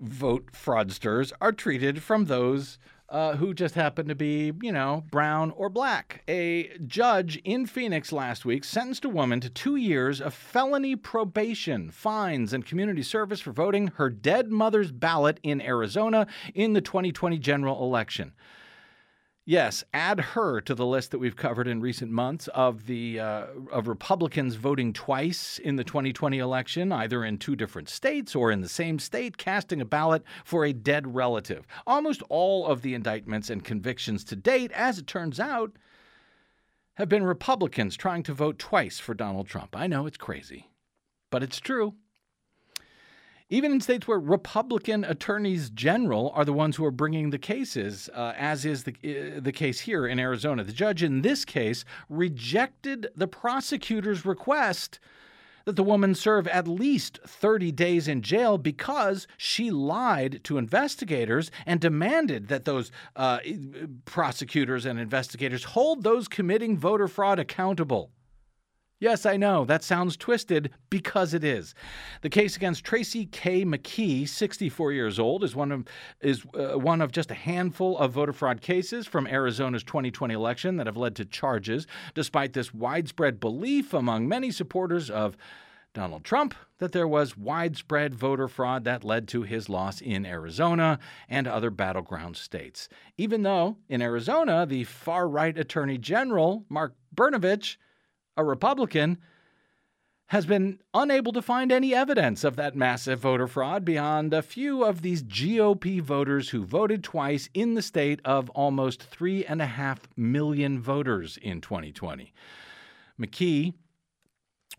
vote 0.00 0.52
fraudsters 0.52 1.32
are 1.40 1.52
treated 1.52 2.02
from 2.02 2.24
those 2.24 2.78
uh, 3.12 3.36
who 3.36 3.52
just 3.52 3.74
happened 3.74 4.08
to 4.08 4.14
be, 4.14 4.52
you 4.62 4.72
know, 4.72 5.04
brown 5.10 5.52
or 5.52 5.68
black. 5.68 6.22
A 6.26 6.70
judge 6.86 7.36
in 7.44 7.66
Phoenix 7.66 8.10
last 8.10 8.46
week 8.46 8.64
sentenced 8.64 9.04
a 9.04 9.10
woman 9.10 9.38
to 9.40 9.50
two 9.50 9.76
years 9.76 10.18
of 10.20 10.32
felony 10.32 10.96
probation, 10.96 11.90
fines, 11.90 12.54
and 12.54 12.64
community 12.64 13.02
service 13.02 13.40
for 13.40 13.52
voting 13.52 13.88
her 13.96 14.08
dead 14.08 14.50
mother's 14.50 14.90
ballot 14.90 15.38
in 15.42 15.60
Arizona 15.60 16.26
in 16.54 16.72
the 16.72 16.80
2020 16.80 17.38
general 17.38 17.84
election. 17.84 18.32
Yes, 19.44 19.82
add 19.92 20.20
her 20.20 20.60
to 20.60 20.74
the 20.74 20.86
list 20.86 21.10
that 21.10 21.18
we've 21.18 21.34
covered 21.34 21.66
in 21.66 21.80
recent 21.80 22.12
months 22.12 22.46
of 22.48 22.86
the 22.86 23.18
uh, 23.18 23.46
of 23.72 23.88
Republicans 23.88 24.54
voting 24.54 24.92
twice 24.92 25.58
in 25.58 25.74
the 25.74 25.82
2020 25.82 26.38
election, 26.38 26.92
either 26.92 27.24
in 27.24 27.38
two 27.38 27.56
different 27.56 27.88
states 27.88 28.36
or 28.36 28.52
in 28.52 28.60
the 28.60 28.68
same 28.68 29.00
state, 29.00 29.36
casting 29.36 29.80
a 29.80 29.84
ballot 29.84 30.22
for 30.44 30.64
a 30.64 30.72
dead 30.72 31.16
relative. 31.16 31.66
Almost 31.88 32.22
all 32.28 32.66
of 32.66 32.82
the 32.82 32.94
indictments 32.94 33.50
and 33.50 33.64
convictions 33.64 34.22
to 34.24 34.36
date, 34.36 34.70
as 34.72 34.98
it 34.98 35.08
turns 35.08 35.40
out, 35.40 35.72
have 36.94 37.08
been 37.08 37.24
Republicans 37.24 37.96
trying 37.96 38.22
to 38.22 38.32
vote 38.32 38.60
twice 38.60 39.00
for 39.00 39.12
Donald 39.12 39.48
Trump. 39.48 39.74
I 39.74 39.88
know 39.88 40.06
it's 40.06 40.18
crazy, 40.18 40.70
but 41.30 41.42
it's 41.42 41.58
true. 41.58 41.94
Even 43.52 43.70
in 43.70 43.82
states 43.82 44.08
where 44.08 44.18
Republican 44.18 45.04
attorneys 45.04 45.68
general 45.68 46.32
are 46.34 46.46
the 46.46 46.54
ones 46.54 46.74
who 46.74 46.86
are 46.86 46.90
bringing 46.90 47.28
the 47.28 47.38
cases, 47.38 48.08
uh, 48.14 48.32
as 48.34 48.64
is 48.64 48.84
the, 48.84 48.94
uh, 49.04 49.40
the 49.40 49.52
case 49.52 49.80
here 49.80 50.06
in 50.06 50.18
Arizona. 50.18 50.64
The 50.64 50.72
judge 50.72 51.02
in 51.02 51.20
this 51.20 51.44
case 51.44 51.84
rejected 52.08 53.08
the 53.14 53.28
prosecutor's 53.28 54.24
request 54.24 55.00
that 55.66 55.76
the 55.76 55.84
woman 55.84 56.14
serve 56.14 56.48
at 56.48 56.66
least 56.66 57.20
30 57.26 57.72
days 57.72 58.08
in 58.08 58.22
jail 58.22 58.56
because 58.56 59.26
she 59.36 59.70
lied 59.70 60.40
to 60.44 60.56
investigators 60.56 61.50
and 61.66 61.78
demanded 61.78 62.48
that 62.48 62.64
those 62.64 62.90
uh, 63.16 63.40
prosecutors 64.06 64.86
and 64.86 64.98
investigators 64.98 65.64
hold 65.64 66.04
those 66.04 66.26
committing 66.26 66.78
voter 66.78 67.06
fraud 67.06 67.38
accountable. 67.38 68.12
Yes, 69.02 69.26
I 69.26 69.36
know, 69.36 69.64
that 69.64 69.82
sounds 69.82 70.16
twisted 70.16 70.70
because 70.88 71.34
it 71.34 71.42
is. 71.42 71.74
The 72.20 72.30
case 72.30 72.54
against 72.54 72.84
Tracy 72.84 73.26
K. 73.26 73.64
McKee, 73.64 74.28
64 74.28 74.92
years 74.92 75.18
old, 75.18 75.42
is 75.42 75.56
one 75.56 75.72
of 75.72 75.84
is 76.20 76.44
uh, 76.54 76.78
one 76.78 77.00
of 77.00 77.10
just 77.10 77.32
a 77.32 77.34
handful 77.34 77.98
of 77.98 78.12
voter 78.12 78.32
fraud 78.32 78.60
cases 78.60 79.08
from 79.08 79.26
Arizona's 79.26 79.82
2020 79.82 80.32
election 80.32 80.76
that 80.76 80.86
have 80.86 80.96
led 80.96 81.16
to 81.16 81.24
charges 81.24 81.88
despite 82.14 82.52
this 82.52 82.72
widespread 82.72 83.40
belief 83.40 83.92
among 83.92 84.28
many 84.28 84.52
supporters 84.52 85.10
of 85.10 85.36
Donald 85.94 86.22
Trump 86.22 86.54
that 86.78 86.92
there 86.92 87.08
was 87.08 87.36
widespread 87.36 88.14
voter 88.14 88.46
fraud 88.46 88.84
that 88.84 89.02
led 89.02 89.26
to 89.26 89.42
his 89.42 89.68
loss 89.68 90.00
in 90.00 90.24
Arizona 90.24 91.00
and 91.28 91.48
other 91.48 91.70
battleground 91.70 92.36
states. 92.36 92.88
Even 93.18 93.42
though 93.42 93.78
in 93.88 94.00
Arizona, 94.00 94.64
the 94.64 94.84
far 94.84 95.28
right 95.28 95.58
Attorney 95.58 95.98
General, 95.98 96.64
Mark 96.68 96.94
Brnovich, 97.12 97.78
a 98.36 98.44
Republican, 98.44 99.18
has 100.26 100.46
been 100.46 100.80
unable 100.94 101.32
to 101.32 101.42
find 101.42 101.70
any 101.70 101.94
evidence 101.94 102.42
of 102.42 102.56
that 102.56 102.74
massive 102.74 103.20
voter 103.20 103.46
fraud 103.46 103.84
beyond 103.84 104.32
a 104.32 104.40
few 104.40 104.82
of 104.82 105.02
these 105.02 105.22
GOP 105.22 106.00
voters 106.00 106.48
who 106.48 106.64
voted 106.64 107.04
twice 107.04 107.50
in 107.52 107.74
the 107.74 107.82
state 107.82 108.18
of 108.24 108.48
almost 108.50 109.02
three 109.02 109.44
and 109.44 109.60
a 109.60 109.66
half 109.66 110.08
million 110.16 110.80
voters 110.80 111.36
in 111.42 111.60
2020. 111.60 112.32
McKee 113.20 113.74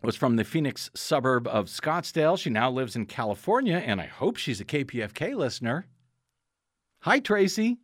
was 0.02 0.16
from 0.16 0.34
the 0.34 0.44
Phoenix 0.44 0.90
suburb 0.94 1.46
of 1.46 1.66
Scottsdale. 1.66 2.36
She 2.36 2.50
now 2.50 2.68
lives 2.68 2.96
in 2.96 3.06
California, 3.06 3.76
and 3.76 4.00
I 4.00 4.06
hope 4.06 4.36
she's 4.36 4.60
a 4.60 4.64
KPFK 4.64 5.36
listener. 5.36 5.86
Hi, 7.02 7.20
Tracy. 7.20 7.78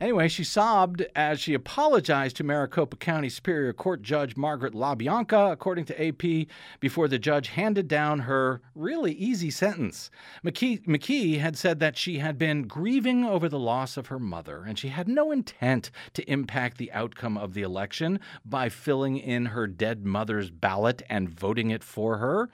Anyway, 0.00 0.28
she 0.28 0.44
sobbed 0.44 1.04
as 1.16 1.40
she 1.40 1.54
apologized 1.54 2.36
to 2.36 2.44
Maricopa 2.44 2.96
County 2.96 3.28
Superior 3.28 3.72
Court 3.72 4.00
Judge 4.00 4.36
Margaret 4.36 4.72
LaBianca, 4.72 5.50
according 5.50 5.86
to 5.86 6.08
AP, 6.08 6.46
before 6.78 7.08
the 7.08 7.18
judge 7.18 7.48
handed 7.48 7.88
down 7.88 8.20
her 8.20 8.60
really 8.76 9.12
easy 9.12 9.50
sentence. 9.50 10.08
McKee, 10.44 10.86
McKee 10.86 11.40
had 11.40 11.56
said 11.56 11.80
that 11.80 11.96
she 11.96 12.18
had 12.18 12.38
been 12.38 12.68
grieving 12.68 13.24
over 13.24 13.48
the 13.48 13.58
loss 13.58 13.96
of 13.96 14.06
her 14.06 14.20
mother, 14.20 14.62
and 14.62 14.78
she 14.78 14.88
had 14.88 15.08
no 15.08 15.32
intent 15.32 15.90
to 16.14 16.30
impact 16.30 16.78
the 16.78 16.92
outcome 16.92 17.36
of 17.36 17.54
the 17.54 17.62
election 17.62 18.20
by 18.44 18.68
filling 18.68 19.16
in 19.16 19.46
her 19.46 19.66
dead 19.66 20.06
mother's 20.06 20.50
ballot 20.50 21.02
and 21.10 21.28
voting 21.28 21.72
it 21.72 21.82
for 21.82 22.18
her. 22.18 22.50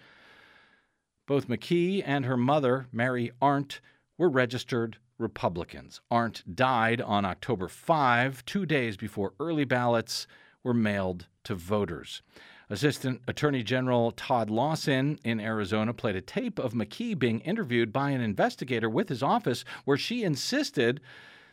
Both 1.26 1.48
McKee 1.48 2.02
and 2.06 2.24
her 2.24 2.38
mother, 2.38 2.86
Mary 2.90 3.32
Arndt, 3.42 3.82
were 4.16 4.30
registered 4.30 4.96
Republicans. 5.18 6.00
Arndt 6.10 6.42
died 6.54 7.00
on 7.00 7.24
October 7.24 7.68
5, 7.68 8.44
two 8.44 8.66
days 8.66 8.96
before 8.96 9.34
early 9.38 9.64
ballots 9.64 10.26
were 10.62 10.74
mailed 10.74 11.26
to 11.44 11.54
voters. 11.54 12.22
Assistant 12.70 13.20
Attorney 13.28 13.62
General 13.62 14.10
Todd 14.12 14.48
Lawson 14.48 15.18
in 15.22 15.38
Arizona 15.38 15.92
played 15.92 16.16
a 16.16 16.20
tape 16.20 16.58
of 16.58 16.72
McKee 16.72 17.18
being 17.18 17.40
interviewed 17.40 17.92
by 17.92 18.10
an 18.10 18.20
investigator 18.20 18.88
with 18.88 19.08
his 19.08 19.22
office 19.22 19.64
where 19.84 19.98
she 19.98 20.24
insisted 20.24 21.00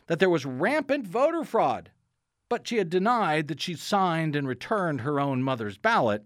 that 0.06 0.18
there 0.18 0.30
was 0.30 0.46
rampant 0.46 1.06
voter 1.06 1.44
fraud, 1.44 1.90
but 2.48 2.66
she 2.66 2.78
had 2.78 2.90
denied 2.90 3.48
that 3.48 3.60
she 3.60 3.74
signed 3.74 4.34
and 4.34 4.48
returned 4.48 5.02
her 5.02 5.20
own 5.20 5.42
mother's 5.42 5.76
ballot 5.76 6.24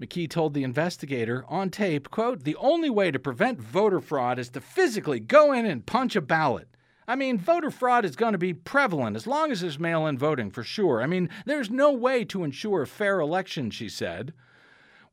McKee 0.00 0.30
told 0.30 0.54
the 0.54 0.64
investigator 0.64 1.44
on 1.46 1.68
tape, 1.68 2.10
quote, 2.10 2.44
"The 2.44 2.56
only 2.56 2.88
way 2.88 3.10
to 3.10 3.18
prevent 3.18 3.60
voter 3.60 4.00
fraud 4.00 4.38
is 4.38 4.48
to 4.50 4.60
physically 4.60 5.20
go 5.20 5.52
in 5.52 5.66
and 5.66 5.84
punch 5.84 6.16
a 6.16 6.22
ballot." 6.22 6.68
I 7.06 7.16
mean, 7.16 7.38
voter 7.38 7.70
fraud 7.70 8.04
is 8.04 8.16
going 8.16 8.32
to 8.32 8.38
be 8.38 8.54
prevalent 8.54 9.16
as 9.16 9.26
long 9.26 9.50
as 9.50 9.60
there's 9.60 9.78
mail 9.78 10.06
in 10.06 10.16
voting, 10.16 10.50
for 10.50 10.62
sure. 10.62 11.02
I 11.02 11.06
mean, 11.06 11.28
there's 11.44 11.68
no 11.68 11.92
way 11.92 12.24
to 12.26 12.44
ensure 12.44 12.82
a 12.82 12.86
fair 12.86 13.20
election, 13.20 13.70
she 13.70 13.88
said. 13.88 14.32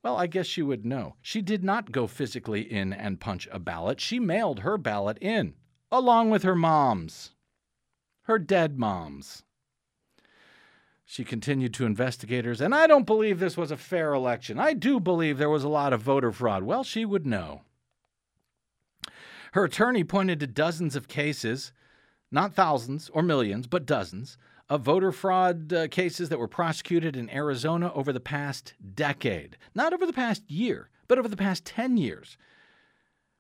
Well, 0.03 0.15
I 0.15 0.27
guess 0.27 0.45
she 0.45 0.61
would 0.61 0.85
know. 0.85 1.15
She 1.21 1.41
did 1.41 1.63
not 1.63 1.91
go 1.91 2.05
physically 2.05 2.61
in 2.61 2.93
and 2.93 3.19
punch 3.19 3.47
a 3.51 3.59
ballot. 3.59 3.99
She 3.99 4.19
mailed 4.19 4.59
her 4.59 4.77
ballot 4.77 5.17
in, 5.19 5.55
along 5.91 6.29
with 6.29 6.43
her 6.43 6.55
mom's, 6.55 7.31
her 8.21 8.38
dead 8.38 8.77
mom's. 8.77 9.43
She 11.10 11.24
continued 11.24 11.74
to 11.76 11.86
investigators, 11.86 12.60
and 12.60 12.76
I 12.76 12.86
don't 12.86 13.05
believe 13.05 13.39
this 13.39 13.55
was 13.55 13.72
a 13.72 13.78
fair 13.78 14.14
election. 14.14 14.60
I 14.60 14.74
do 14.74 14.99
believe 14.99 15.38
there 15.38 15.49
was 15.49 15.64
a 15.64 15.70
lot 15.70 15.93
of 15.93 16.01
voter 16.01 16.34
fraud. 16.34 16.64
Well, 16.64 16.84
she 16.84 17.05
would 17.05 17.26
know. 17.26 17.62
Her 19.53 19.64
attorney 19.64 20.03
pointed 20.03 20.41
to 20.41 20.47
dozens 20.47 20.97
of 20.97 21.08
cases, 21.08 21.72
not 22.30 22.53
thousands 22.53 23.10
or 23.14 23.24
millions, 23.24 23.68
but 23.68 23.86
dozens, 23.86 24.38
of 24.68 24.82
voter 24.82 25.14
fraud 25.14 25.72
uh, 25.72 25.88
cases 25.88 26.28
that 26.28 26.39
were 26.39 26.47
prosecuted 26.49 27.16
in 27.16 27.30
Arizona 27.30 27.89
over 27.93 28.12
the 28.12 28.20
past 28.20 28.74
decade. 28.93 29.58
Not 29.74 29.93
over 29.93 30.05
the 30.05 30.12
past 30.12 30.51
year, 30.51 30.89
but 31.08 31.18
over 31.18 31.30
the 31.30 31.38
past 31.38 31.64
10 31.64 31.95
years 31.95 32.38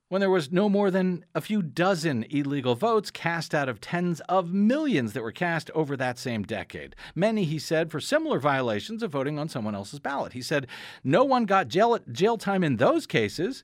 when 0.09 0.21
there 0.21 0.29
was 0.29 0.51
no 0.51 0.69
more 0.69 0.89
than 0.89 1.25
a 1.35 1.41
few 1.41 1.61
dozen 1.61 2.23
illegal 2.29 2.75
votes 2.75 3.11
cast 3.11 3.53
out 3.53 3.67
of 3.67 3.81
tens 3.81 4.21
of 4.21 4.53
millions 4.53 5.13
that 5.13 5.23
were 5.23 5.31
cast 5.31 5.69
over 5.71 5.97
that 5.97 6.17
same 6.17 6.43
decade. 6.43 6.95
Many, 7.13 7.43
he 7.43 7.59
said, 7.59 7.91
for 7.91 7.99
similar 7.99 8.39
violations 8.39 9.03
of 9.03 9.11
voting 9.11 9.37
on 9.37 9.49
someone 9.49 9.75
else's 9.75 9.99
ballot. 9.99 10.33
He 10.33 10.41
said 10.41 10.67
no 11.03 11.23
one 11.23 11.45
got 11.45 11.67
jail, 11.67 11.99
jail 12.11 12.37
time 12.37 12.63
in 12.63 12.77
those 12.77 13.05
cases. 13.05 13.63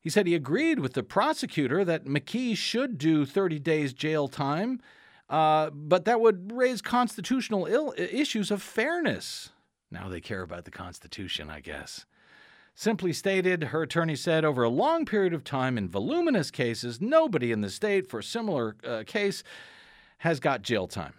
He 0.00 0.10
said 0.10 0.26
he 0.26 0.34
agreed 0.34 0.80
with 0.80 0.94
the 0.94 1.04
prosecutor 1.04 1.84
that 1.84 2.06
McKee 2.06 2.56
should 2.56 2.98
do 2.98 3.24
30 3.24 3.60
days 3.60 3.92
jail 3.92 4.26
time, 4.26 4.80
uh, 5.30 5.70
but 5.70 6.04
that 6.06 6.20
would 6.20 6.50
raise 6.52 6.82
constitutional 6.82 7.66
Ill- 7.66 7.94
issues 7.96 8.50
of 8.50 8.62
fairness. 8.62 9.50
Now 9.92 10.08
they 10.08 10.20
care 10.20 10.42
about 10.42 10.64
the 10.64 10.72
Constitution, 10.72 11.48
I 11.50 11.60
guess. 11.60 12.04
Simply 12.74 13.12
stated, 13.12 13.64
her 13.64 13.82
attorney 13.82 14.16
said 14.16 14.44
over 14.44 14.62
a 14.62 14.68
long 14.68 15.04
period 15.04 15.34
of 15.34 15.44
time 15.44 15.76
in 15.76 15.88
voluminous 15.88 16.50
cases, 16.50 17.00
nobody 17.00 17.52
in 17.52 17.60
the 17.60 17.70
state 17.70 18.08
for 18.08 18.20
a 18.20 18.24
similar 18.24 18.76
uh, 18.84 19.04
case 19.06 19.42
has 20.18 20.40
got 20.40 20.62
jail 20.62 20.86
time. 20.86 21.14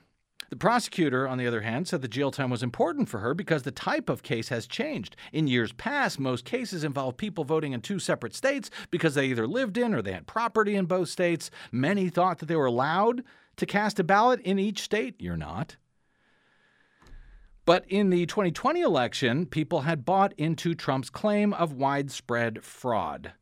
The 0.50 0.58
prosecutor, 0.58 1.28
on 1.28 1.38
the 1.38 1.48
other 1.48 1.62
hand, 1.62 1.88
said 1.88 2.02
the 2.02 2.08
jail 2.08 2.30
time 2.30 2.50
was 2.50 2.62
important 2.62 3.10
for 3.10 3.20
her 3.20 3.34
because 3.34 3.64
the 3.64 3.72
type 3.72 4.08
of 4.08 4.24
case 4.24 4.50
has 4.50 4.68
changed. 4.68 5.16
In 5.32 5.48
years 5.48 5.72
past, 5.74 6.20
most 6.20 6.46
cases 6.46 6.84
involved 6.84 7.18
people 7.18 7.44
voting 7.44 7.74
in 7.74 7.82
two 7.82 7.98
separate 7.98 8.36
states 8.36 8.70
because 8.92 9.16
they 9.16 9.26
either 9.26 9.48
lived 9.48 9.78
in 9.78 9.96
or 9.96 10.02
they 10.02 10.12
had 10.12 10.28
property 10.28 10.76
in 10.76 10.86
both 10.86 11.10
states. 11.10 11.50
Many 11.72 12.10
thought 12.10 12.38
that 12.40 12.46
they 12.46 12.56
were 12.56 12.68
allowed 12.68 13.24
to 13.58 13.66
cast 13.66 14.00
a 14.00 14.04
ballot 14.04 14.42
in 14.42 14.60
each 14.60 14.82
state. 14.82 15.16
You're 15.20 15.38
not. 15.38 15.78
But 17.66 17.86
in 17.88 18.10
the 18.10 18.26
2020 18.26 18.82
election, 18.82 19.46
people 19.46 19.82
had 19.82 20.04
bought 20.04 20.34
into 20.38 20.76
Trump's 20.76 21.10
claim 21.10 21.54
of 21.54 21.72
widespread 21.72 22.64
fraud. 22.64 23.34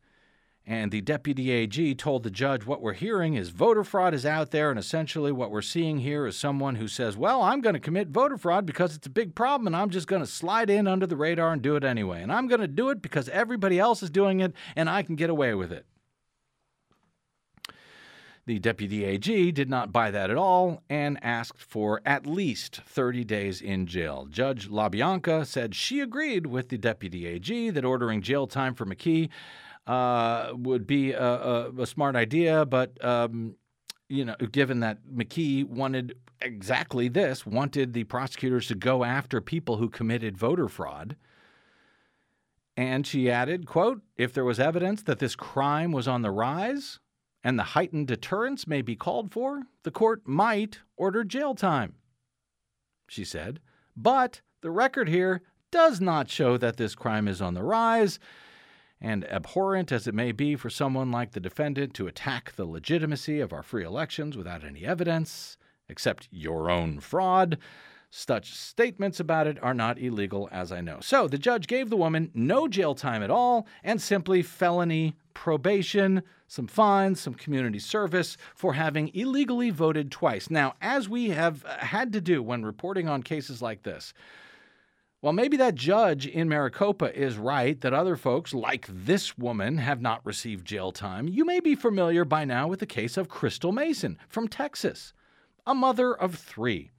And 0.65 0.91
the 0.91 1.01
deputy 1.01 1.49
AG 1.49 1.95
told 1.95 2.22
the 2.22 2.30
judge 2.30 2.67
what 2.67 2.84
we're 2.84 2.93
hearing 2.93 3.34
is 3.34 3.49
voter 3.49 3.84
fraud 3.84 4.13
is 4.13 4.26
out 4.26 4.51
there, 4.51 4.69
and 4.69 4.78
essentially 4.78 5.32
what 5.32 5.49
we're 5.49 5.63
seeing 5.63 5.99
here 5.99 6.28
is 6.28 6.38
someone 6.38 6.76
who 6.76 6.88
says, 6.88 7.17
Well, 7.17 7.41
I'm 7.41 7.61
going 7.61 7.74
to 7.74 7.80
commit 7.80 8.09
voter 8.09 8.38
fraud 8.38 8.67
because 8.67 8.95
it's 8.95 9.07
a 9.07 9.09
big 9.11 9.34
problem, 9.34 9.65
and 9.65 9.76
I'm 9.76 9.89
just 9.89 10.07
going 10.07 10.22
to 10.22 10.28
slide 10.28 10.69
in 10.69 10.88
under 10.88 11.07
the 11.07 11.17
radar 11.17 11.51
and 11.51 11.63
do 11.63 11.76
it 11.76 11.84
anyway. 11.84 12.22
And 12.22 12.32
I'm 12.32 12.47
going 12.47 12.61
to 12.61 12.67
do 12.67 12.89
it 12.91 13.01
because 13.01 13.28
everybody 13.30 13.80
else 13.80 14.03
is 14.03 14.11
doing 14.11 14.39
it, 14.39 14.53
and 14.76 14.88
I 14.88 15.01
can 15.01 15.15
get 15.15 15.32
away 15.32 15.55
with 15.55 15.72
it. 15.72 15.88
The 18.45 18.59
deputy 18.59 19.05
AG 19.05 19.51
did 19.51 19.69
not 19.69 19.91
buy 19.91 20.09
that 20.09 20.31
at 20.31 20.37
all 20.37 20.81
and 20.89 21.23
asked 21.23 21.61
for 21.61 22.01
at 22.05 22.25
least 22.25 22.81
30 22.87 23.23
days 23.23 23.61
in 23.61 23.85
jail. 23.85 24.25
Judge 24.29 24.67
LaBianca 24.67 25.45
said 25.45 25.75
she 25.75 25.99
agreed 25.99 26.47
with 26.47 26.69
the 26.69 26.77
deputy 26.77 27.27
AG 27.27 27.69
that 27.69 27.85
ordering 27.85 28.21
jail 28.21 28.47
time 28.47 28.73
for 28.73 28.85
McKee 28.85 29.29
uh, 29.85 30.53
would 30.53 30.87
be 30.87 31.11
a, 31.11 31.23
a, 31.23 31.71
a, 31.81 31.85
smart 31.85 32.15
idea, 32.15 32.65
but 32.65 33.03
um, 33.03 33.55
you 34.09 34.25
know, 34.25 34.35
given 34.51 34.79
that 34.81 34.99
McKee 35.11 35.65
wanted 35.65 36.15
exactly 36.41 37.07
this, 37.07 37.45
wanted 37.45 37.93
the 37.93 38.03
prosecutors 38.03 38.67
to 38.67 38.75
go 38.75 39.03
after 39.03 39.39
people 39.39 39.77
who 39.77 39.89
committed 39.89 40.37
voter 40.37 40.67
fraud. 40.67 41.15
And 42.75 43.05
she 43.05 43.29
added, 43.29 43.67
quote, 43.67 44.01
if 44.17 44.33
there 44.33 44.45
was 44.45 44.59
evidence 44.59 45.03
that 45.03 45.19
this 45.19 45.35
crime 45.35 45.91
was 45.91 46.07
on 46.07 46.21
the 46.21 46.31
rise, 46.31 46.99
and 47.43 47.57
the 47.57 47.63
heightened 47.63 48.07
deterrence 48.07 48.67
may 48.67 48.81
be 48.81 48.95
called 48.95 49.31
for, 49.31 49.63
the 49.83 49.91
court 49.91 50.21
might 50.25 50.79
order 50.97 51.23
jail 51.23 51.55
time. 51.55 51.95
She 53.07 53.25
said, 53.25 53.59
but 53.95 54.41
the 54.61 54.71
record 54.71 55.09
here 55.09 55.41
does 55.71 55.99
not 55.99 56.29
show 56.29 56.57
that 56.57 56.77
this 56.77 56.95
crime 56.95 57.27
is 57.27 57.41
on 57.41 57.53
the 57.53 57.63
rise, 57.63 58.19
and 58.99 59.25
abhorrent 59.25 59.91
as 59.91 60.07
it 60.07 60.13
may 60.13 60.31
be 60.31 60.55
for 60.55 60.69
someone 60.69 61.11
like 61.11 61.31
the 61.31 61.39
defendant 61.39 61.93
to 61.95 62.07
attack 62.07 62.53
the 62.55 62.65
legitimacy 62.65 63.39
of 63.39 63.51
our 63.51 63.63
free 63.63 63.83
elections 63.83 64.37
without 64.37 64.63
any 64.63 64.85
evidence, 64.85 65.57
except 65.89 66.27
your 66.31 66.69
own 66.69 66.99
fraud, 66.99 67.57
such 68.14 68.53
statements 68.53 69.22
about 69.22 69.47
it 69.47 69.57
are 69.64 69.74
not 69.74 69.97
illegal, 69.97 70.49
as 70.51 70.72
I 70.74 70.82
know. 70.82 70.99
So 71.01 71.30
the 71.30 71.38
judge 71.38 71.66
gave 71.66 71.89
the 71.89 71.95
woman 71.95 72.30
no 72.34 72.68
jail 72.68 72.93
time 72.93 73.24
at 73.24 73.32
all 73.32 73.66
and 73.86 74.01
simply 74.01 74.41
felony 74.43 75.16
probation, 75.34 76.22
some 76.45 76.68
fines, 76.68 77.22
some 77.22 77.34
community 77.34 77.80
service 77.80 78.36
for 78.53 78.74
having 78.74 79.07
illegally 79.16 79.70
voted 79.70 80.12
twice. 80.12 80.49
Now, 80.49 80.74
as 80.82 81.07
we 81.07 81.30
have 81.30 81.64
uh, 81.66 81.78
had 81.78 82.12
to 82.12 82.20
do 82.20 82.43
when 82.43 82.66
reporting 82.66 83.07
on 83.07 83.24
cases 83.24 83.62
like 83.62 83.84
this, 83.84 84.14
well, 85.22 85.32
maybe 85.32 85.55
that 85.57 85.76
judge 85.76 86.28
in 86.28 86.49
Maricopa 86.49 87.18
is 87.18 87.38
right 87.38 87.80
that 87.80 87.93
other 87.93 88.18
folks, 88.18 88.53
like 88.53 88.88
this 88.89 89.38
woman, 89.38 89.78
have 89.78 90.01
not 90.01 90.26
received 90.26 90.68
jail 90.68 90.91
time. 90.91 91.30
You 91.30 91.45
may 91.45 91.62
be 91.62 91.76
familiar 91.76 92.26
by 92.26 92.43
now 92.43 92.68
with 92.68 92.82
the 92.82 92.86
case 92.86 93.16
of 93.16 93.30
Crystal 93.30 93.72
Mason 93.72 94.18
from 94.28 94.49
Texas, 94.49 95.14
a 95.66 95.74
mother 95.74 96.14
of 96.14 96.36
three. 96.36 96.91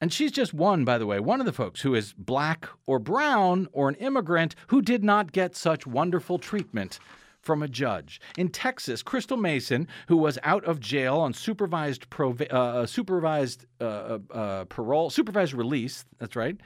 And 0.00 0.12
she's 0.12 0.32
just 0.32 0.52
one, 0.52 0.84
by 0.84 0.98
the 0.98 1.06
way, 1.06 1.20
one 1.20 1.40
of 1.40 1.46
the 1.46 1.52
folks 1.52 1.80
who 1.80 1.94
is 1.94 2.12
black 2.12 2.68
or 2.86 2.98
brown 2.98 3.68
or 3.72 3.88
an 3.88 3.94
immigrant 3.94 4.54
who 4.66 4.82
did 4.82 5.02
not 5.02 5.32
get 5.32 5.56
such 5.56 5.86
wonderful 5.86 6.38
treatment 6.38 6.98
from 7.40 7.62
a 7.62 7.68
judge. 7.68 8.20
In 8.36 8.48
Texas, 8.48 9.02
Crystal 9.02 9.36
Mason, 9.36 9.88
who 10.08 10.16
was 10.16 10.38
out 10.42 10.64
of 10.64 10.80
jail 10.80 11.16
on 11.18 11.32
supervised 11.32 12.10
prov- 12.10 12.42
uh, 12.42 12.84
supervised 12.86 13.64
uh, 13.80 13.84
uh, 13.84 14.18
uh, 14.32 14.64
parole, 14.64 15.08
supervised 15.08 15.54
release, 15.54 16.04
that's 16.18 16.36
right. 16.36 16.58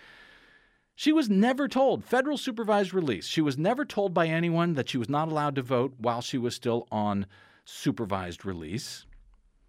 She 0.97 1.12
was 1.12 1.31
never 1.31 1.68
told, 1.68 2.05
federal 2.05 2.37
supervised 2.37 2.93
release. 2.93 3.26
She 3.26 3.41
was 3.41 3.57
never 3.57 3.85
told 3.85 4.12
by 4.12 4.26
anyone 4.26 4.74
that 4.74 4.89
she 4.89 4.99
was 4.99 5.09
not 5.09 5.28
allowed 5.28 5.55
to 5.55 5.62
vote 5.62 5.95
while 5.99 6.20
she 6.20 6.37
was 6.37 6.55
still 6.55 6.89
on 6.91 7.26
supervised 7.64 8.45
release. 8.45 9.07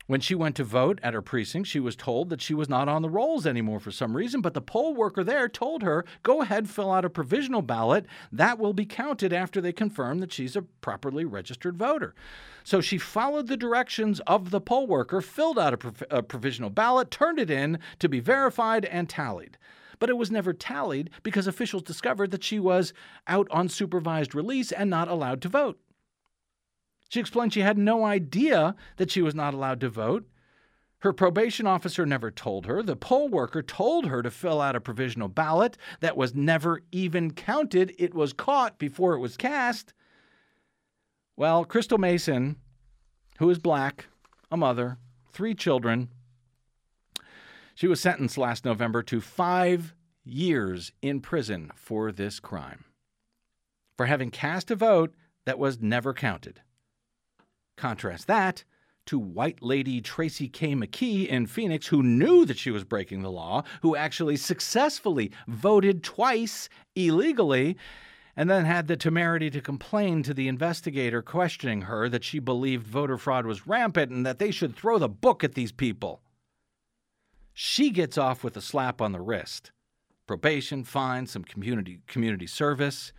When 0.08 0.22
she 0.22 0.36
went 0.36 0.56
to 0.56 0.64
vote 0.64 1.00
at 1.04 1.14
her 1.14 1.22
precinct, 1.22 1.68
she 1.68 1.80
was 1.80 1.96
told 1.96 2.30
that 2.30 2.42
she 2.42 2.54
was 2.54 2.68
not 2.68 2.90
on 2.90 3.02
the 3.02 3.10
rolls 3.10 3.46
anymore 3.46 3.80
for 3.80 3.92
some 3.92 4.18
reason, 4.18 4.42
but 4.42 4.54
the 4.54 4.62
poll 4.62 4.94
worker 4.94 5.24
there 5.24 5.48
told 5.48 5.84
her, 5.84 6.06
go 6.24 6.42
ahead, 6.42 6.70
fill 6.70 6.92
out 6.92 7.06
a 7.06 7.10
provisional 7.10 7.62
ballot. 7.62 8.06
That 8.32 8.60
will 8.60 8.74
be 8.74 8.86
counted 8.86 9.32
after 9.32 9.62
they 9.62 9.74
confirm 9.74 10.20
that 10.20 10.34
she's 10.34 10.56
a 10.56 10.64
properly 10.64 11.26
registered 11.26 11.78
voter. 11.78 12.16
So 12.64 12.82
she 12.82 12.98
followed 12.98 13.48
the 13.48 13.58
directions 13.58 14.20
of 14.22 14.50
the 14.50 14.62
poll 14.62 14.88
worker, 14.88 15.22
filled 15.22 15.60
out 15.60 15.74
a, 15.74 15.78
prov- 15.78 16.04
a 16.10 16.24
provisional 16.24 16.70
ballot, 16.70 17.12
turned 17.12 17.40
it 17.40 17.50
in 17.50 17.80
to 18.00 18.10
be 18.10 18.20
verified 18.20 18.86
and 18.86 19.10
tallied 19.10 19.58
but 20.00 20.10
it 20.10 20.18
was 20.18 20.32
never 20.32 20.52
tallied 20.52 21.12
because 21.22 21.46
officials 21.46 21.84
discovered 21.84 22.32
that 22.32 22.44
she 22.44 22.60
was 22.60 22.92
out 23.28 23.48
on 23.52 23.70
supervised 23.70 24.34
release 24.34 24.72
and 24.72 24.90
not 24.90 25.08
allowed 25.08 25.44
to 25.44 25.48
vote. 25.48 25.80
She 27.12 27.20
explained 27.20 27.54
she 27.54 27.60
had 27.60 27.78
no 27.78 28.06
idea 28.06 28.74
that 28.96 29.12
she 29.12 29.22
was 29.22 29.36
not 29.36 29.54
allowed 29.54 29.82
to 29.82 29.90
vote. 29.90 30.30
Her 31.00 31.12
probation 31.12 31.68
officer 31.68 32.06
never 32.06 32.32
told 32.32 32.68
her. 32.68 32.82
The 32.82 32.96
poll 32.96 33.28
worker 33.28 33.62
told 33.62 34.06
her 34.06 34.24
to 34.24 34.32
fill 34.32 34.62
out 34.62 34.78
a 34.78 34.80
provisional 34.80 35.28
ballot 35.28 35.78
that 36.00 36.16
was 36.16 36.34
never 36.34 36.84
even 36.90 37.34
counted. 37.34 37.94
It 38.00 38.14
was 38.14 38.32
caught 38.32 38.80
before 38.80 39.14
it 39.14 39.20
was 39.20 39.36
cast. 39.36 39.94
Well, 41.36 41.66
Crystal 41.66 41.98
Mason, 41.98 42.56
who 43.40 43.50
is 43.50 43.60
black, 43.60 44.06
a 44.50 44.56
mother, 44.56 44.98
three 45.34 45.54
children, 45.54 46.08
she 47.76 47.88
was 47.88 48.00
sentenced 48.00 48.38
last 48.38 48.64
November 48.64 49.04
to 49.04 49.20
five 49.20 49.94
years 50.24 50.94
in 51.02 51.20
prison 51.20 51.72
for 51.76 52.14
this 52.14 52.40
crime, 52.40 52.86
for 53.98 54.06
having 54.06 54.32
cast 54.32 54.72
a 54.72 54.78
vote 54.78 55.14
that 55.44 55.60
was 55.60 55.82
never 55.82 56.14
counted. 56.14 56.62
Contrast 57.82 58.28
that 58.28 58.64
to 59.08 59.18
white 59.18 59.64
lady 59.64 60.02
Tracy 60.02 60.48
K. 60.48 60.76
McKee 60.76 61.28
in 61.28 61.48
Phoenix, 61.48 61.88
who 61.88 62.04
knew 62.04 62.46
that 62.46 62.60
she 62.60 62.70
was 62.70 62.84
breaking 62.84 63.24
the 63.24 63.32
law, 63.32 63.64
who 63.82 63.96
actually 63.96 64.38
successfully 64.38 65.32
voted 65.48 66.04
twice 66.04 66.70
illegally, 66.94 67.76
and 68.36 68.48
then 68.52 68.66
had 68.66 68.88
the 68.88 68.96
temerity 68.96 69.50
to 69.50 69.62
complain 69.62 70.22
to 70.22 70.32
the 70.32 70.48
investigator 70.48 71.24
questioning 71.24 71.82
her 71.82 72.08
that 72.08 72.24
she 72.24 72.38
believed 72.38 72.86
voter 72.86 73.18
fraud 73.18 73.48
was 73.48 73.66
rampant 73.66 74.12
and 74.12 74.28
that 74.28 74.38
they 74.38 74.52
should 74.52 74.76
throw 74.76 75.00
the 75.00 75.10
book 75.10 75.44
at 75.44 75.56
these 75.56 75.72
people. 75.72 76.22
She 77.56 77.90
gets 77.90 78.16
off 78.16 78.44
with 78.44 78.56
a 78.56 78.62
slap 78.62 79.02
on 79.02 79.12
the 79.12 79.22
wrist. 79.22 79.72
Probation, 80.28 80.84
fine, 80.84 81.26
some 81.26 81.44
community 81.44 82.02
community 82.06 82.46
service. 82.46 83.12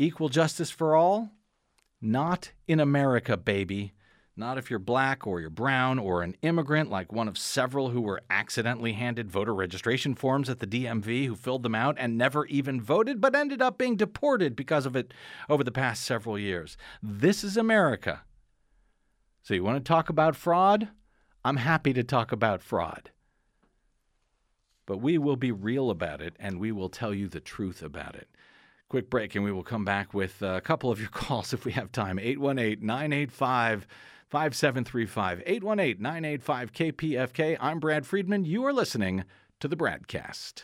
Equal 0.00 0.30
justice 0.30 0.72
for 0.72 0.96
all? 0.96 1.30
Not 2.00 2.52
in 2.66 2.80
America, 2.80 3.36
baby. 3.36 3.92
Not 4.36 4.56
if 4.56 4.70
you're 4.70 4.78
black 4.78 5.26
or 5.26 5.40
you're 5.40 5.50
brown 5.50 5.98
or 5.98 6.22
an 6.22 6.36
immigrant, 6.42 6.90
like 6.90 7.12
one 7.12 7.26
of 7.26 7.36
several 7.36 7.90
who 7.90 8.00
were 8.00 8.22
accidentally 8.30 8.92
handed 8.92 9.32
voter 9.32 9.52
registration 9.52 10.14
forms 10.14 10.48
at 10.48 10.60
the 10.60 10.66
DMV 10.66 11.26
who 11.26 11.34
filled 11.34 11.64
them 11.64 11.74
out 11.74 11.96
and 11.98 12.16
never 12.16 12.46
even 12.46 12.80
voted, 12.80 13.20
but 13.20 13.34
ended 13.34 13.60
up 13.60 13.78
being 13.78 13.96
deported 13.96 14.54
because 14.54 14.86
of 14.86 14.94
it 14.94 15.12
over 15.48 15.64
the 15.64 15.72
past 15.72 16.04
several 16.04 16.38
years. 16.38 16.76
This 17.02 17.42
is 17.42 17.56
America. 17.56 18.22
So, 19.42 19.54
you 19.54 19.64
want 19.64 19.84
to 19.84 19.88
talk 19.88 20.08
about 20.08 20.36
fraud? 20.36 20.88
I'm 21.44 21.56
happy 21.56 21.92
to 21.94 22.04
talk 22.04 22.30
about 22.30 22.62
fraud. 22.62 23.10
But 24.86 24.98
we 24.98 25.18
will 25.18 25.36
be 25.36 25.50
real 25.50 25.90
about 25.90 26.20
it 26.20 26.36
and 26.38 26.60
we 26.60 26.70
will 26.70 26.88
tell 26.88 27.12
you 27.12 27.28
the 27.28 27.40
truth 27.40 27.82
about 27.82 28.14
it. 28.14 28.28
Quick 28.88 29.10
break, 29.10 29.34
and 29.34 29.44
we 29.44 29.52
will 29.52 29.62
come 29.62 29.84
back 29.84 30.14
with 30.14 30.42
uh, 30.42 30.54
a 30.54 30.62
couple 30.62 30.90
of 30.90 30.98
your 30.98 31.08
calls 31.12 31.52
if 31.52 31.66
we 31.66 31.72
have 31.72 31.92
time. 31.92 32.18
818 32.18 32.84
985 32.84 33.86
5735. 34.28 35.42
818 35.44 36.02
985 36.02 36.72
KPFK. 36.72 37.58
I'm 37.60 37.80
Brad 37.80 38.06
Friedman. 38.06 38.44
You 38.44 38.64
are 38.64 38.72
listening 38.72 39.24
to 39.60 39.68
the 39.68 39.76
BradCast. 39.76 40.62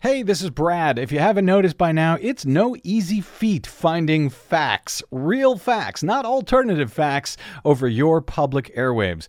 Hey, 0.00 0.24
this 0.24 0.42
is 0.42 0.50
Brad. 0.50 0.98
If 0.98 1.12
you 1.12 1.20
haven't 1.20 1.46
noticed 1.46 1.78
by 1.78 1.92
now, 1.92 2.18
it's 2.20 2.44
no 2.44 2.76
easy 2.82 3.20
feat 3.20 3.64
finding 3.64 4.28
facts, 4.28 5.04
real 5.12 5.56
facts, 5.56 6.02
not 6.02 6.24
alternative 6.24 6.92
facts, 6.92 7.36
over 7.64 7.86
your 7.86 8.20
public 8.20 8.74
airwaves. 8.74 9.28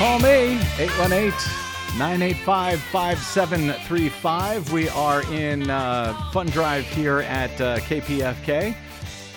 Call 0.00 0.18
me 0.18 0.58
818 0.78 1.28
985 1.98 2.80
5735. 2.80 4.72
We 4.72 4.88
are 4.88 5.22
in 5.30 5.68
uh, 5.68 6.14
Fun 6.32 6.46
Drive 6.46 6.86
here 6.86 7.18
at 7.18 7.60
uh, 7.60 7.80
KPFK. 7.80 8.74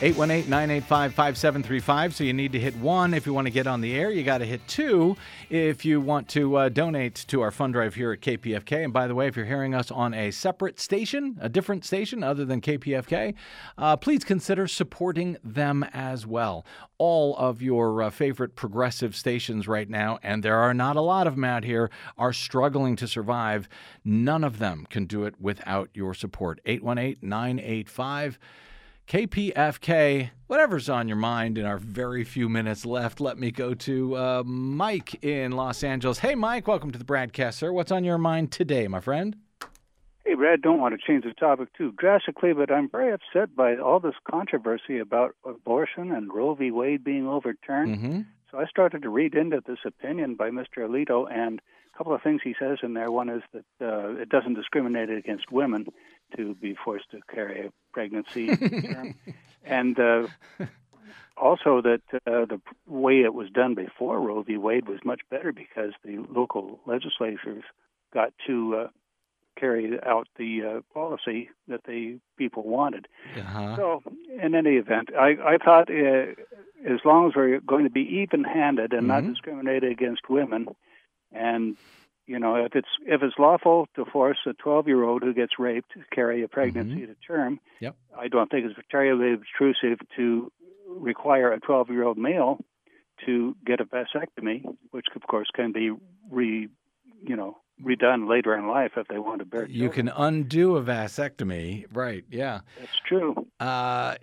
818 0.04 0.50
985 0.50 1.14
5735. 1.14 2.16
So 2.16 2.26
you 2.26 2.34
need 2.34 2.52
to 2.52 2.60
hit 2.60 2.76
one 2.76 3.14
if 3.14 3.26
you 3.26 3.34
want 3.34 3.48
to 3.48 3.52
get 3.52 3.68
on 3.68 3.80
the 3.80 3.96
air. 3.96 4.12
You 4.12 4.24
got 4.24 4.40
to 4.40 4.46
hit 4.46 4.68
two 4.68 5.16
if 5.50 5.86
you 5.86 6.02
want 6.02 6.28
to 6.30 6.58
uh, 6.58 6.68
donate 6.68 7.16
to 7.30 7.40
our 7.40 7.52
fund 7.52 7.72
drive 7.72 7.96
here 7.96 8.12
at 8.12 8.20
KPFK. 8.20 8.84
And 8.84 8.92
by 8.92 9.08
the 9.08 9.16
way, 9.16 9.28
if 9.28 9.38
you're 9.38 9.46
hearing 9.46 9.74
us 9.74 9.92
on 9.92 10.14
a 10.14 10.32
separate 10.32 10.78
station, 10.82 11.38
a 11.40 11.48
different 11.48 11.86
station 11.86 12.22
other 12.22 12.44
than 12.44 12.60
KPFK, 12.60 13.34
uh, 13.78 13.96
please 13.96 14.26
consider 14.26 14.68
supporting 14.68 15.38
them 15.42 15.84
as 15.94 16.28
well. 16.28 16.66
All 16.98 17.38
of 17.38 17.62
your 17.62 18.02
uh, 18.02 18.10
favorite 18.10 18.58
progressive 18.58 19.16
stations 19.16 19.70
right 19.70 19.90
now, 19.90 20.20
and 20.22 20.44
there 20.44 20.58
are 20.58 20.74
not 20.74 20.98
a 20.98 21.02
lot 21.02 21.28
of 21.28 21.36
them 21.36 21.46
out 21.46 21.64
here, 21.64 21.90
are 22.18 22.34
struggling 22.34 22.98
to 22.98 23.08
survive. 23.08 23.70
None 24.04 24.44
of 24.44 24.60
them 24.60 24.86
can 24.90 25.06
do 25.06 25.24
it 25.24 25.36
without 25.40 25.90
your 25.94 26.14
support. 26.14 26.60
818 26.66 27.20
985 27.22 28.38
KPFK, 29.08 30.32
whatever's 30.48 30.90
on 30.90 31.08
your 31.08 31.18
mind 31.18 31.58
in 31.58 31.66
our 31.66 31.78
very 31.78 32.24
few 32.24 32.48
minutes 32.48 32.86
left, 32.86 33.20
let 33.20 33.38
me 33.38 33.52
go 33.52 33.74
to 33.74 34.16
uh, 34.16 34.44
Mike 34.46 35.24
in 35.24 35.52
Los 35.52 35.84
Angeles. 35.84 36.20
Hey, 36.20 36.36
Mike, 36.36 36.68
welcome 36.68 36.92
to 36.92 36.98
the 36.98 37.06
BradCast, 37.06 37.56
sir. 37.56 37.72
What's 37.72 37.92
on 37.92 38.04
your 38.04 38.18
mind 38.18 38.52
today, 38.52 38.88
my 38.88 39.02
friend? 39.02 39.36
Hey, 40.26 40.36
Brad, 40.36 40.62
don't 40.62 40.80
want 40.80 41.00
to 41.00 41.06
change 41.06 41.26
the 41.26 41.34
topic 41.34 41.68
too 41.78 41.92
drastically, 41.98 42.54
but 42.54 42.72
I'm 42.72 42.90
very 42.90 43.12
upset 43.12 43.56
by 43.56 43.76
all 43.76 44.00
this 44.00 44.16
controversy 44.30 45.00
about 45.00 45.36
abortion 45.46 46.12
and 46.12 46.34
Roe 46.34 46.56
v. 46.56 46.72
Wade 46.72 47.04
being 47.04 47.28
overturned. 47.28 47.98
Mm-hmm. 47.98 48.22
So 48.50 48.58
I 48.58 48.66
started 48.66 49.02
to 49.02 49.10
read 49.10 49.36
into 49.36 49.62
this 49.68 49.80
opinion 49.86 50.36
by 50.36 50.50
Mr. 50.50 50.78
Alito, 50.78 51.30
and 51.30 51.60
a 51.94 51.98
couple 51.98 52.16
of 52.16 52.22
things 52.22 52.42
he 52.44 52.56
says 52.58 52.78
in 52.84 52.94
there. 52.94 53.12
One 53.12 53.30
is 53.30 53.42
that 53.52 53.66
uh, 53.82 54.22
it 54.22 54.30
doesn't 54.30 54.54
discriminate 54.54 55.10
against 55.10 55.52
women 55.52 55.88
to 56.38 56.56
be 56.56 56.76
forced 56.84 57.10
to 57.12 57.20
carry 57.34 57.68
a 57.68 57.72
pregnancy, 57.94 58.50
and 59.66 60.00
uh, 60.00 60.28
also 61.38 61.82
that 61.82 62.02
uh, 62.28 62.46
the 62.46 62.62
way 62.88 63.22
it 63.22 63.34
was 63.34 63.50
done 63.50 63.76
before 63.76 64.20
Roe 64.22 64.44
v. 64.44 64.58
Wade 64.58 64.88
was 64.88 65.00
much 65.04 65.22
better 65.30 65.52
because 65.52 65.94
the 66.04 66.18
local 66.30 66.80
legislatures 66.86 67.64
got 68.14 68.34
to 68.48 68.76
uh, 68.76 68.88
carry 69.60 70.00
out 70.06 70.28
the 70.38 70.62
uh, 70.64 70.82
policy 70.94 71.50
that 71.68 71.84
the 71.86 72.20
people 72.38 72.64
wanted. 72.64 73.08
Uh-huh. 73.40 73.76
So, 73.76 74.04
in 74.42 74.56
any 74.56 74.72
event, 74.78 75.10
I, 75.16 75.36
I 75.44 75.58
thought 75.64 75.90
uh, 75.90 76.34
as 76.86 77.00
long 77.06 77.28
as 77.28 77.36
we're 77.36 77.60
going 77.60 77.84
to 77.84 77.90
be 77.90 78.02
even-handed 78.22 78.94
and 78.94 79.08
not 79.08 79.24
Mhm. 79.24 79.30
discriminate 79.30 79.84
against 79.84 80.30
women, 80.30 80.68
and 81.32 81.78
you 82.28 82.40
know, 82.40 82.56
if 82.56 82.76
it's 82.76 82.88
if 83.06 83.22
it's 83.22 83.36
lawful 83.38 83.88
to 83.96 84.06
force 84.06 84.38
a 84.48 84.54
12-year-old 84.54 85.24
who 85.24 85.34
gets 85.34 85.54
raped 85.60 85.92
to 85.94 86.00
carry 86.14 86.44
a 86.44 86.48
pregnancy 86.48 87.06
to 87.06 87.16
term, 87.28 87.60
Yep. 87.82 87.96
I 88.18 88.28
don't 88.28 88.50
think 88.50 88.66
it's 88.66 88.76
terribly 88.90 89.34
obtrusive 89.34 90.00
to 90.16 90.52
require 90.88 91.52
a 91.52 91.60
12-year-old 91.60 92.18
male 92.18 92.60
to 93.26 93.56
get 93.66 93.80
a 93.80 93.86
vasectomy, 93.86 94.64
which 94.92 95.06
of 95.16 95.22
course 95.24 95.48
can 95.56 95.72
be 95.72 95.92
re, 96.32 96.68
you 97.22 97.36
know, 97.36 97.58
redone 97.84 98.30
later 98.30 98.56
in 98.56 98.68
life 98.68 98.92
if 98.98 99.08
they 99.08 99.18
want 99.20 99.40
to 99.40 99.46
bear. 99.46 99.66
You 99.68 99.88
children. 99.90 100.08
can 100.08 100.16
undo 100.16 100.76
a 100.78 100.82
vasectomy, 100.84 101.86
right? 101.94 102.24
Yeah. 102.30 102.62
That's 102.80 103.00
true. 103.08 103.48
Uh, 103.60 104.16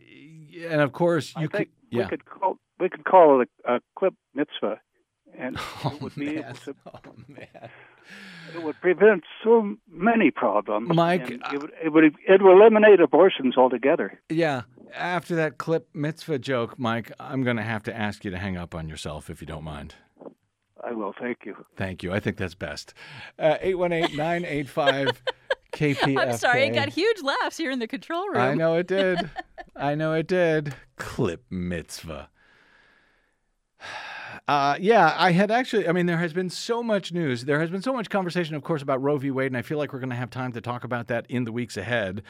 and 0.69 0.81
of 0.81 0.93
course, 0.93 1.35
you 1.39 1.49
could. 1.49 1.69
Yeah. 1.91 2.05
we 2.05 2.09
could 2.09 2.25
call 2.25 2.57
we 2.79 2.89
could 2.89 3.05
call 3.05 3.41
it 3.43 3.49
a, 3.67 3.75
a 3.77 3.81
clip 3.99 4.15
mitzvah, 4.35 4.81
and 5.37 5.57
Oh, 5.85 5.93
it 5.95 6.03
would 6.03 6.15
be 6.15 6.29
able 6.39 6.43
man. 6.43 6.55
to, 6.55 6.75
Oh, 6.87 7.01
man. 7.29 7.71
It 8.55 8.63
would 8.63 8.81
prevent 8.81 9.25
so 9.45 9.77
many 9.91 10.31
problems. 10.31 10.89
Mike, 10.95 11.31
it 11.31 11.41
would, 11.53 11.73
it 11.83 11.93
would 11.93 12.05
it 12.05 12.43
would 12.43 12.53
eliminate 12.53 13.01
abortions 13.01 13.57
altogether. 13.57 14.21
Yeah. 14.29 14.63
After 14.95 15.37
that 15.37 15.59
clip 15.59 15.89
mitzvah 15.95 16.41
joke, 16.41 16.79
Mike, 16.79 17.13
I'm 17.21 17.45
going 17.45 17.57
to 17.57 17.63
have 17.63 17.85
to 17.85 17.97
ask 17.97 18.25
you 18.25 18.31
to 18.33 18.39
hang 18.39 18.57
up 18.57 18.75
on 18.75 18.89
yourself 18.89 19.31
if 19.31 19.41
you 19.41 19.47
don't 19.47 19.63
mind. 19.63 19.95
I 20.83 20.93
will. 20.93 21.15
Thank 21.19 21.39
you. 21.45 21.65
Thank 21.77 22.03
you. 22.03 22.13
I 22.13 22.21
think 22.21 22.39
that's 22.39 22.55
best. 22.55 22.95
Uh, 23.39 23.59
818 23.61 24.17
985 24.17 25.23
KPFK. 25.73 26.19
I'm 26.19 26.37
sorry, 26.37 26.65
it 26.65 26.71
got 26.71 26.89
huge 26.89 27.23
laughs 27.23 27.57
here 27.57 27.71
in 27.71 27.79
the 27.79 27.87
control 27.87 28.27
room. 28.29 28.39
I 28.39 28.55
know 28.55 28.75
it 28.77 28.87
did. 28.87 29.31
I 29.77 29.95
know 29.95 30.15
it 30.15 30.27
did. 30.27 30.75
Clip 30.97 31.45
mitzvah. 31.51 32.29
Uh, 34.49 34.77
yeah, 34.81 35.15
I 35.17 35.33
had 35.33 35.51
actually, 35.51 35.89
I 35.89 35.93
mean, 35.93 36.07
there 36.07 36.19
has 36.19 36.33
been 36.33 36.51
so 36.51 36.83
much 36.83 37.13
news. 37.13 37.45
There 37.45 37.61
has 37.61 37.71
been 37.71 37.83
so 37.83 37.93
much 37.93 38.11
conversation, 38.11 38.55
of 38.55 38.63
course, 38.63 38.83
about 38.83 39.03
Roe 39.03 39.19
v. 39.19 39.31
Wade, 39.31 39.49
and 39.49 39.57
I 39.57 39.63
feel 39.63 39.79
like 39.79 39.93
we're 39.93 40.01
going 40.01 40.11
to 40.11 40.17
have 40.17 40.31
time 40.31 40.53
to 40.53 40.61
talk 40.61 40.85
about 40.85 41.09
that 41.09 41.27
in 41.29 41.45
the 41.45 41.53
weeks 41.53 41.77
ahead 41.77 42.23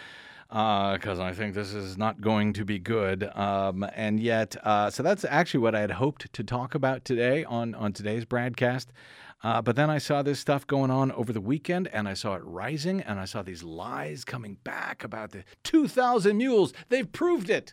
because 0.50 1.20
I 1.20 1.32
think 1.32 1.54
this 1.54 1.72
is 1.72 1.96
not 1.96 2.20
going 2.20 2.52
to 2.54 2.64
be 2.64 2.80
good. 2.80 3.24
Um, 3.36 3.86
and 3.94 4.18
yet, 4.18 4.56
uh, 4.64 4.90
so 4.90 5.02
that's 5.02 5.24
actually 5.24 5.60
what 5.60 5.76
I 5.76 5.80
had 5.80 5.92
hoped 5.92 6.32
to 6.32 6.42
talk 6.42 6.74
about 6.74 7.04
today 7.04 7.44
on, 7.44 7.74
on 7.76 7.92
today's 7.92 8.24
BradCast. 8.24 8.86
Uh, 9.42 9.62
but 9.62 9.76
then 9.76 9.88
I 9.88 9.98
saw 9.98 10.22
this 10.22 10.40
stuff 10.40 10.66
going 10.66 10.90
on 10.90 11.12
over 11.12 11.32
the 11.32 11.40
weekend, 11.40 11.88
and 11.88 12.08
I 12.08 12.14
saw 12.14 12.34
it 12.34 12.42
rising, 12.44 13.00
and 13.00 13.18
I 13.18 13.24
saw 13.24 13.42
these 13.42 13.62
lies 13.62 14.24
coming 14.24 14.58
back 14.64 15.04
about 15.04 15.30
the 15.30 15.44
2,000 15.64 16.36
mules. 16.36 16.74
They've 16.88 17.10
proved 17.10 17.48
it. 17.48 17.72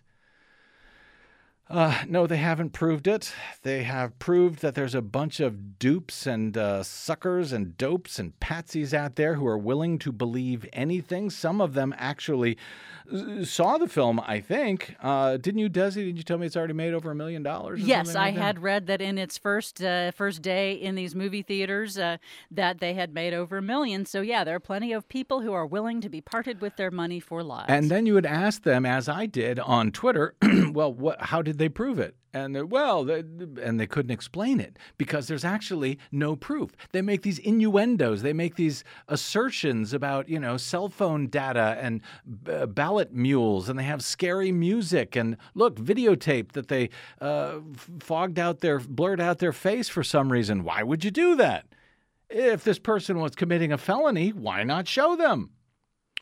Uh, 1.70 2.04
no, 2.08 2.26
they 2.26 2.38
haven't 2.38 2.70
proved 2.70 3.08
it. 3.08 3.34
They 3.64 3.84
have 3.84 4.18
proved 4.20 4.62
that 4.62 4.74
there's 4.74 4.96
a 4.96 5.02
bunch 5.02 5.42
of 5.42 5.78
dupes 5.80 6.26
and 6.26 6.58
uh, 6.58 6.82
suckers 6.84 7.52
and 7.52 7.78
dopes 7.78 8.20
and 8.20 8.40
patsies 8.40 8.94
out 8.94 9.16
there 9.18 9.36
who 9.36 9.46
are 9.46 9.58
willing 9.58 10.00
to 10.00 10.14
believe 10.14 10.66
anything. 10.72 11.30
Some 11.30 11.60
of 11.60 11.74
them 11.74 11.94
actually 11.98 12.58
uh, 13.12 13.44
saw 13.44 13.78
the 13.78 13.90
film, 13.90 14.22
I 14.26 14.40
think. 14.40 14.96
Uh, 15.02 15.36
didn't 15.36 15.60
you, 15.60 15.70
Desi? 15.70 15.96
Did 15.96 16.18
you 16.18 16.24
tell 16.24 16.38
me 16.38 16.46
it's 16.48 16.56
already 16.56 16.74
made 16.74 16.94
over 16.94 17.12
a 17.12 17.16
million 17.16 17.44
dollars? 17.44 17.82
Yes, 17.82 18.08
something 18.08 18.22
I 18.22 18.32
that? 18.32 18.42
had 18.42 18.64
read 18.64 18.88
that 18.88 19.02
in 19.02 19.18
its 19.18 19.38
first 19.38 19.84
uh, 19.84 20.12
first 20.12 20.42
day 20.42 20.72
in 20.74 20.96
these 20.96 21.16
movie 21.16 21.42
theaters 21.42 21.98
uh, 21.98 22.18
that 22.50 22.80
they 22.80 22.94
had 22.94 23.14
made 23.14 23.34
over 23.34 23.58
a 23.58 23.62
million. 23.62 24.06
So 24.06 24.22
yeah, 24.22 24.46
there 24.46 24.56
are 24.56 24.62
plenty 24.62 24.94
of 24.94 25.10
people 25.10 25.42
who 25.42 25.52
are 25.52 25.66
willing 25.66 26.00
to 26.00 26.10
be 26.10 26.22
parted 26.22 26.62
with 26.62 26.78
their 26.78 26.92
money 26.92 27.20
for 27.20 27.44
lies. 27.44 27.66
And 27.68 27.92
then 27.92 28.06
you 28.06 28.14
would 28.14 28.26
ask 28.26 28.64
them, 28.64 28.86
as 28.86 29.10
I 29.10 29.26
did 29.26 29.60
on 29.60 29.92
Twitter, 29.92 30.34
well, 30.72 30.94
what, 30.94 31.22
how 31.22 31.42
did 31.42 31.57
they 31.58 31.70
prove 31.70 32.00
it? 32.00 32.16
And 32.34 32.56
they're, 32.56 32.66
well, 32.66 33.04
they, 33.04 33.20
and 33.62 33.80
they 33.80 33.88
couldn't 33.88 34.12
explain 34.12 34.60
it 34.60 34.78
because 34.98 35.28
there's 35.28 35.46
actually 35.46 35.98
no 36.12 36.36
proof. 36.36 36.72
They 36.92 37.02
make 37.02 37.24
these 37.24 37.40
innuendos, 37.40 38.22
they 38.22 38.34
make 38.34 38.56
these 38.56 38.84
assertions 39.08 39.94
about, 39.94 40.30
you 40.30 40.40
know, 40.40 40.58
cell 40.58 40.90
phone 40.90 41.28
data 41.28 41.78
and 41.82 42.02
b- 42.44 42.66
ballot 42.68 43.12
mules, 43.12 43.70
and 43.70 43.80
they 43.80 43.84
have 43.84 44.04
scary 44.04 44.52
music 44.52 45.16
and 45.16 45.38
look, 45.56 45.78
videotape 45.78 46.52
that 46.52 46.68
they 46.68 46.90
uh, 47.22 47.60
fogged 48.00 48.38
out 48.38 48.60
their, 48.60 48.80
blurred 48.80 49.22
out 49.22 49.40
their 49.40 49.54
face 49.54 49.90
for 49.90 50.04
some 50.04 50.32
reason. 50.32 50.64
Why 50.64 50.84
would 50.84 51.04
you 51.04 51.12
do 51.12 51.36
that? 51.38 51.66
If 52.30 52.64
this 52.64 52.78
person 52.78 53.20
was 53.20 53.36
committing 53.36 53.72
a 53.72 53.78
felony, 53.78 54.30
why 54.30 54.64
not 54.64 54.88
show 54.88 55.16
them? 55.16 55.52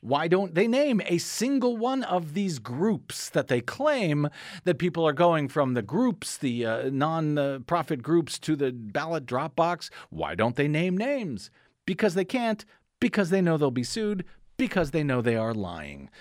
Why 0.06 0.28
don't 0.28 0.54
they 0.54 0.68
name 0.68 1.02
a 1.08 1.18
single 1.18 1.78
one 1.78 2.04
of 2.04 2.36
these 2.36 2.60
groups 2.60 3.28
that 3.32 3.48
they 3.48 3.60
claim 3.60 4.30
that 4.64 4.78
people 4.78 5.04
are 5.08 5.14
going 5.14 5.48
from 5.48 5.74
the 5.74 5.82
groups, 5.82 6.38
the 6.38 6.64
uh, 6.64 6.90
non 6.92 7.64
profit 7.64 8.04
groups, 8.04 8.38
to 8.40 8.56
the 8.56 8.72
ballot 8.72 9.26
drop 9.26 9.56
box? 9.56 9.90
Why 10.12 10.36
don't 10.36 10.58
they 10.58 10.68
name 10.68 10.96
names? 10.96 11.50
Because 11.88 12.14
they 12.14 12.24
can't, 12.24 12.64
because 13.00 13.32
they 13.32 13.42
know 13.42 13.58
they'll 13.58 13.72
be 13.72 13.84
sued, 13.84 14.26
because 14.58 14.92
they 14.92 15.04
know 15.04 15.24
they 15.24 15.38
are 15.38 15.56
lying. 15.56 16.12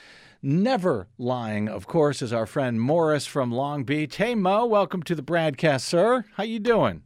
Never 0.40 1.08
lying, 1.18 1.68
of 1.68 1.86
course, 1.86 2.22
is 2.22 2.32
our 2.32 2.46
friend 2.46 2.80
Morris 2.80 3.26
from 3.26 3.52
Long 3.52 3.84
Beach. 3.84 4.16
Hey 4.16 4.34
Mo, 4.34 4.64
welcome 4.64 5.02
to 5.02 5.14
the 5.14 5.22
BradCast, 5.22 5.82
sir. 5.82 6.24
How 6.36 6.44
you 6.44 6.58
doing? 6.58 7.02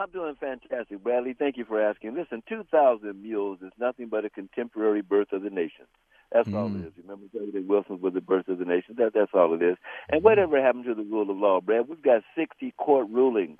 I'm 0.00 0.10
doing 0.10 0.34
fantastic, 0.40 1.02
Bradley. 1.02 1.34
Thank 1.38 1.56
you 1.56 1.64
for 1.64 1.80
asking. 1.82 2.14
Listen, 2.14 2.42
2,000 2.48 3.20
Mules 3.22 3.58
is 3.62 3.72
nothing 3.78 4.08
but 4.08 4.24
a 4.24 4.30
contemporary 4.30 5.02
birth 5.02 5.32
of 5.32 5.42
the 5.42 5.50
nation. 5.50 5.86
That's 6.32 6.48
all 6.48 6.68
Mm. 6.68 6.82
it 6.84 6.86
is. 6.88 6.92
Remember, 7.02 7.26
President 7.34 7.66
Wilson 7.66 8.00
was 8.00 8.12
the 8.14 8.20
birth 8.20 8.48
of 8.48 8.58
the 8.58 8.64
nation. 8.66 8.96
That, 8.98 9.12
that's 9.14 9.32
all 9.34 9.54
it 9.54 9.62
is. 9.62 9.76
And 10.10 10.22
whatever 10.22 10.60
happened 10.62 10.84
to 10.84 10.94
the 10.94 11.02
rule 11.02 11.30
of 11.30 11.38
law, 11.38 11.60
Brad? 11.60 11.88
We've 11.88 12.02
got 12.02 12.22
60 12.36 12.72
court 12.76 13.08
rulings 13.10 13.58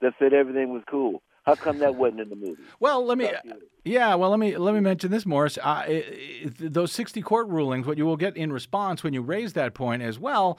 that 0.00 0.14
said 0.18 0.32
everything 0.32 0.72
was 0.72 0.82
cool. 0.90 1.22
How 1.44 1.54
come 1.54 1.78
that 1.78 1.94
wasn't 1.94 2.22
in 2.22 2.28
the 2.30 2.36
movie? 2.36 2.62
Well, 2.80 3.04
let 3.04 3.18
me. 3.18 3.28
Talk 3.30 3.42
to 3.42 3.48
you. 3.48 3.54
Yeah, 3.84 4.16
well, 4.16 4.30
let 4.30 4.40
me 4.40 4.56
let 4.56 4.74
me 4.74 4.80
mention 4.80 5.12
this, 5.12 5.24
Morris. 5.24 5.58
Uh, 5.58 5.62
i 5.86 6.04
i 6.44 6.50
those 6.58 6.90
sixty 6.90 7.22
court 7.22 7.46
rulings, 7.48 7.86
what 7.86 7.96
you 7.98 8.04
will 8.04 8.16
get 8.16 8.36
in 8.36 8.52
response 8.52 9.04
when 9.04 9.12
you 9.12 9.22
raise 9.22 9.52
that 9.52 9.72
point 9.72 10.02
as 10.02 10.18
well, 10.18 10.58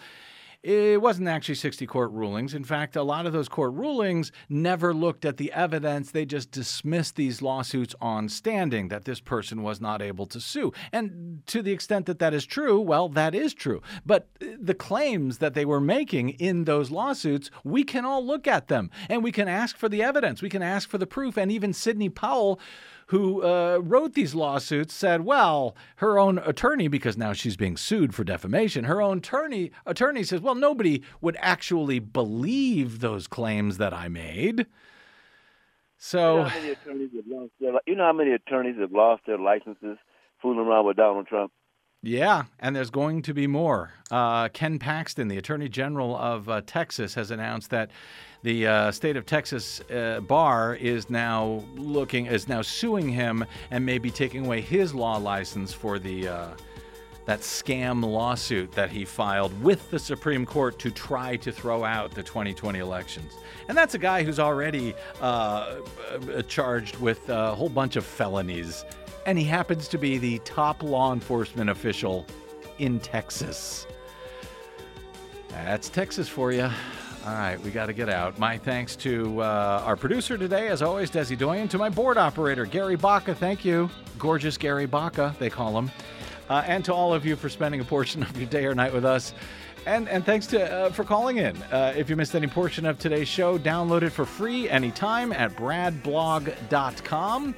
it 0.64 1.02
wasn't 1.02 1.28
actually 1.28 1.56
60 1.56 1.86
court 1.86 2.12
rulings. 2.12 2.54
In 2.54 2.64
fact, 2.64 2.96
a 2.96 3.04
lot 3.04 3.26
of 3.26 3.34
those 3.34 3.48
court 3.48 3.74
rulings 3.74 4.32
never 4.50 4.94
looked 4.94 5.24
at 5.24 5.38
the 5.38 5.52
evidence. 5.54 6.12
They 6.12 6.26
just 6.26 6.52
dismissed 6.52 7.16
these 7.16 7.42
lawsuits 7.42 7.96
on 8.02 8.28
standing 8.28 8.88
that 8.88 9.06
this 9.06 9.20
person 9.20 9.62
was 9.62 9.80
not 9.80 10.02
able 10.02 10.26
to 10.26 10.40
sue. 10.40 10.74
And 10.92 11.44
to 11.48 11.62
the 11.62 11.72
extent 11.72 12.06
that 12.08 12.20
that 12.20 12.34
is 12.34 12.46
true, 12.46 12.80
well, 12.82 13.08
that 13.10 13.36
is 13.36 13.54
true. 13.54 13.82
But 14.06 14.28
uh, 14.42 14.48
the 14.60 14.74
claims 14.74 15.38
that 15.38 15.54
they 15.54 15.66
were 15.66 15.82
making 15.82 16.30
in 16.32 16.66
those 16.66 16.92
lawsuits, 16.92 17.52
we 17.64 17.84
can 17.84 18.04
all 18.04 18.26
look 18.26 18.48
at 18.48 18.68
them 18.68 18.90
and 19.10 19.24
we 19.24 19.32
can 19.32 19.48
ask 19.48 19.78
for 19.78 19.88
the 19.88 20.02
evidence. 20.02 20.42
We 20.42 20.50
can 20.50 20.64
ask 20.64 20.90
for 20.90 20.98
the 20.98 21.08
proof. 21.08 21.38
And 21.38 21.52
even 21.52 21.72
Sidney 21.72 22.10
Powell 22.10 22.60
who 23.08 23.44
uh, 23.44 23.80
wrote 23.82 24.14
these 24.14 24.36
lawsuits 24.36 24.94
said, 24.94 25.22
well, 25.22 25.76
her 25.98 26.20
own 26.20 26.38
attorney, 26.40 26.88
because 26.88 27.18
now 27.18 27.34
she's 27.34 27.56
being 27.56 27.78
sued 27.78 28.14
for 28.14 28.24
defamation, 28.24 28.84
her 28.86 29.02
own 29.02 29.20
attorney 29.20 29.72
attorney 29.86 30.24
says, 30.24 30.42
well, 30.42 30.56
nobody 30.56 31.02
would 31.22 31.38
actually 31.40 32.00
believe 32.00 33.00
those 33.00 33.28
claims 33.28 33.78
that 33.78 33.94
I 33.94 34.08
made. 34.08 34.66
So, 35.98 36.38
you 36.38 36.44
know 36.44 36.50
how 36.50 36.60
many 36.60 36.72
attorneys 36.72 37.10
have 37.16 37.28
lost 37.28 37.52
their, 37.60 37.72
you 37.88 37.96
know 37.96 38.06
how 38.06 38.14
many 38.14 38.32
attorneys 38.32 38.78
have 38.80 38.92
lost 38.92 39.24
their 39.26 39.40
licenses 39.40 39.98
fooling 40.42 40.60
around 40.60 40.86
with 40.86 40.98
Donald 40.98 41.28
Trump? 41.28 41.52
Yeah, 42.08 42.46
and 42.62 42.74
there's 42.74 42.90
going 42.90 43.24
to 43.24 43.34
be 43.34 43.48
more. 43.48 43.92
Uh, 44.10 44.48
Ken 44.48 44.80
Paxton, 44.80 45.28
the 45.28 45.38
Attorney 45.38 45.68
General 45.68 46.16
of 46.16 46.48
uh, 46.48 46.62
Texas, 46.66 47.14
has 47.16 47.32
announced 47.32 47.70
that 47.72 47.92
the 48.44 48.66
uh, 48.66 48.92
state 48.92 49.18
of 49.18 49.26
Texas 49.26 49.82
uh, 49.92 50.22
bar 50.22 50.76
is 50.76 51.10
now 51.10 51.66
looking 51.76 52.28
is 52.28 52.48
now 52.48 52.62
suing 52.62 53.10
him 53.10 53.44
and 53.72 53.86
maybe 53.86 54.10
taking 54.10 54.46
away 54.46 54.62
his 54.62 54.96
law 54.96 55.18
license 55.18 55.74
for 55.74 56.00
the 56.00 56.30
uh, 56.30 56.48
that 57.26 57.42
scam 57.42 58.02
lawsuit 58.02 58.72
that 58.72 58.90
he 58.90 59.04
filed 59.04 59.62
with 59.62 59.92
the 59.92 60.00
Supreme 60.00 60.46
Court 60.46 60.80
to 60.80 60.90
try 60.90 61.36
to 61.36 61.52
throw 61.52 61.84
out 61.84 62.12
the 62.12 62.24
2020 62.24 62.80
elections. 62.80 63.34
And 63.68 63.78
that's 63.78 63.96
a 63.96 64.00
guy 64.00 64.24
who's 64.24 64.40
already 64.40 64.96
uh, 65.20 65.82
charged 66.48 66.96
with 67.02 67.28
a 67.28 67.54
whole 67.54 67.68
bunch 67.68 67.98
of 67.98 68.06
felonies. 68.06 68.86
And 69.28 69.38
he 69.38 69.44
happens 69.44 69.88
to 69.90 69.98
be 69.98 70.18
the 70.18 70.40
top 70.40 70.82
law 70.82 71.14
enforcement 71.14 71.70
official 71.70 72.26
in 72.80 73.00
Texas. 73.00 73.86
That's 75.50 75.90
Texas 75.90 76.30
for 76.30 76.52
you. 76.54 76.64
All 76.64 77.34
right, 77.34 77.60
we 77.62 77.72
got 77.72 77.88
to 77.88 77.94
get 77.94 78.08
out. 78.08 78.40
My 78.40 78.58
thanks 78.58 78.96
to 78.98 79.42
uh, 79.42 79.84
our 79.86 79.98
producer 79.98 80.38
today, 80.38 80.70
as 80.70 80.82
always, 80.82 81.12
Desi 81.12 81.38
Doyen, 81.38 81.68
to 81.68 81.78
my 81.78 81.90
board 81.90 82.18
operator, 82.18 82.66
Gary 82.66 82.96
Baca. 82.96 83.36
Thank 83.36 83.66
you. 83.66 83.90
Gorgeous 84.18 84.58
Gary 84.58 84.86
Baca, 84.86 85.36
they 85.40 85.50
call 85.50 85.78
him. 85.78 85.92
Uh, 86.50 86.64
and 86.66 86.86
to 86.86 86.94
all 86.94 87.14
of 87.14 87.26
you 87.26 87.36
for 87.36 87.50
spending 87.50 87.82
a 87.82 87.84
portion 87.84 88.24
of 88.24 88.38
your 88.38 88.48
day 88.50 88.66
or 88.66 88.74
night 88.74 88.94
with 88.94 89.04
us. 89.04 89.34
And, 89.86 90.08
and 90.08 90.26
thanks 90.26 90.48
to 90.48 90.72
uh, 90.72 90.90
for 90.92 91.04
calling 91.04 91.36
in. 91.38 91.56
Uh, 91.64 91.94
if 91.98 92.10
you 92.10 92.16
missed 92.16 92.34
any 92.34 92.48
portion 92.48 92.86
of 92.86 92.98
today's 92.98 93.28
show, 93.28 93.60
download 93.60 94.04
it 94.04 94.12
for 94.12 94.26
free 94.26 94.70
anytime 94.70 95.34
at 95.34 95.54
bradblog.com. 95.58 97.56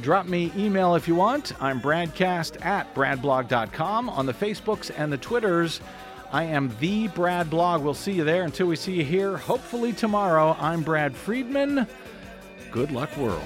Drop 0.00 0.26
me 0.26 0.50
email 0.56 0.94
if 0.94 1.06
you 1.06 1.14
want. 1.14 1.52
I'm 1.60 1.80
bradcast 1.80 2.64
at 2.64 2.92
bradblog.com 2.94 4.08
on 4.08 4.26
the 4.26 4.32
Facebooks 4.32 4.90
and 4.96 5.12
the 5.12 5.18
Twitters. 5.18 5.80
I 6.32 6.44
am 6.44 6.74
the 6.80 7.08
Brad 7.08 7.50
Blog. 7.50 7.82
We'll 7.82 7.94
see 7.94 8.12
you 8.12 8.24
there 8.24 8.44
until 8.44 8.68
we 8.68 8.76
see 8.76 8.94
you 8.94 9.04
here, 9.04 9.36
hopefully 9.36 9.92
tomorrow. 9.92 10.56
I'm 10.58 10.82
Brad 10.82 11.14
Friedman. 11.14 11.86
Good 12.70 12.92
luck, 12.92 13.14
world. 13.16 13.42